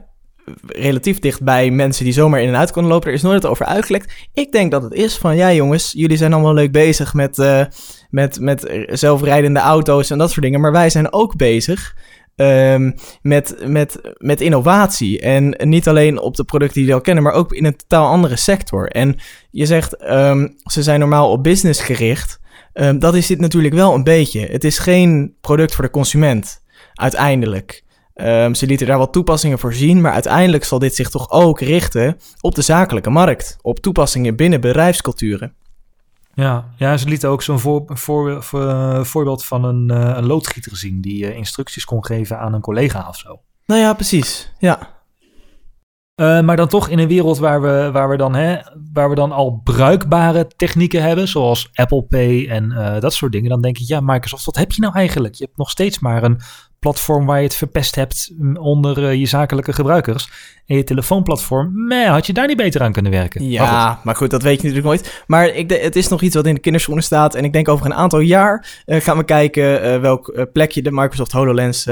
relatief 0.66 1.18
dicht 1.18 1.42
bij 1.42 1.70
mensen 1.70 2.04
die 2.04 2.12
zomaar 2.12 2.40
in 2.40 2.48
en 2.48 2.56
uit 2.56 2.72
konden 2.72 2.92
lopen. 2.92 3.08
Er 3.08 3.14
is 3.14 3.22
nooit 3.22 3.46
over 3.46 3.66
uitgelekt. 3.66 4.12
Ik 4.32 4.52
denk 4.52 4.70
dat 4.70 4.82
het 4.82 4.92
is 4.92 5.16
van, 5.16 5.36
ja 5.36 5.52
jongens, 5.52 5.92
jullie 5.92 6.16
zijn 6.16 6.32
allemaal 6.32 6.54
leuk 6.54 6.72
bezig 6.72 7.14
met, 7.14 7.38
eh, 7.38 7.64
met, 8.10 8.40
met 8.40 8.86
zelfrijdende 8.86 9.60
auto's 9.60 10.10
en 10.10 10.18
dat 10.18 10.30
soort 10.30 10.42
dingen. 10.42 10.60
Maar 10.60 10.72
wij 10.72 10.90
zijn 10.90 11.12
ook 11.12 11.36
bezig 11.36 11.96
ehm, 12.36 12.90
met, 13.22 13.56
met, 13.66 14.00
met 14.16 14.40
innovatie. 14.40 15.20
En 15.20 15.56
niet 15.68 15.88
alleen 15.88 16.20
op 16.20 16.36
de 16.36 16.44
producten 16.44 16.80
die 16.80 16.86
je 16.86 16.94
al 16.94 17.00
kennen, 17.00 17.22
maar 17.22 17.32
ook 17.32 17.52
in 17.52 17.64
een 17.64 17.76
totaal 17.76 18.06
andere 18.06 18.36
sector. 18.36 18.88
En 18.88 19.16
je 19.50 19.66
zegt, 19.66 19.96
ehm, 19.96 20.48
ze 20.64 20.82
zijn 20.82 21.00
normaal 21.00 21.30
op 21.30 21.42
business 21.42 21.80
gericht. 21.80 22.40
Ehm, 22.72 22.98
dat 22.98 23.14
is 23.14 23.26
dit 23.26 23.40
natuurlijk 23.40 23.74
wel 23.74 23.94
een 23.94 24.04
beetje. 24.04 24.46
Het 24.46 24.64
is 24.64 24.78
geen 24.78 25.34
product 25.40 25.74
voor 25.74 25.84
de 25.84 25.90
consument, 25.90 26.62
uiteindelijk. 26.94 27.84
Ze 28.52 28.66
lieten 28.66 28.86
daar 28.86 28.98
wat 28.98 29.12
toepassingen 29.12 29.58
voor 29.58 29.74
zien, 29.74 30.00
maar 30.00 30.12
uiteindelijk 30.12 30.64
zal 30.64 30.78
dit 30.78 30.94
zich 30.94 31.10
toch 31.10 31.30
ook 31.30 31.60
richten 31.60 32.16
op 32.40 32.54
de 32.54 32.62
zakelijke 32.62 33.10
markt, 33.10 33.56
op 33.62 33.78
toepassingen 33.78 34.36
binnen 34.36 34.60
bedrijfsculturen. 34.60 35.54
Ja, 36.36 36.68
ja 36.76 36.96
ze 36.96 37.08
lieten 37.08 37.28
ook 37.28 37.42
zo'n 37.42 37.60
voor, 37.60 37.82
voor, 37.86 38.42
voor, 38.42 38.68
eh, 38.68 39.04
voorbeeld 39.04 39.44
van 39.44 39.64
een, 39.64 39.90
uh, 39.92 40.16
een 40.16 40.26
loodgieter 40.26 40.76
zien 40.76 41.00
die 41.00 41.24
uh, 41.24 41.36
instructies 41.36 41.84
kon 41.84 42.04
geven 42.04 42.38
aan 42.38 42.52
een 42.52 42.60
collega 42.60 43.08
of 43.08 43.16
zo. 43.16 43.40
Nou 43.66 43.80
ja, 43.80 43.94
precies. 43.94 44.52
Ja. 44.58 44.94
maar 46.16 46.56
dan 46.56 46.68
toch 46.68 46.88
in 46.88 46.98
een 46.98 47.08
wereld 47.08 47.38
waar 47.38 47.62
we, 47.62 47.90
waar, 47.92 48.08
we 48.08 48.16
dan, 48.16 48.34
hè, 48.34 48.58
waar 48.92 49.08
we 49.08 49.14
dan 49.14 49.32
al 49.32 49.60
bruikbare 49.64 50.46
technieken 50.56 51.02
hebben, 51.02 51.28
zoals 51.28 51.70
Apple 51.72 52.02
Pay 52.02 52.48
en 52.48 52.68
dat 53.00 53.14
soort 53.14 53.32
dingen, 53.32 53.50
dan 53.50 53.60
denk 53.60 53.78
ik, 53.78 53.86
ja, 53.86 54.00
Microsoft, 54.00 54.44
wat 54.44 54.56
heb 54.56 54.72
je 54.72 54.80
nou 54.80 54.94
eigenlijk? 54.94 55.34
Je 55.34 55.44
hebt 55.44 55.56
nog 55.56 55.70
steeds 55.70 55.98
maar 55.98 56.22
een 56.22 56.40
platform 56.86 57.26
waar 57.26 57.38
je 57.38 57.44
het 57.44 57.54
verpest 57.54 57.94
hebt 57.94 58.32
mm, 58.38 58.56
onder 58.56 58.98
uh, 58.98 59.14
je 59.14 59.26
zakelijke 59.26 59.72
gebruikers. 59.72 60.28
En 60.66 60.76
je 60.76 60.84
telefoonplatform, 60.84 61.86
meh, 61.86 62.10
had 62.10 62.26
je 62.26 62.32
daar 62.32 62.46
niet 62.46 62.56
beter 62.56 62.82
aan 62.82 62.92
kunnen 62.92 63.12
werken? 63.12 63.48
Ja, 63.48 63.72
maar 63.72 63.94
goed, 63.94 64.04
maar 64.04 64.16
goed 64.16 64.30
dat 64.30 64.42
weet 64.42 64.60
je 64.60 64.68
natuurlijk 64.68 64.86
nooit. 64.86 65.24
Maar 65.26 65.46
ik 65.48 65.70
het 65.70 65.96
is 65.96 66.08
nog 66.08 66.22
iets 66.22 66.34
wat 66.34 66.46
in 66.46 66.54
de 66.54 66.60
kinderschoenen 66.60 67.04
staat. 67.04 67.34
En 67.34 67.44
ik 67.44 67.52
denk 67.52 67.68
over 67.68 67.86
een 67.86 67.94
aantal 67.94 68.20
jaar 68.20 68.82
uh, 68.86 69.00
gaan 69.00 69.16
we 69.16 69.24
kijken 69.24 69.84
uh, 69.84 70.00
welk 70.00 70.46
plekje 70.52 70.82
de 70.82 70.92
Microsoft 70.92 71.32
HoloLens 71.32 71.84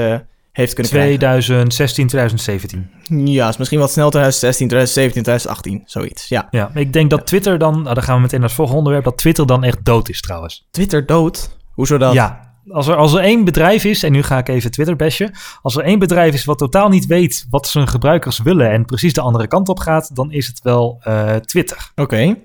heeft 0.51 0.73
kunnen 0.73 0.91
2016, 0.91 2.07
2017. 2.07 2.89
Ja, 3.09 3.49
is 3.49 3.57
misschien 3.57 3.79
wat 3.79 3.91
snel 3.91 4.09
2016, 4.09 4.67
2017, 4.67 5.23
2018, 5.23 5.83
zoiets. 5.85 6.27
Ja, 6.27 6.47
ja 6.51 6.71
ik 6.73 6.93
denk 6.93 7.09
dat 7.09 7.25
Twitter 7.27 7.57
dan, 7.57 7.81
nou, 7.81 7.93
dan 7.93 8.03
gaan 8.03 8.15
we 8.15 8.21
meteen 8.21 8.39
naar 8.39 8.47
het 8.47 8.57
volgende 8.57 8.79
onderwerp, 8.79 9.05
dat 9.05 9.17
Twitter 9.17 9.47
dan 9.47 9.63
echt 9.63 9.85
dood 9.85 10.09
is 10.09 10.21
trouwens. 10.21 10.67
Twitter 10.71 11.05
dood? 11.05 11.57
Hoezo 11.71 11.97
dat? 11.97 12.13
Ja, 12.13 12.44
als 12.69 12.87
er, 12.87 12.95
als 12.95 13.13
er 13.13 13.19
één 13.19 13.43
bedrijf 13.43 13.83
is, 13.83 14.03
en 14.03 14.11
nu 14.11 14.23
ga 14.23 14.37
ik 14.37 14.47
even 14.47 14.71
Twitter 14.71 14.95
bashen. 14.95 15.31
Als 15.61 15.75
er 15.75 15.83
één 15.83 15.99
bedrijf 15.99 16.33
is 16.33 16.45
wat 16.45 16.57
totaal 16.57 16.89
niet 16.89 17.05
weet 17.05 17.45
wat 17.49 17.67
zijn 17.67 17.87
gebruikers 17.87 18.39
willen 18.39 18.71
en 18.71 18.85
precies 18.85 19.13
de 19.13 19.21
andere 19.21 19.47
kant 19.47 19.69
op 19.69 19.79
gaat, 19.79 20.15
dan 20.15 20.31
is 20.31 20.47
het 20.47 20.61
wel 20.61 21.01
uh, 21.07 21.35
Twitter. 21.35 21.91
Oké. 21.95 22.35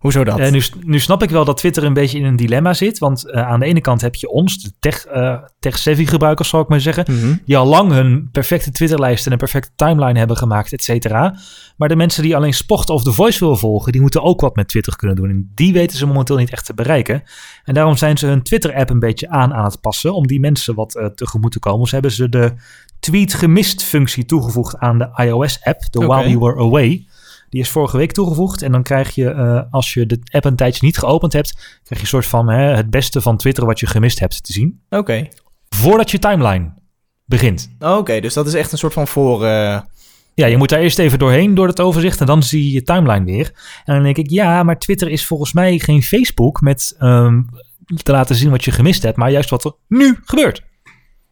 Hoezo 0.00 0.24
dat? 0.24 0.38
Uh, 0.38 0.50
nu, 0.50 0.62
nu 0.84 1.00
snap 1.00 1.22
ik 1.22 1.30
wel 1.30 1.44
dat 1.44 1.56
Twitter 1.56 1.84
een 1.84 1.92
beetje 1.92 2.18
in 2.18 2.24
een 2.24 2.36
dilemma 2.36 2.74
zit. 2.74 2.98
Want 2.98 3.26
uh, 3.26 3.32
aan 3.48 3.60
de 3.60 3.66
ene 3.66 3.80
kant 3.80 4.00
heb 4.00 4.14
je 4.14 4.28
ons, 4.28 4.62
de 4.62 4.72
tech, 4.78 5.06
tech-savvy 5.58 6.06
gebruikers, 6.06 6.48
zal 6.48 6.60
ik 6.60 6.68
maar 6.68 6.80
zeggen. 6.80 7.04
Mm 7.08 7.20
-hmm. 7.20 7.40
Die 7.44 7.56
al 7.56 7.66
lang 7.66 7.92
hun 7.92 8.28
perfecte 8.32 8.70
Twitterlijst 8.70 9.26
en 9.26 9.32
een 9.32 9.38
perfecte 9.38 9.70
timeline 9.76 10.18
hebben 10.18 10.36
gemaakt, 10.36 10.72
et 10.72 10.82
cetera. 10.82 11.38
Maar 11.76 11.88
de 11.88 11.96
mensen 11.96 12.22
die 12.22 12.36
alleen 12.36 12.54
sport 12.54 12.90
of 12.90 13.02
de 13.02 13.12
voice 13.12 13.38
willen 13.38 13.58
volgen, 13.58 13.92
die 13.92 14.00
moeten 14.00 14.22
ook 14.22 14.40
wat 14.40 14.56
met 14.56 14.68
Twitter 14.68 14.96
kunnen 14.96 15.16
doen. 15.16 15.30
En 15.30 15.50
die 15.54 15.72
weten 15.72 15.98
ze 15.98 16.06
momenteel 16.06 16.36
niet 16.36 16.50
echt 16.50 16.66
te 16.66 16.74
bereiken. 16.74 17.22
En 17.64 17.74
daarom 17.74 17.96
zijn 17.96 18.18
ze 18.18 18.26
hun 18.26 18.42
Twitter-app 18.42 18.90
een 18.90 18.98
beetje 18.98 19.28
aan 19.28 19.54
aan 19.54 19.64
het 19.64 19.80
passen. 19.80 20.14
Om 20.14 20.26
die 20.26 20.40
mensen 20.40 20.74
wat 20.74 21.12
tegemoet 21.14 21.52
te 21.52 21.58
komen. 21.58 21.80
Dus 21.80 21.90
hebben 21.90 22.12
ze 22.12 22.28
de 22.28 22.52
tweet 23.00 23.34
gemist 23.34 23.82
functie 23.82 24.24
toegevoegd 24.24 24.78
aan 24.78 24.98
de 24.98 25.10
iOS-app. 25.14 25.80
De 25.90 25.98
okay. 25.98 26.08
While 26.08 26.30
You 26.30 26.40
Were 26.40 26.66
Away. 26.66 27.06
Die 27.50 27.60
is 27.60 27.68
vorige 27.68 27.96
week 27.96 28.12
toegevoegd. 28.12 28.62
En 28.62 28.72
dan 28.72 28.82
krijg 28.82 29.14
je, 29.14 29.34
uh, 29.34 29.62
als 29.70 29.94
je 29.94 30.06
de 30.06 30.20
app 30.30 30.44
een 30.44 30.56
tijdje 30.56 30.86
niet 30.86 30.98
geopend 30.98 31.32
hebt, 31.32 31.52
krijg 31.54 31.88
je 31.88 32.00
een 32.00 32.06
soort 32.06 32.26
van 32.26 32.48
hè, 32.48 32.74
het 32.76 32.90
beste 32.90 33.20
van 33.20 33.36
Twitter 33.36 33.66
wat 33.66 33.80
je 33.80 33.86
gemist 33.86 34.18
hebt 34.18 34.44
te 34.44 34.52
zien. 34.52 34.80
Oké. 34.88 34.96
Okay. 34.96 35.32
Voordat 35.68 36.10
je 36.10 36.18
timeline 36.18 36.72
begint. 37.24 37.74
Oké, 37.78 37.92
okay, 37.92 38.20
dus 38.20 38.34
dat 38.34 38.46
is 38.46 38.54
echt 38.54 38.72
een 38.72 38.78
soort 38.78 38.92
van 38.92 39.06
voor. 39.06 39.44
Uh... 39.44 39.80
Ja, 40.34 40.46
je 40.46 40.56
moet 40.56 40.68
daar 40.68 40.80
eerst 40.80 40.98
even 40.98 41.18
doorheen 41.18 41.54
door 41.54 41.66
het 41.66 41.80
overzicht 41.80 42.20
en 42.20 42.26
dan 42.26 42.42
zie 42.42 42.64
je 42.64 42.72
je 42.72 42.82
timeline 42.82 43.24
weer. 43.24 43.52
En 43.84 43.94
dan 43.94 44.02
denk 44.02 44.16
ik, 44.16 44.30
ja, 44.30 44.62
maar 44.62 44.78
Twitter 44.78 45.08
is 45.08 45.26
volgens 45.26 45.52
mij 45.52 45.78
geen 45.78 46.02
Facebook 46.02 46.60
met 46.60 46.96
um, 47.00 47.48
te 48.02 48.12
laten 48.12 48.34
zien 48.34 48.50
wat 48.50 48.64
je 48.64 48.70
gemist 48.70 49.02
hebt, 49.02 49.16
maar 49.16 49.30
juist 49.30 49.50
wat 49.50 49.64
er 49.64 49.72
nu 49.88 50.18
gebeurt. 50.24 50.62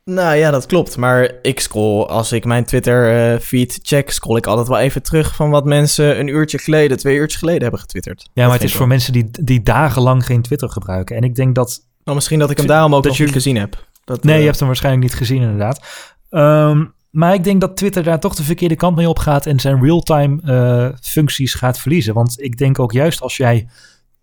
Nou 0.08 0.36
ja, 0.36 0.50
dat 0.50 0.66
klopt. 0.66 0.96
Maar 0.96 1.32
ik 1.42 1.60
scroll, 1.60 2.04
als 2.04 2.32
ik 2.32 2.44
mijn 2.44 2.64
Twitter-feed 2.64 3.70
uh, 3.72 3.78
check, 3.82 4.10
scroll 4.10 4.36
ik 4.36 4.46
altijd 4.46 4.68
wel 4.68 4.78
even 4.78 5.02
terug 5.02 5.34
van 5.34 5.50
wat 5.50 5.64
mensen 5.64 6.18
een 6.18 6.28
uurtje 6.28 6.58
geleden, 6.58 6.98
twee 6.98 7.16
uurtjes 7.16 7.38
geleden 7.38 7.62
hebben 7.62 7.80
getwitterd. 7.80 8.28
Ja, 8.32 8.44
maar 8.44 8.54
het 8.54 8.62
is 8.62 8.74
voor 8.74 8.86
mensen 8.86 9.12
die, 9.12 9.28
die 9.30 9.62
dagenlang 9.62 10.26
geen 10.26 10.42
Twitter 10.42 10.70
gebruiken. 10.70 11.16
En 11.16 11.22
ik 11.22 11.34
denk 11.34 11.54
dat... 11.54 11.80
Nou, 12.04 12.16
misschien 12.16 12.38
dat 12.38 12.50
ik 12.50 12.56
hem 12.56 12.66
daarom 12.66 12.94
ook 12.94 13.02
dat 13.02 13.12
nog 13.12 13.20
niet 13.20 13.32
gezien 13.32 13.56
heb. 13.56 13.86
Dat, 14.04 14.24
nee, 14.24 14.34
uh... 14.34 14.40
je 14.40 14.46
hebt 14.46 14.58
hem 14.58 14.68
waarschijnlijk 14.68 15.04
niet 15.04 15.14
gezien 15.14 15.42
inderdaad. 15.42 15.80
Um, 16.30 16.94
maar 17.10 17.34
ik 17.34 17.44
denk 17.44 17.60
dat 17.60 17.76
Twitter 17.76 18.02
daar 18.02 18.20
toch 18.20 18.34
de 18.34 18.42
verkeerde 18.42 18.76
kant 18.76 18.96
mee 18.96 19.08
op 19.08 19.18
gaat 19.18 19.46
en 19.46 19.60
zijn 19.60 19.82
real-time 19.82 20.40
uh, 20.44 20.88
functies 21.00 21.54
gaat 21.54 21.78
verliezen. 21.78 22.14
Want 22.14 22.42
ik 22.42 22.56
denk 22.56 22.78
ook 22.78 22.92
juist 22.92 23.20
als 23.20 23.36
jij 23.36 23.68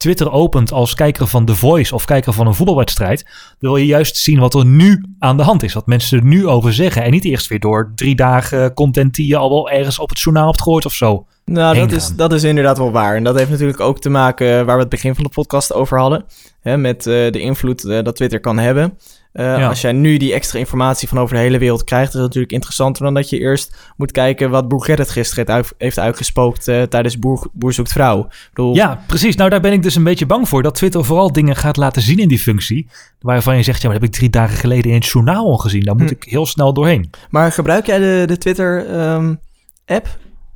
Twitter 0.06 0.32
opent 0.32 0.72
als 0.72 0.94
kijker 0.94 1.28
van 1.28 1.46
The 1.46 1.56
Voice 1.56 1.96
of 1.96 2.06
kijker 2.06 2.34
van 2.34 2.48
een 2.48 2.54
voetbalwedstrijd, 2.54 3.24
dan 3.24 3.72
wil 3.72 3.76
je 3.76 3.86
juist 3.86 4.16
zien 4.16 4.40
wat 4.40 4.54
er 4.54 4.66
nu 4.66 5.04
aan 5.20 5.38
de 5.38 5.44
hand 5.44 5.64
is. 5.64 5.74
Wat 5.74 5.88
mensen 5.88 6.18
er 6.18 6.26
nu 6.26 6.48
over 6.48 6.74
zeggen. 6.74 7.04
En 7.04 7.12
niet 7.12 7.26
eerst 7.26 7.48
weer 7.48 7.60
door 7.60 7.92
drie 7.96 8.16
dagen 8.16 8.74
content 8.74 9.16
die 9.16 9.28
je 9.28 9.38
al 9.38 9.50
wel 9.50 9.70
ergens 9.70 10.00
op 10.00 10.10
het 10.10 10.20
journaal 10.20 10.46
hebt 10.46 10.62
gehoord 10.62 10.86
of 10.86 10.94
zo. 10.94 11.26
Nou, 11.46 11.76
dat 11.76 11.92
is, 11.92 12.16
dat 12.16 12.34
is 12.34 12.44
inderdaad 12.44 12.78
wel 12.78 12.92
waar. 12.92 13.16
En 13.16 13.24
dat 13.24 13.38
heeft 13.38 13.50
natuurlijk 13.50 13.80
ook 13.80 14.00
te 14.00 14.10
maken 14.10 14.66
waar 14.66 14.76
we 14.76 14.82
het 14.82 14.90
begin 14.90 15.16
van 15.16 15.24
de 15.24 15.30
podcast 15.30 15.74
over 15.74 16.00
hadden. 16.00 16.26
Hè, 16.62 16.78
met 16.78 17.06
uh, 17.06 17.32
de 17.32 17.40
invloed 17.40 17.84
uh, 17.84 18.04
dat 18.04 18.16
Twitter 18.16 18.40
kan 18.40 18.58
hebben. 18.58 18.98
Uh, 19.36 19.58
ja. 19.58 19.68
Als 19.68 19.82
jij 19.82 19.92
nu 19.92 20.18
die 20.18 20.34
extra 20.34 20.60
informatie 20.60 21.08
van 21.08 21.20
over 21.20 21.36
de 21.36 21.42
hele 21.42 21.58
wereld 21.58 21.84
krijgt, 21.84 22.08
is 22.08 22.14
dat 22.14 22.22
natuurlijk 22.22 22.52
interessanter 22.52 23.04
dan 23.04 23.14
dat 23.14 23.30
je 23.30 23.40
eerst 23.40 23.94
moet 23.98 24.12
kijken 24.12 24.50
wat 24.50 24.68
Bourget 24.68 25.10
gisteren 25.10 25.66
heeft 25.78 26.00
uitgespookt 26.00 26.68
uh, 26.68 26.82
tijdens 26.82 27.20
Boer, 27.20 27.48
Boer 27.54 27.74
zoekt 27.74 27.92
vrouw. 27.92 28.28
Bedoel... 28.50 28.76
Ja, 28.76 29.04
precies. 29.08 29.36
Nou, 29.36 29.50
daar 29.50 29.62
ben 29.62 29.72
ik 29.72 29.84
dus 29.84 29.96
een 29.96 30.04
beetje 30.04 30.26
bang 30.26 30.50
voor. 30.50 30.64
Dat 30.64 30.76
Twitter 30.76 31.06
vooral 31.06 31.32
dingen 31.32 31.56
gaat 31.56 31.78
laten 31.78 32.02
zien 32.02 32.18
in 32.18 32.28
die 32.28 32.40
functie. 32.40 32.88
Waarvan 33.20 33.58
je 33.58 33.64
zegt, 33.64 33.82
ja, 33.82 33.90
maar 33.90 34.00
dat 34.00 34.08
heb 34.08 34.14
ik 34.14 34.20
drie 34.20 34.42
dagen 34.42 34.58
geleden 34.58 34.92
in 34.92 34.98
het 34.98 35.06
journaal 35.06 35.46
al 35.46 35.58
gezien. 35.58 35.84
Daar 35.84 35.96
moet 35.96 36.10
hm. 36.10 36.16
ik 36.16 36.24
heel 36.24 36.46
snel 36.46 36.74
doorheen. 36.74 37.10
Maar 37.30 37.52
gebruik 37.52 37.86
jij 37.86 38.00
de, 38.00 38.24
de 38.28 38.38
Twitter-app? 38.38 39.38
Ehm, 39.86 40.06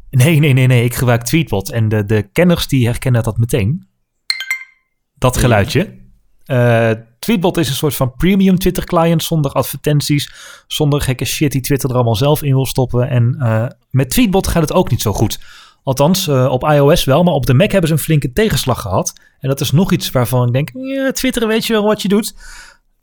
nee, 0.10 0.40
nee, 0.40 0.54
nee, 0.54 0.68
nee. 0.68 0.84
Ik 0.84 0.96
gebruik 0.96 1.24
Tweetbot. 1.24 1.72
En 1.72 1.90
de, 1.90 2.06
de 2.06 2.22
kenners 2.32 2.68
die 2.68 2.86
herkennen 2.86 3.24
dat 3.24 3.38
meteen. 3.38 3.88
Dat 5.16 5.38
geluidje. 5.38 5.98
Uh, 6.46 6.92
Tweetbot 7.30 7.58
is 7.58 7.70
een 7.70 7.76
soort 7.76 7.96
van 7.96 8.14
premium 8.18 8.58
Twitter 8.58 8.84
client 8.84 9.24
zonder 9.24 9.52
advertenties, 9.52 10.34
zonder 10.68 11.02
gekke 11.02 11.26
shit 11.26 11.52
die 11.52 11.62
Twitter 11.62 11.90
er 11.90 11.96
allemaal 11.96 12.16
zelf 12.16 12.44
in 12.44 12.54
wil 12.54 12.66
stoppen. 12.66 13.10
En 13.10 13.36
uh, 13.40 13.66
met 13.90 14.10
Tweetbot 14.10 14.48
gaat 14.48 14.62
het 14.62 14.74
ook 14.74 14.90
niet 14.90 15.02
zo 15.02 15.14
goed. 15.14 15.40
Althans, 15.84 16.28
uh, 16.28 16.48
op 16.52 16.64
iOS 16.64 17.04
wel, 17.04 17.24
maar 17.24 17.34
op 17.34 17.46
de 17.46 17.54
Mac 17.54 17.72
hebben 17.72 17.90
ze 17.90 17.96
een 17.96 18.02
flinke 18.02 18.32
tegenslag 18.32 18.82
gehad. 18.82 19.14
En 19.40 19.50
dat 19.50 19.62
is 19.62 19.72
nog 19.72 19.92
iets 19.92 20.12
waarvan 20.12 20.48
ik 20.48 20.54
denk, 20.54 20.70
ja, 20.74 21.12
Twitter 21.12 21.48
weet 21.48 21.66
je 21.66 21.74
wel 21.74 21.84
wat 21.84 22.02
je 22.02 22.08
doet. 22.08 22.36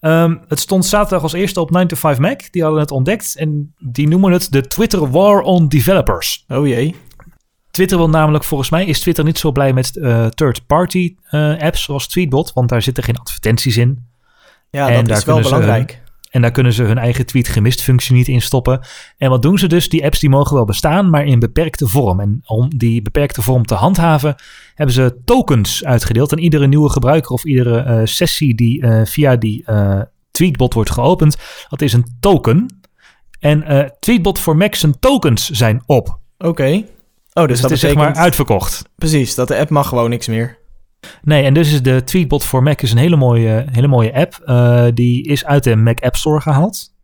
Um, 0.01 0.41
het 0.49 0.61
stond 0.61 0.87
zaterdag 0.87 1.23
als 1.23 1.33
eerste 1.33 1.61
op 1.61 1.71
9 1.71 1.89
to 1.89 1.97
5 1.97 2.19
Mac. 2.19 2.53
Die 2.53 2.63
hadden 2.63 2.81
het 2.81 2.91
ontdekt 2.91 3.37
en 3.37 3.75
die 3.79 4.09
noemen 4.09 4.33
het 4.33 4.53
de 4.53 4.67
Twitter 4.67 5.11
War 5.11 5.41
on 5.41 5.69
Developers. 5.69 6.45
Oh 6.49 6.67
jee. 6.67 6.95
Twitter 7.71 7.97
wil 7.97 8.09
namelijk, 8.09 8.45
volgens 8.45 8.71
mij 8.71 8.87
is 8.87 9.01
Twitter 9.01 9.25
niet 9.25 9.39
zo 9.39 9.53
blij 9.53 9.73
met 9.73 9.97
uh, 9.97 10.27
third-party 10.27 11.17
uh, 11.31 11.59
apps 11.59 11.83
zoals 11.83 12.09
Tweetbot, 12.09 12.53
want 12.53 12.69
daar 12.69 12.83
zitten 12.83 13.05
geen 13.05 13.19
advertenties 13.19 13.77
in. 13.77 14.06
Ja, 14.77 14.89
en 14.89 15.05
dat 15.05 15.19
is 15.19 15.25
wel 15.25 15.41
belangrijk. 15.41 15.91
Hun, 15.91 16.01
en 16.31 16.41
daar 16.41 16.51
kunnen 16.51 16.73
ze 16.73 16.83
hun 16.83 16.99
eigen 16.99 17.27
tweet 17.27 17.49
gemist 17.49 17.83
functie 17.83 18.15
niet 18.15 18.29
in 18.29 18.43
stoppen. 18.43 18.81
En 19.17 19.31
wat 19.31 19.43
doen 19.43 19.59
ze 19.59 19.67
dus? 19.67 19.89
Die 19.89 20.05
apps 20.05 20.19
die 20.19 20.29
mogen 20.29 20.55
wel 20.55 20.65
bestaan, 20.65 21.11
maar 21.11 21.25
in 21.25 21.39
beperkte 21.39 21.89
vorm. 21.89 22.21
En 22.21 22.41
om 22.45 22.69
die 22.77 23.03
beperkte 23.03 23.43
vorm 23.43 23.65
te 23.65 23.75
handhaven, 23.75 24.35
hebben 24.75 24.95
ze 24.95 25.19
tokens 25.25 25.85
uitgedeeld. 25.85 26.33
En 26.33 26.39
iedere 26.39 26.67
nieuwe 26.67 26.91
gebruiker 26.91 27.31
of 27.31 27.45
iedere 27.45 27.85
uh, 27.85 28.01
sessie 28.05 28.55
die 28.55 28.87
via 29.05 29.37
die 29.37 29.65
Tweetbot 30.31 30.75
wordt 30.75 30.91
geopend, 30.91 31.37
dat 31.69 31.83
is 31.83 31.93
een 31.93 32.17
token. 32.21 32.81
En 33.39 33.93
Tweetbot 34.01 34.39
voor 34.39 34.57
Mac 34.57 34.75
zijn 34.75 34.99
tokens 34.99 35.51
zijn 35.51 35.83
op. 35.87 36.19
Oké. 36.39 36.85
Oh, 37.33 37.43
dus, 37.43 37.47
dus 37.47 37.61
dat 37.61 37.71
is 37.71 37.81
zeg 37.81 37.95
maar 37.95 38.15
uitverkocht. 38.15 38.83
Precies, 38.97 39.35
dat 39.35 39.49
de 39.49 39.57
app 39.57 39.71
mag 39.71 39.89
gewoon 39.89 40.11
niks 40.11 40.27
meer. 40.27 40.59
Nee, 41.23 41.43
en 41.43 41.55
dus 41.55 41.73
is 41.73 41.83
de 41.83 42.05
Tweetbot 42.05 42.45
voor 42.45 42.63
Mac 42.63 42.83
is 42.83 42.93
een 42.93 42.99
hele 42.99 43.17
mooie, 43.17 43.65
hele 43.71 43.87
mooie 43.87 44.15
app. 44.15 44.43
Uh, 44.45 44.85
die 44.95 45.27
is 45.27 45.45
uit 45.45 45.65
de 45.65 45.77
Mac 45.77 46.01
App 46.01 46.17
Store 46.17 46.41
gehaald. 46.41 46.95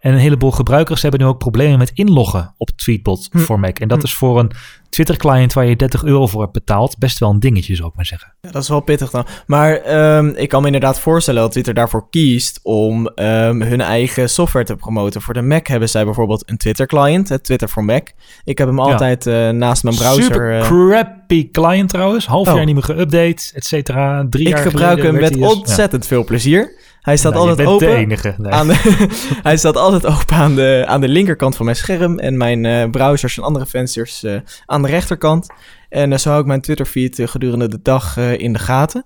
En 0.00 0.12
een 0.12 0.18
heleboel 0.18 0.50
gebruikers 0.50 1.02
hebben 1.02 1.20
nu 1.20 1.26
ook 1.26 1.38
problemen 1.38 1.78
met 1.78 1.90
inloggen 1.94 2.54
op 2.56 2.70
Tweetbot 2.70 3.28
hm. 3.30 3.38
voor 3.38 3.60
Mac. 3.60 3.78
En 3.78 3.88
dat 3.88 3.98
hm. 3.98 4.04
is 4.04 4.14
voor 4.14 4.38
een 4.38 4.50
Twitter-client 4.88 5.52
waar 5.52 5.66
je 5.66 5.76
30 5.76 6.04
euro 6.04 6.26
voor 6.26 6.40
hebt 6.40 6.52
betaald 6.52 6.98
best 6.98 7.18
wel 7.18 7.30
een 7.30 7.40
dingetje, 7.40 7.74
zou 7.74 7.88
ik 7.88 7.94
maar 7.94 8.06
zeggen. 8.06 8.34
Ja, 8.40 8.50
dat 8.50 8.62
is 8.62 8.68
wel 8.68 8.80
pittig 8.80 9.10
dan. 9.10 9.26
Maar 9.46 9.96
um, 10.16 10.34
ik 10.36 10.48
kan 10.48 10.60
me 10.60 10.66
inderdaad 10.66 11.00
voorstellen 11.00 11.42
dat 11.42 11.52
Twitter 11.52 11.74
daarvoor 11.74 12.06
kiest 12.10 12.60
om 12.62 13.10
um, 13.14 13.62
hun 13.62 13.80
eigen 13.80 14.28
software 14.28 14.64
te 14.64 14.76
promoten. 14.76 15.22
Voor 15.22 15.34
de 15.34 15.42
Mac 15.42 15.66
hebben 15.66 15.88
zij 15.88 16.04
bijvoorbeeld 16.04 16.50
een 16.50 16.56
Twitter-client, 16.56 17.38
Twitter 17.42 17.68
voor 17.68 17.84
Mac. 17.84 18.08
Ik 18.44 18.58
heb 18.58 18.66
hem 18.66 18.80
altijd 18.80 19.24
ja. 19.24 19.48
uh, 19.48 19.54
naast 19.54 19.82
mijn 19.82 19.96
browser. 19.96 20.22
Super 20.22 20.58
uh, 20.58 20.62
crappy 20.62 21.50
client 21.50 21.88
trouwens. 21.88 22.26
Half 22.26 22.48
oh. 22.48 22.54
jaar 22.54 22.64
niet 22.64 22.74
meer 22.74 22.96
geüpdate, 22.96 23.54
et 23.54 23.64
cetera. 23.64 24.26
Drie 24.30 24.48
ik 24.48 24.54
jaar 24.54 24.62
gebruik 24.62 25.02
hem 25.02 25.14
met 25.14 25.36
ontzettend 25.36 26.02
ja. 26.02 26.08
veel 26.08 26.24
plezier. 26.24 26.84
Hij 27.06 27.16
staat 27.16 27.34
Nou, 27.34 27.48
altijd 27.48 27.68
open. 27.68 27.86
de 27.86 27.94
enige. 27.94 28.34
Nee. 28.38 28.52
Aan 28.52 28.66
de, 28.66 29.06
hij 29.42 29.56
staat 29.56 29.76
altijd 29.76 30.06
open 30.06 30.36
aan 30.36 30.54
de, 30.54 30.84
aan 30.86 31.00
de 31.00 31.08
linkerkant 31.08 31.56
van 31.56 31.64
mijn 31.64 31.76
scherm. 31.76 32.18
En 32.18 32.36
mijn 32.36 32.64
eh, 32.64 32.90
browsers 32.90 33.36
en 33.36 33.42
andere 33.42 33.66
vensters 33.66 34.22
eh, 34.22 34.36
aan 34.66 34.82
de 34.82 34.88
rechterkant. 34.88 35.46
En 35.88 36.12
eh, 36.12 36.18
zo 36.18 36.28
hou 36.28 36.40
ik 36.40 36.46
mijn 36.46 36.60
Twitter-feed 36.60 37.20
gedurende 37.24 37.68
de 37.68 37.78
dag 37.82 38.16
in 38.16 38.52
de 38.52 38.58
gaten. 38.58 39.04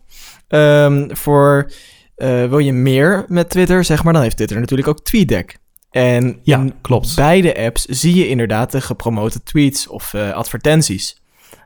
Ehm, 0.48 1.08
voor 1.14 1.70
wil 2.48 2.58
je 2.58 2.72
meer 2.72 3.24
met 3.28 3.50
Twitter, 3.50 3.84
zeg 3.84 4.04
maar, 4.04 4.12
dan 4.12 4.22
heeft 4.22 4.36
Twitter 4.36 4.60
natuurlijk 4.60 4.88
ook 4.88 5.00
TweetDeck. 5.04 5.58
En 5.90 6.38
Ja, 6.42 6.58
in 6.58 6.74
klopt. 6.80 7.16
beide 7.16 7.56
apps 7.64 7.84
zie 7.84 8.14
je 8.14 8.28
inderdaad 8.28 8.72
de 8.72 8.80
gepromote 8.80 9.42
tweets 9.42 9.88
of 9.88 10.14
advertenties. 10.14 11.22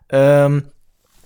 Ehm, 0.07 0.61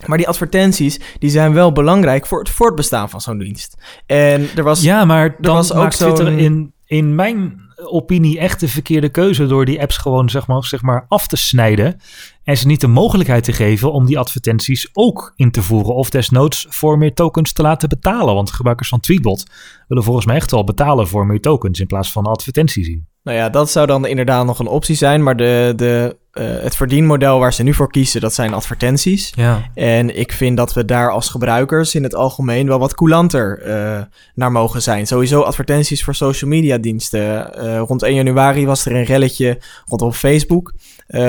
maar 0.06 0.18
die 0.18 0.28
advertenties 0.28 1.00
die 1.18 1.30
zijn 1.30 1.52
wel 1.52 1.72
belangrijk 1.72 2.26
voor 2.26 2.38
het 2.38 2.50
voortbestaan 2.50 3.10
van 3.10 3.20
zo'n 3.20 3.38
dienst. 3.38 3.76
En 4.06 4.48
er 4.56 4.62
was 4.62 4.82
Ja, 4.82 5.04
maar 5.04 5.36
dan 5.40 5.54
was 5.54 5.72
ook 5.72 5.78
maakt 5.78 5.96
Twitter 5.96 6.38
in, 6.38 6.72
in 6.86 7.14
mijn 7.14 7.66
opinie 7.84 8.38
echt 8.38 8.60
de 8.60 8.68
verkeerde 8.68 9.08
keuze... 9.08 9.46
door 9.46 9.64
die 9.64 9.80
apps 9.80 9.96
gewoon 9.96 10.30
zeg 10.30 10.46
maar, 10.46 10.64
zeg 10.64 10.82
maar 10.82 11.04
af 11.08 11.26
te 11.26 11.36
snijden... 11.36 12.00
en 12.42 12.56
ze 12.56 12.66
niet 12.66 12.80
de 12.80 12.86
mogelijkheid 12.86 13.44
te 13.44 13.52
geven 13.52 13.92
om 13.92 14.06
die 14.06 14.18
advertenties 14.18 14.88
ook 14.92 15.32
in 15.36 15.50
te 15.50 15.62
voeren... 15.62 15.94
of 15.94 16.10
desnoods 16.10 16.66
voor 16.68 16.98
meer 16.98 17.14
tokens 17.14 17.52
te 17.52 17.62
laten 17.62 17.88
betalen. 17.88 18.34
Want 18.34 18.52
gebruikers 18.52 18.88
van 18.88 19.00
Tweetbot 19.00 19.44
willen 19.88 20.04
volgens 20.04 20.26
mij 20.26 20.36
echt 20.36 20.50
wel 20.50 20.64
betalen 20.64 21.08
voor 21.08 21.26
meer 21.26 21.40
tokens... 21.40 21.80
in 21.80 21.86
plaats 21.86 22.12
van 22.12 22.26
advertenties 22.26 22.86
zien. 22.86 23.06
Nou 23.28 23.40
ja, 23.40 23.48
dat 23.48 23.70
zou 23.70 23.86
dan 23.86 24.06
inderdaad 24.06 24.46
nog 24.46 24.58
een 24.58 24.66
optie 24.66 24.96
zijn. 24.96 25.22
Maar 25.22 25.36
de, 25.36 25.72
de, 25.76 26.16
eh, 26.32 26.46
het 26.46 26.76
verdienmodel 26.76 27.38
waar 27.38 27.52
ze 27.52 27.62
nu 27.62 27.74
voor 27.74 27.90
kiezen, 27.90 28.20
dat 28.20 28.34
zijn 28.34 28.54
advertenties. 28.54 29.32
Ja, 29.36 29.70
En 29.74 30.18
ik 30.18 30.32
vind 30.32 30.56
dat 30.56 30.72
we 30.72 30.84
daar 30.84 31.10
als 31.10 31.28
gebruikers 31.28 31.94
in 31.94 32.02
het 32.02 32.14
algemeen 32.14 32.66
wel 32.66 32.78
wat 32.78 32.94
coulanter 32.94 33.62
eh, 33.62 34.02
naar 34.34 34.52
mogen 34.52 34.82
zijn. 34.82 35.06
Sowieso 35.06 35.40
advertenties 35.40 36.04
voor 36.04 36.14
social 36.14 36.50
media 36.50 36.78
diensten. 36.78 37.54
Eh, 37.54 37.78
rond 37.78 38.02
1 38.02 38.14
januari 38.14 38.66
was 38.66 38.86
er 38.86 38.94
een 38.94 39.04
relletje 39.04 39.58
rondom 39.84 40.12
Facebook. 40.12 40.72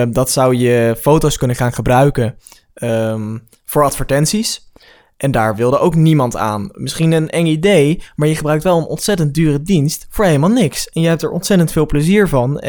Dat 0.10 0.32
zou 0.32 0.56
je 0.56 0.96
foto's 1.02 1.38
kunnen 1.38 1.56
gaan 1.56 1.74
gebruiken 1.74 2.36
ehm, 2.74 3.38
voor 3.66 3.84
advertenties. 3.84 4.72
En 5.20 5.32
daar 5.32 5.56
wilde 5.56 5.80
ook 5.80 5.96
niemand 5.96 6.38
aan. 6.38 6.70
Misschien 6.72 7.12
een 7.12 7.30
eng 7.30 7.46
idee, 7.46 8.02
maar 8.16 8.28
je 8.28 8.36
gebruikt 8.36 8.64
wel 8.64 8.78
een 8.78 8.86
ontzettend 8.86 9.34
dure 9.34 9.62
dienst 9.62 10.08
voor 10.10 10.26
helemaal 10.26 10.50
niks. 10.50 10.90
En 10.90 11.02
je 11.02 11.08
hebt 11.08 11.22
er 11.22 11.32
ontzettend 11.32 11.72
veel 11.72 11.86
plezier 11.86 12.28
van. 12.28 12.64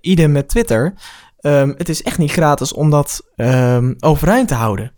Idem 0.00 0.32
met 0.32 0.48
Twitter. 0.48 0.94
Ehm, 1.40 1.72
het 1.76 1.88
is 1.88 2.02
echt 2.02 2.18
niet 2.18 2.32
gratis 2.32 2.72
om 2.72 2.90
dat 2.90 3.22
ehm, 3.36 3.94
overeind 3.98 4.48
te 4.48 4.54
houden. 4.54 4.92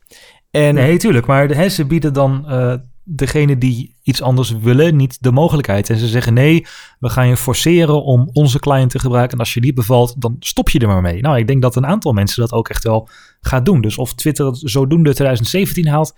En 0.51 0.75
nee, 0.75 0.99
tuurlijk. 0.99 1.27
Maar 1.27 1.71
ze 1.71 1.85
bieden 1.85 2.13
dan 2.13 2.49
eh 2.49 2.75
degene 3.17 3.59
die 3.59 3.97
iets 4.03 4.23
anders 4.23 4.51
willen 4.51 4.97
niet 4.97 5.23
de 5.23 5.31
mogelijkheid. 5.31 5.91
En 5.91 5.99
ze 5.99 6.09
zeggen 6.09 6.35
nee, 6.35 6.67
we 6.99 7.09
gaan 7.09 7.29
je 7.29 7.37
forceren 7.37 8.03
om 8.03 8.31
onze 8.33 8.59
client 8.59 8.91
te 8.91 8.99
gebruiken. 8.99 9.33
En 9.33 9.39
als 9.39 9.55
je 9.55 9.61
die 9.61 9.73
bevalt, 9.73 10.21
dan 10.21 10.37
stop 10.39 10.69
je 10.69 10.79
er 10.79 10.89
maar 10.89 11.01
mee. 11.01 11.21
Nou, 11.21 11.39
ik 11.39 11.47
denk 11.47 11.63
dat 11.63 11.77
een 11.77 11.87
aantal 11.87 12.13
mensen 12.13 12.41
dat 12.41 12.53
ook 12.53 12.69
echt 12.69 12.85
wel 12.85 13.09
gaat 13.41 13.65
doen. 13.65 13.81
Dus 13.81 13.99
of 13.99 14.15
Twitter 14.15 14.47
het 14.47 14.61
zodoende 14.65 15.15
2017 15.15 15.89
haalt, 15.89 16.15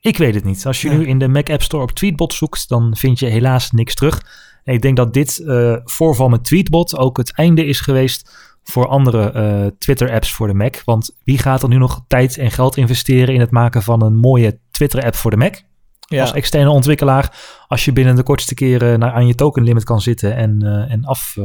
ik 0.00 0.16
weet 0.16 0.34
het 0.34 0.44
niet. 0.44 0.66
Als 0.66 0.82
je 0.82 0.90
nu 0.90 1.06
in 1.06 1.18
de 1.18 1.28
Mac 1.28 1.50
App 1.50 1.62
Store 1.62 1.82
op 1.82 1.90
Tweetbot 1.90 2.32
zoekt, 2.32 2.68
dan 2.68 2.96
vind 2.96 3.18
je 3.18 3.26
helaas 3.26 3.70
niks 3.70 3.94
terug. 3.94 4.22
En 4.64 4.74
ik 4.74 4.82
denk 4.82 4.96
dat 4.96 5.14
dit 5.14 5.38
eh, 5.38 5.76
voorval 5.84 6.28
met 6.28 6.44
Tweetbot 6.44 6.96
ook 6.96 7.16
het 7.16 7.32
einde 7.34 7.64
is 7.64 7.80
geweest 7.80 8.30
voor 8.62 8.88
andere 8.88 9.30
eh, 9.30 9.66
Twitter-apps 9.78 10.32
voor 10.32 10.46
de 10.46 10.54
Mac. 10.54 10.82
Want 10.84 11.16
wie 11.24 11.38
gaat 11.38 11.62
er 11.62 11.68
nu 11.68 11.76
nog 11.76 12.04
tijd 12.06 12.38
en 12.38 12.50
geld 12.50 12.76
investeren 12.76 13.34
in 13.34 13.40
het 13.40 13.50
maken 13.50 13.82
van 13.82 14.02
een 14.02 14.16
mooie 14.16 14.58
Twitter-app 14.70 15.14
voor 15.14 15.30
de 15.30 15.36
Mac? 15.36 15.54
ja, 16.00 16.20
Als 16.20 16.32
externe 16.32 16.70
ontwikkelaar, 16.70 17.36
als 17.66 17.84
je 17.84 17.92
binnen 17.92 18.16
de 18.16 18.22
kortste 18.22 18.54
keren 18.54 18.98
naar, 18.98 19.12
aan 19.12 19.26
je 19.26 19.34
token 19.34 19.62
limit 19.62 19.84
kan 19.84 20.00
zitten 20.00 20.36
en, 20.36 20.62
eh, 20.62 20.92
en 20.92 21.04
af, 21.04 21.36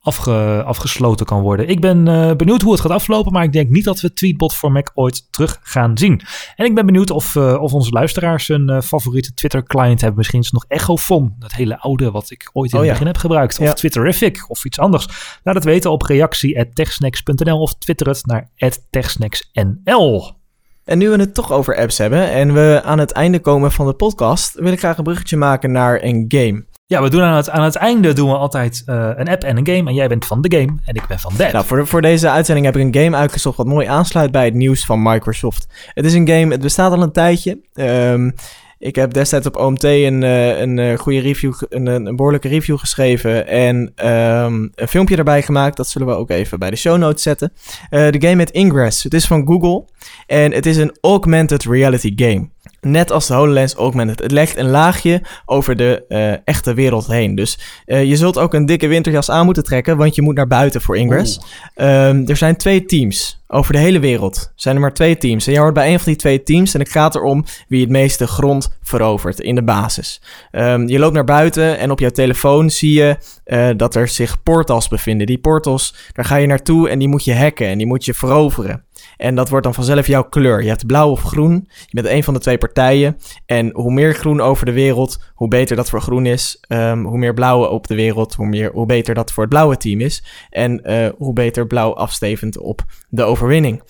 afge- 0.00 0.62
afgesloten 0.66 1.26
kan 1.26 1.40
worden. 1.40 1.68
Ik 1.68 1.80
ben 1.80 2.08
eh, 2.08 2.36
benieuwd 2.36 2.62
hoe 2.62 2.72
het 2.72 2.80
gaat 2.80 2.90
aflopen, 2.90 3.32
maar 3.32 3.42
ik 3.44 3.52
denk 3.52 3.70
niet 3.70 3.84
dat 3.84 4.00
we 4.00 4.12
Tweetbot 4.12 4.54
voor 4.54 4.72
Mac 4.72 4.90
ooit 4.94 5.32
terug 5.32 5.58
gaan 5.62 5.98
zien. 5.98 6.20
En 6.56 6.66
ik 6.66 6.74
ben 6.74 6.86
benieuwd 6.86 7.10
of, 7.10 7.36
eh, 7.36 7.62
of 7.62 7.72
onze 7.72 7.90
luisteraars 7.90 8.48
een 8.48 8.68
eh, 8.68 8.80
favoriete 8.80 9.34
Twitter-client 9.34 10.00
hebben. 10.00 10.18
Misschien 10.18 10.40
is 10.40 10.44
het 10.44 10.54
nog 10.54 10.64
Echofon, 10.68 11.34
dat 11.38 11.52
hele 11.52 11.78
oude 11.80 12.10
wat 12.10 12.30
ik 12.30 12.50
ooit 12.52 12.70
in 12.72 12.78
Oh 12.78 12.84
het 12.84 12.86
ja. 12.86 12.92
begin 12.98 13.06
heb 13.12 13.16
gebruikt. 13.16 13.58
Of 13.58 13.64
Ja. 13.66 13.72
Twitterific 13.72 14.50
of 14.50 14.64
iets 14.64 14.78
anders. 14.78 15.06
Laat 15.42 15.54
het 15.54 15.64
weten 15.64 15.90
op 15.90 16.02
reactie.techsnacks.nl 16.02 17.60
of 17.60 17.74
twitter 17.74 18.08
het 18.08 18.26
naar 18.26 18.50
@techsnacksnl. 18.90 20.36
En 20.84 20.98
nu 20.98 21.08
we 21.10 21.16
het 21.16 21.34
toch 21.34 21.52
over 21.52 21.76
apps 21.76 21.98
hebben 21.98 22.30
en 22.30 22.54
we 22.54 22.80
aan 22.84 22.98
het 22.98 23.10
einde 23.12 23.38
komen 23.40 23.72
van 23.72 23.86
de 23.86 23.92
podcast, 23.94 24.54
wil 24.54 24.72
ik 24.72 24.78
graag 24.78 24.98
een 24.98 25.04
bruggetje 25.04 25.36
maken 25.36 25.72
naar 25.72 26.02
een 26.02 26.24
game. 26.28 26.64
Ja, 26.90 27.02
we 27.02 27.10
doen 27.10 27.22
aan 27.22 27.36
het, 27.36 27.50
aan 27.50 27.62
het 27.62 27.76
einde 27.76 28.12
doen 28.12 28.28
we 28.28 28.36
altijd 28.36 28.82
eh, 28.86 29.10
een 29.14 29.28
app 29.28 29.44
en 29.44 29.56
een 29.56 29.66
game. 29.66 29.88
En 29.88 29.94
jij 29.94 30.08
bent 30.08 30.26
van 30.26 30.42
de 30.42 30.58
game 30.58 30.78
en 30.84 30.94
ik 30.94 31.06
ben 31.06 31.18
van 31.18 31.32
de 31.36 31.42
app. 31.42 31.52
Nou, 31.52 31.64
voor, 31.64 31.86
voor 31.86 32.02
deze 32.02 32.30
uitzending 32.30 32.66
heb 32.66 32.76
ik 32.76 32.82
een 32.82 33.02
game 33.02 33.16
uitgezocht 33.16 33.56
wat 33.56 33.66
mooi 33.66 33.86
aansluit 33.86 34.30
bij 34.30 34.44
het 34.44 34.54
nieuws 34.54 34.84
van 34.84 35.02
Microsoft. 35.02 35.66
Het 35.94 36.04
is 36.04 36.14
een 36.14 36.28
game, 36.28 36.52
het 36.52 36.60
bestaat 36.60 36.92
al 36.92 37.02
een 37.02 37.12
tijdje. 37.12 37.60
Ehm, 37.74 38.30
ik 38.78 38.94
heb 38.94 39.12
destijds 39.12 39.46
op 39.46 39.56
OMT 39.56 39.84
een, 39.84 40.22
eh, 40.22 40.60
een 40.60 40.78
eh, 40.78 40.98
goede 40.98 41.20
review, 41.20 41.52
een, 41.68 41.86
een 41.86 42.16
behoorlijke 42.16 42.48
review 42.48 42.78
geschreven 42.78 43.46
en 43.46 43.92
ehm, 43.94 44.68
een 44.74 44.88
filmpje 44.88 45.16
erbij 45.16 45.42
gemaakt. 45.42 45.76
Dat 45.76 45.88
zullen 45.88 46.08
we 46.08 46.14
ook 46.14 46.30
even 46.30 46.58
bij 46.58 46.70
de 46.70 46.76
show 46.76 46.98
notes 46.98 47.22
zetten. 47.22 47.52
De 47.90 48.16
game 48.18 48.36
heet 48.36 48.50
Ingress. 48.50 49.02
Het 49.02 49.14
is 49.14 49.26
van 49.26 49.46
Google 49.46 49.84
en 50.26 50.52
het 50.52 50.66
is 50.66 50.76
een 50.76 50.96
augmented 51.00 51.64
reality 51.64 52.12
game. 52.16 52.48
Net 52.80 53.10
als 53.10 53.26
de 53.26 53.34
HoloLens 53.34 53.74
Augmented. 53.74 54.20
Het 54.20 54.30
legt 54.30 54.56
een 54.56 54.70
laagje 54.70 55.22
over 55.44 55.76
de 55.76 56.04
eh, 56.08 56.32
echte 56.44 56.74
wereld 56.74 57.06
heen. 57.06 57.34
Dus 57.34 57.58
eh, 57.84 58.04
je 58.04 58.16
zult 58.16 58.38
ook 58.38 58.54
een 58.54 58.66
dikke 58.66 58.86
winterjas 58.86 59.30
aan 59.30 59.44
moeten 59.44 59.64
trekken, 59.64 59.96
want 59.96 60.14
je 60.14 60.22
moet 60.22 60.34
naar 60.34 60.46
buiten 60.46 60.80
voor 60.80 60.96
Ingress. 60.96 61.40
Ehm, 61.74 62.22
er 62.26 62.36
zijn 62.36 62.56
twee 62.56 62.84
teams 62.84 63.42
over 63.48 63.72
de 63.72 63.78
hele 63.78 63.98
wereld. 63.98 64.52
Zijn 64.54 64.74
er 64.74 64.80
maar 64.80 64.94
twee 64.94 65.16
teams. 65.16 65.46
En 65.46 65.52
jij 65.52 65.60
hoort 65.60 65.74
bij 65.74 65.92
een 65.92 65.98
van 65.98 66.12
die 66.12 66.16
twee 66.16 66.42
teams. 66.42 66.74
En 66.74 66.80
het 66.80 66.88
gaat 66.88 67.14
erom 67.14 67.44
wie 67.68 67.80
het 67.80 67.90
meeste 67.90 68.26
grond 68.26 68.78
verovert 68.82 69.40
in 69.40 69.54
de 69.54 69.64
basis. 69.64 70.22
Ehm, 70.50 70.88
je 70.88 70.98
loopt 70.98 71.14
naar 71.14 71.24
buiten 71.24 71.78
en 71.78 71.90
op 71.90 72.00
jouw 72.00 72.10
telefoon 72.10 72.70
zie 72.70 72.92
je 72.92 73.16
eh, 73.44 73.68
dat 73.76 73.94
er 73.94 74.08
zich 74.08 74.42
portals 74.42 74.88
bevinden. 74.88 75.26
Die 75.26 75.38
portals, 75.38 75.94
daar 76.12 76.24
ga 76.24 76.36
je 76.36 76.46
naartoe 76.46 76.88
en 76.88 76.98
die 76.98 77.08
moet 77.08 77.24
je 77.24 77.34
hacken 77.34 77.66
en 77.66 77.78
die 77.78 77.86
moet 77.86 78.04
je 78.04 78.14
veroveren. 78.14 78.84
En 79.18 79.34
dat 79.34 79.48
wordt 79.48 79.64
dan 79.64 79.74
vanzelf 79.74 80.06
jouw 80.06 80.22
kleur. 80.22 80.62
Je 80.62 80.68
hebt 80.68 80.86
blauw 80.86 81.10
of 81.10 81.22
groen. 81.22 81.68
Je 81.86 82.02
bent 82.02 82.06
een 82.06 82.24
van 82.24 82.34
de 82.34 82.40
twee 82.40 82.58
partijen. 82.58 83.16
En 83.46 83.70
hoe 83.74 83.92
meer 83.92 84.14
groen 84.14 84.40
over 84.40 84.66
de 84.66 84.72
wereld, 84.72 85.18
hoe 85.34 85.48
beter 85.48 85.76
dat 85.76 85.90
voor 85.90 86.00
groen 86.00 86.26
is. 86.26 86.58
Ehm, 86.60 87.02
hoe 87.02 87.18
meer 87.18 87.34
blauwe 87.34 87.68
op 87.68 87.86
de 87.86 87.94
wereld, 87.94 88.34
hoe, 88.34 88.46
meer, 88.46 88.70
hoe 88.72 88.86
beter 88.86 89.14
dat 89.14 89.32
voor 89.32 89.42
het 89.42 89.52
blauwe 89.52 89.76
team 89.76 90.00
is. 90.00 90.24
En 90.50 90.84
eh, 90.84 91.08
hoe 91.16 91.32
beter 91.32 91.66
blauw 91.66 91.94
afstevend 91.94 92.58
op 92.58 92.80
de 93.08 93.22
overwinning. 93.22 93.82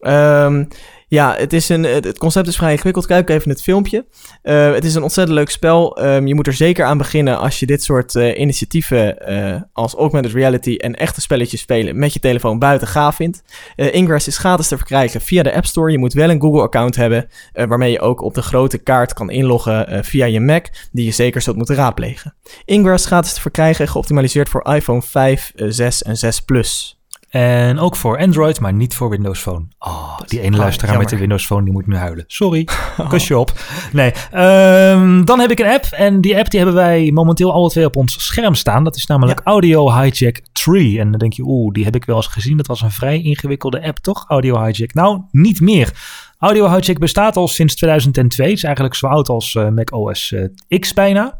Ehm, 0.00 0.64
ja, 1.10 1.34
het, 1.36 1.52
is 1.52 1.68
een, 1.68 1.84
het 1.84 2.18
concept 2.18 2.48
is 2.48 2.56
vrij 2.56 2.72
ingewikkeld. 2.72 3.06
Kijk 3.06 3.30
even 3.30 3.50
het 3.50 3.62
filmpje. 3.62 4.06
Eh, 4.42 4.72
het 4.72 4.84
is 4.84 4.94
een 4.94 5.02
ontzettend 5.02 5.38
leuk 5.38 5.50
spel. 5.50 5.96
Ehm, 5.96 6.26
je 6.26 6.34
moet 6.34 6.46
er 6.46 6.52
zeker 6.52 6.84
aan 6.84 6.98
beginnen 6.98 7.38
als 7.38 7.58
je 7.60 7.66
dit 7.66 7.82
soort 7.82 8.14
eh, 8.14 8.38
initiatieven 8.38 9.26
eh, 9.26 9.60
als 9.72 9.94
augmented 9.94 10.32
reality 10.32 10.74
en 10.74 10.94
echte 10.94 11.20
spelletjes 11.20 11.60
spelen 11.60 11.98
met 11.98 12.12
je 12.12 12.20
telefoon 12.20 12.58
buiten 12.58 12.88
gaaf 12.88 13.16
vindt. 13.16 13.42
Ingress 13.76 14.26
is 14.26 14.38
gratis 14.38 14.68
te 14.68 14.76
verkrijgen 14.76 15.20
via 15.20 15.42
de 15.42 15.54
App 15.54 15.66
Store. 15.66 15.92
Je 15.92 15.98
moet 15.98 16.12
wel 16.12 16.30
een 16.30 16.40
Google-account 16.40 16.96
hebben 16.96 17.28
waarmee 17.52 17.92
je 17.92 18.00
ook 18.00 18.20
op 18.20 18.34
de 18.34 18.42
grote 18.42 18.78
kaart 18.78 19.12
kan 19.12 19.30
inloggen 19.30 20.04
via 20.04 20.26
je 20.26 20.40
Mac, 20.40 20.66
die 20.92 21.04
je 21.04 21.10
zeker 21.10 21.40
zult 21.42 21.56
moeten 21.56 21.74
raadplegen. 21.74 22.34
Ingress 22.64 23.06
gratis 23.06 23.34
te 23.34 23.40
verkrijgen, 23.40 23.88
geoptimaliseerd 23.88 24.48
voor 24.48 24.74
iPhone 24.74 25.02
5, 25.02 25.52
eh, 25.56 25.66
6 25.68 26.02
en 26.02 26.16
6 26.16 26.40
Plus. 26.40 26.99
En 27.30 27.78
ook 27.78 27.96
voor 27.96 28.18
Android, 28.18 28.60
maar 28.60 28.72
niet 28.72 28.94
voor 28.94 29.08
Windows 29.10 29.40
Phone. 29.40 29.64
Oh, 29.78 30.18
die 30.26 30.40
ene 30.40 30.56
Ah, 30.56 30.62
luisteraar 30.62 30.98
met 30.98 31.08
de. 31.08 31.16
Windows 31.16 31.46
Phone, 31.46 31.64
die 31.64 31.72
moet 31.72 31.86
nu 31.86 31.96
huilen. 31.96 32.24
Sorry, 32.26 32.68
kusje 33.08 33.38
op. 33.38 33.52
Nee, 33.92 34.12
ehm, 34.30 35.24
dan 35.24 35.40
heb 35.40 35.50
ik 35.50 35.58
een 35.58 35.66
app. 35.66 35.84
En 35.84 36.20
die 36.20 36.38
app 36.38 36.50
die 36.50 36.60
hebben 36.60 36.76
wij 36.76 37.10
momenteel 37.12 37.52
alle 37.52 37.70
twee 37.70 37.84
op 37.84 37.96
ons 37.96 38.26
scherm 38.26 38.54
staan. 38.54 38.84
Dat 38.84 38.96
is 38.96 39.06
namelijk 39.06 39.40
Audio 39.44 39.92
Hijack 39.92 40.40
3. 40.52 41.00
En 41.00 41.10
dan 41.10 41.18
denk 41.18 41.32
je, 41.32 41.42
oeh, 41.46 41.72
die 41.72 41.84
heb 41.84 41.94
ik 41.94 42.04
wel 42.04 42.16
eens 42.16 42.26
gezien. 42.26 42.56
Dat 42.56 42.66
was 42.66 42.80
een 42.82 42.90
vrij 42.90 43.22
ingewikkelde 43.22 43.82
app, 43.82 43.98
toch? 43.98 44.24
Audio 44.28 44.64
Hijack. 44.64 44.94
Nou, 44.94 45.20
niet 45.30 45.60
meer. 45.60 45.92
Audio 46.38 46.68
Hijack 46.68 46.98
bestaat 46.98 47.36
al 47.36 47.48
sinds 47.48 47.74
2002. 47.74 48.46
Het 48.46 48.56
is 48.56 48.64
eigenlijk 48.64 48.94
zo 48.94 49.06
oud 49.06 49.28
als 49.28 49.54
eh, 49.54 49.68
Mac 49.68 49.92
OS 49.92 50.32
eh, 50.32 50.78
X 50.78 50.92
bijna. 50.92 51.38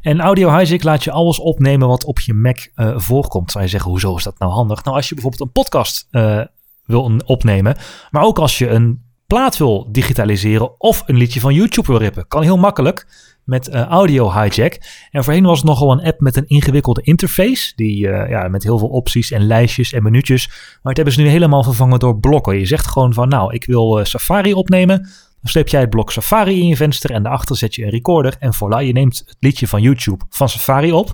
En 0.00 0.20
Audio 0.20 0.56
Hijack 0.56 0.82
laat 0.82 1.04
je 1.04 1.10
alles 1.10 1.38
opnemen 1.38 1.88
wat 1.88 2.04
op 2.04 2.20
je 2.20 2.34
Mac 2.34 2.58
eh, 2.74 2.98
voorkomt. 2.98 3.50
Zou 3.50 3.64
je 3.64 3.70
zeggen, 3.70 3.90
hoezo 3.90 4.16
is 4.16 4.22
dat 4.22 4.38
nou 4.38 4.52
handig? 4.52 4.84
Nou, 4.84 4.96
als 4.96 5.08
je 5.08 5.14
bijvoorbeeld 5.14 5.42
een 5.42 5.52
podcast 5.52 6.06
eh, 6.10 6.40
wil 6.84 7.20
opnemen, 7.24 7.76
maar 8.10 8.22
ook 8.22 8.38
als 8.38 8.58
je 8.58 8.68
een 8.68 9.02
plaat 9.26 9.56
wil 9.56 9.88
digitaliseren 9.92 10.80
of 10.80 11.02
een 11.06 11.16
liedje 11.16 11.40
van 11.40 11.54
YouTube 11.54 11.86
wil 11.86 11.98
rippen, 12.00 12.28
kan 12.28 12.42
heel 12.42 12.58
makkelijk 12.58 13.06
met 13.44 13.68
eh, 13.68 13.82
Audio 13.82 14.32
Hijack. 14.32 14.78
En 15.10 15.24
voorheen 15.24 15.44
was 15.44 15.58
het 15.58 15.66
nogal 15.66 15.92
een 15.92 16.04
app 16.04 16.20
met 16.20 16.36
een 16.36 16.46
ingewikkelde 16.46 17.02
interface, 17.02 17.72
die 17.76 17.98
ja, 18.08 18.48
met 18.48 18.62
heel 18.62 18.78
veel 18.78 18.88
opties 18.88 19.30
en 19.30 19.46
lijstjes 19.46 19.92
en 19.92 20.02
minuutjes. 20.02 20.46
Maar 20.48 20.78
het 20.82 20.96
hebben 20.96 21.14
ze 21.14 21.20
nu 21.20 21.28
helemaal 21.28 21.62
vervangen 21.62 21.98
door 21.98 22.18
blokken. 22.18 22.58
Je 22.58 22.66
zegt 22.66 22.86
gewoon 22.86 23.14
van, 23.14 23.28
nou, 23.28 23.54
ik 23.54 23.64
wil 23.64 24.04
Safari 24.04 24.54
opnemen. 24.54 25.08
Dan 25.40 25.50
sleep 25.50 25.68
jij 25.68 25.80
het 25.80 25.90
blok 25.90 26.12
Safari 26.12 26.60
in 26.60 26.66
je 26.66 26.76
venster 26.76 27.10
en 27.10 27.22
daarachter 27.22 27.56
zet 27.56 27.74
je 27.74 27.84
een 27.84 27.90
recorder. 27.90 28.36
En 28.38 28.54
voilà, 28.54 28.86
je 28.86 28.92
neemt 28.92 29.18
het 29.18 29.36
liedje 29.40 29.68
van 29.68 29.82
YouTube 29.82 30.24
van 30.28 30.48
Safari 30.48 30.92
op. 30.92 31.12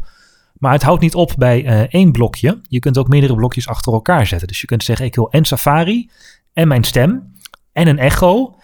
Maar 0.58 0.72
het 0.72 0.82
houdt 0.82 1.02
niet 1.02 1.14
op 1.14 1.34
bij 1.38 1.64
uh, 1.64 1.80
één 1.80 2.12
blokje. 2.12 2.60
Je 2.68 2.78
kunt 2.78 2.98
ook 2.98 3.08
meerdere 3.08 3.34
blokjes 3.34 3.68
achter 3.68 3.92
elkaar 3.92 4.26
zetten. 4.26 4.48
Dus 4.48 4.60
je 4.60 4.66
kunt 4.66 4.84
zeggen, 4.84 5.06
ik 5.06 5.14
wil 5.14 5.30
en 5.30 5.44
Safari 5.44 6.10
en 6.52 6.68
mijn 6.68 6.84
stem 6.84 7.34
en 7.72 7.88
een 7.88 7.98
echo 7.98 8.56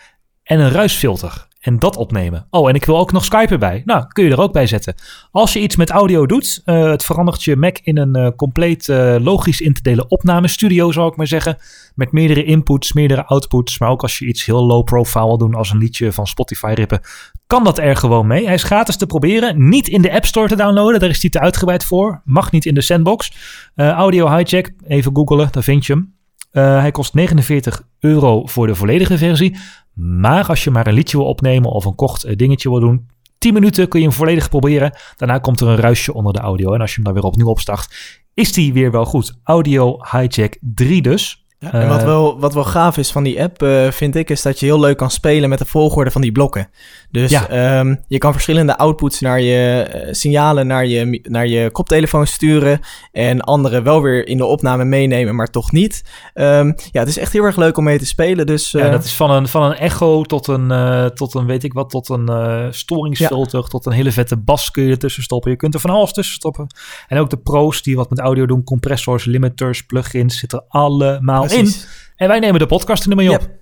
en 0.42 0.60
een 0.60 0.70
ruisfilter 0.70 1.46
en 1.62 1.78
dat 1.78 1.96
opnemen. 1.96 2.46
Oh, 2.50 2.68
en 2.68 2.74
ik 2.74 2.84
wil 2.84 2.98
ook 2.98 3.12
nog 3.12 3.24
Skype 3.24 3.52
erbij. 3.52 3.82
Nou, 3.84 4.06
kun 4.08 4.24
je 4.24 4.30
er 4.30 4.40
ook 4.40 4.52
bij 4.52 4.66
zetten. 4.66 4.94
Als 5.30 5.52
je 5.52 5.60
iets 5.60 5.76
met 5.76 5.90
audio 5.90 6.26
doet, 6.26 6.62
uh, 6.64 6.90
het 6.90 7.04
verandert 7.04 7.42
je 7.44 7.56
Mac 7.56 7.78
in 7.82 7.98
een 7.98 8.16
uh, 8.18 8.28
compleet 8.36 8.88
uh, 8.88 9.16
logisch 9.18 9.60
in 9.60 9.72
te 9.72 9.82
delen 9.82 10.10
opnamestudio, 10.10 10.92
zou 10.92 11.10
ik 11.10 11.16
maar 11.16 11.26
zeggen. 11.26 11.56
Met 11.94 12.12
meerdere 12.12 12.44
inputs, 12.44 12.92
meerdere 12.92 13.24
outputs. 13.24 13.78
Maar 13.78 13.90
ook 13.90 14.02
als 14.02 14.18
je 14.18 14.26
iets 14.26 14.44
heel 14.44 14.66
low 14.66 14.84
profile 14.84 15.26
wil 15.26 15.38
doen, 15.38 15.54
als 15.54 15.70
een 15.70 15.78
liedje 15.78 16.12
van 16.12 16.26
Spotify 16.26 16.72
rippen, 16.74 17.00
kan 17.46 17.64
dat 17.64 17.78
er 17.78 17.96
gewoon 17.96 18.26
mee. 18.26 18.44
Hij 18.44 18.54
is 18.54 18.62
gratis 18.62 18.96
te 18.96 19.06
proberen. 19.06 19.68
Niet 19.68 19.88
in 19.88 20.02
de 20.02 20.12
App 20.12 20.26
Store 20.26 20.48
te 20.48 20.56
downloaden, 20.56 21.00
daar 21.00 21.08
is 21.08 21.20
hij 21.20 21.30
te 21.30 21.40
uitgebreid 21.40 21.84
voor. 21.84 22.20
Mag 22.24 22.52
niet 22.52 22.66
in 22.66 22.74
de 22.74 22.80
sandbox. 22.80 23.32
audio 23.74 24.36
Hijack, 24.36 24.72
even 24.86 25.16
googlen, 25.16 25.48
daar 25.50 25.62
vind 25.62 25.86
je 25.86 25.92
hem. 25.92 26.20
Uh, 26.52 26.78
hij 26.78 26.90
kost 26.90 27.14
49 27.14 27.82
euro 28.00 28.46
voor 28.46 28.66
de 28.66 28.74
volledige 28.74 29.18
versie. 29.18 29.56
Maar 29.94 30.46
als 30.46 30.64
je 30.64 30.70
maar 30.70 30.86
een 30.86 30.94
liedje 30.94 31.16
wil 31.16 31.26
opnemen 31.26 31.70
of 31.70 31.84
een 31.84 31.94
kort 31.94 32.24
eh, 32.24 32.36
dingetje 32.36 32.70
wil 32.70 32.80
doen, 32.80 33.08
10 33.38 33.54
minuten 33.54 33.88
kun 33.88 34.00
je 34.00 34.06
hem 34.06 34.14
volledig 34.14 34.48
proberen. 34.48 34.92
Daarna 35.16 35.38
komt 35.38 35.60
er 35.60 35.68
een 35.68 35.76
ruisje 35.76 36.14
onder 36.14 36.32
de 36.32 36.38
audio. 36.38 36.72
En 36.72 36.80
als 36.80 36.90
je 36.90 36.94
hem 36.94 37.04
dan 37.04 37.14
weer 37.14 37.24
opnieuw 37.24 37.48
opstart, 37.48 38.20
is 38.34 38.52
die 38.52 38.72
weer 38.72 38.90
wel 38.90 39.04
goed. 39.04 39.38
Audio 39.44 39.96
Hijack 40.10 40.58
3 40.60 41.02
dus. 41.02 41.41
Ja, 41.62 41.72
en 41.72 41.88
wat 41.88 41.98
Uh, 41.98 42.04
wel, 42.04 42.40
wat 42.40 42.54
wel 42.54 42.64
gaaf 42.64 42.96
is 42.96 43.10
van 43.12 43.22
die 43.22 43.42
app, 43.42 43.62
eh, 43.62 43.90
vind 43.90 44.16
ik, 44.16 44.30
is 44.30 44.42
dat 44.42 44.60
je 44.60 44.66
heel 44.66 44.80
leuk 44.80 44.96
kan 44.96 45.10
spelen 45.10 45.48
met 45.48 45.58
de 45.58 45.64
volgorde 45.64 46.10
van 46.10 46.20
die 46.20 46.32
blokken. 46.32 46.68
Dus 47.10 47.30
Ja. 47.30 47.48
ehm, 47.48 47.94
je 48.08 48.18
kan 48.18 48.32
verschillende 48.32 48.78
outputs 48.78 49.20
naar 49.20 49.40
je 49.40 49.82
eh, 49.82 50.12
signalen 50.12 50.66
naar 50.66 50.86
je, 50.86 51.20
naar 51.22 51.46
je 51.46 51.70
koptelefoon 51.70 52.26
sturen. 52.26 52.80
En 53.12 53.40
andere 53.40 53.82
wel 53.82 54.02
weer 54.02 54.26
in 54.26 54.36
de 54.36 54.44
opname 54.44 54.84
meenemen, 54.84 55.34
maar 55.34 55.50
toch 55.50 55.72
niet. 55.72 56.04
Ehm, 56.34 56.66
ja, 56.90 57.00
het 57.00 57.08
is 57.08 57.18
echt 57.18 57.32
heel 57.32 57.44
erg 57.44 57.56
leuk 57.56 57.76
om 57.76 57.84
mee 57.84 57.98
te 57.98 58.06
spelen. 58.06 58.46
Dus 58.46 58.70
ja, 58.70 58.84
eh, 58.84 58.90
dat 58.90 59.04
is 59.04 59.14
van 59.14 59.30
een, 59.30 59.48
van 59.48 59.62
een 59.62 59.74
echo 59.74 60.22
tot 60.22 60.46
een, 60.46 60.70
eh, 60.70 61.04
tot 61.04 61.34
een, 61.34 61.46
weet 61.46 61.64
ik 61.64 61.72
wat, 61.72 61.90
tot 61.90 62.08
een 62.08 62.28
eh, 62.28 62.66
storingsfilter, 62.70 63.62
tot 63.68 63.86
een 63.86 63.92
hele 63.92 64.12
vette 64.12 64.36
bas 64.36 64.70
kun 64.70 64.84
je 64.84 64.90
ertussen 64.90 65.22
stoppen. 65.22 65.50
Je 65.50 65.56
kunt 65.56 65.74
er 65.74 65.80
van 65.80 65.90
alles 65.90 66.12
tussen 66.12 66.34
stoppen. 66.34 66.66
En 67.08 67.18
ook 67.18 67.30
de 67.30 67.36
pro's 67.36 67.82
die 67.82 67.96
wat 67.96 68.10
met 68.10 68.18
audio 68.18 68.46
doen, 68.46 68.64
compressors, 68.64 69.24
limiters, 69.24 69.82
plugins, 69.86 70.38
zitten 70.38 70.64
allemaal 70.68 71.50
in. 71.52 71.74
En 72.16 72.28
wij 72.28 72.38
nemen 72.38 72.60
de 72.60 72.66
podcast 72.66 73.02
er 73.02 73.08
nu 73.08 73.14
mee 73.14 73.32
op. 73.32 73.40
Yep. 73.40 73.60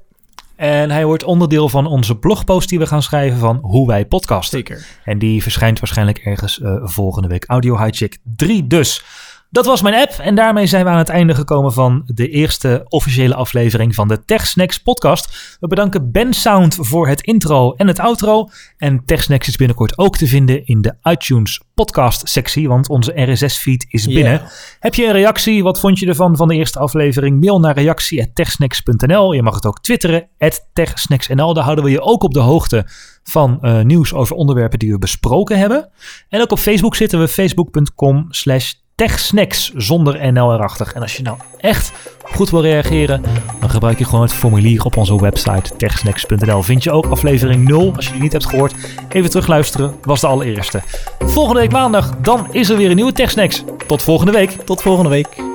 En 0.57 0.91
hij 0.91 1.05
wordt 1.05 1.25
onderdeel 1.25 1.69
van 1.69 1.87
onze 1.87 2.17
blogpost 2.17 2.69
die 2.69 2.79
we 2.79 2.87
gaan 2.87 3.03
schrijven 3.03 3.39
van 3.39 3.59
hoe 3.63 3.87
wij 3.87 4.07
podcasten. 4.07 4.59
Zeker. 4.59 4.87
En 5.05 5.19
die 5.19 5.43
verschijnt 5.43 5.79
waarschijnlijk 5.79 6.19
ergens 6.19 6.61
eh, 6.61 6.77
volgende 6.83 7.29
week. 7.29 7.45
Audio 7.47 7.79
Hijack 7.79 8.17
3 8.37 8.67
dus. 8.67 9.05
Dat 9.53 9.67
was 9.67 9.83
mijn 9.83 9.95
app 9.95 10.13
en 10.13 10.35
daarmee 10.35 10.67
zijn 10.67 10.85
we 10.85 10.91
aan 10.91 10.99
het 10.99 11.09
einde 11.09 11.35
gekomen 11.35 11.73
van 11.73 12.03
de 12.07 12.29
eerste 12.29 12.85
officiële 12.89 13.35
aflevering 13.35 13.95
van 13.95 14.09
de 14.09 14.25
TechSnacks 14.25 14.79
podcast. 14.79 15.57
We 15.61 15.67
bedanken 15.67 16.11
Ben 16.11 16.33
Sound 16.33 16.75
voor 16.81 17.09
het 17.09 17.21
intro 17.21 17.75
en 17.75 17.87
het 17.87 17.99
outro. 17.99 18.49
En 18.77 19.05
TechSnacks 19.05 19.49
is 19.49 19.57
binnenkort 19.57 19.99
ook 19.99 20.17
te 20.17 20.27
vinden 20.27 20.67
in 20.67 20.81
de 20.81 20.95
iTunes 21.03 21.61
podcast 21.75 22.29
sectie, 22.29 22.69
want 22.69 22.89
onze 22.89 23.33
RSS-feed 23.33 23.87
is 23.89 24.07
binnen. 24.07 24.43
Heb 24.81 24.95
je 24.95 25.07
een 25.07 25.13
reactie? 25.13 25.63
Wat 25.63 25.81
vond 25.81 25.99
je 25.99 26.07
ervan 26.07 26.37
van 26.37 26.49
de 26.49 26.55
eerste 26.55 26.79
aflevering? 26.79 27.41
Mail 27.41 27.61
naar 27.61 27.75
reactie.techsnacks.nl. 27.75 29.33
Je 29.33 29.43
mag 29.43 29.55
het 29.55 29.67
ook 29.67 29.81
twitteren, 29.81 30.29
techsnacksnl. 30.73 31.55
Daar 31.55 31.65
houden 31.65 31.85
we 31.85 31.91
je 31.91 32.01
ook 32.01 32.23
op 32.23 32.35
de 32.35 32.41
hoogte 32.41 32.87
van 33.23 33.59
eh, 33.61 33.81
nieuws 33.81 34.15
over 34.15 34.37
onderwerpen 34.37 34.79
die 34.79 34.93
we 34.93 34.99
besproken 34.99 35.59
hebben. 35.59 35.89
En 36.29 36.41
ook 36.41 36.51
op 36.51 36.59
Facebook 36.59 36.97
zitten 36.97 37.21
we, 37.21 37.29
facebook.com 37.29 38.27
slash 38.29 38.73
techsnacks, 39.07 39.73
zonder 39.75 40.33
NL 40.33 40.53
erachter. 40.53 40.93
En 40.95 41.03
als 41.03 41.17
je 41.17 41.23
nou 41.23 41.37
echt 41.59 41.93
goed 42.23 42.51
wil 42.51 42.63
reageren, 42.63 43.23
dan 43.61 43.71
gebruik 43.71 43.99
je 43.99 44.05
gewoon 44.05 44.23
het 44.23 44.33
formulier 44.33 44.85
op 44.85 44.97
onze 44.97 45.21
website 45.21 45.77
techsnacks.nl. 45.77 46.63
Vind 46.63 46.85
je 46.85 46.91
ook 46.91 47.07
aflevering 47.07 47.69
0, 47.69 47.93
als 47.97 48.07
je 48.07 48.13
die 48.13 48.21
niet 48.21 48.33
hebt 48.33 48.47
gehoord. 48.47 48.75
Even 49.09 49.31
terugluisteren, 49.31 49.95
was 50.03 50.21
de 50.21 50.27
allereerste. 50.27 50.83
Volgende 51.19 51.61
week 51.61 51.73
maandag, 51.73 52.17
dan 52.23 52.47
is 52.51 52.69
er 52.69 52.77
weer 52.77 52.91
een 52.91 52.97
nieuwe 52.97 53.13
TechSnacks. 53.13 53.65
Tot 53.87 54.03
volgende 54.03 54.33
week. 54.33 54.51
Tot 54.51 54.83
volgende 54.83 55.11
week. 55.11 55.50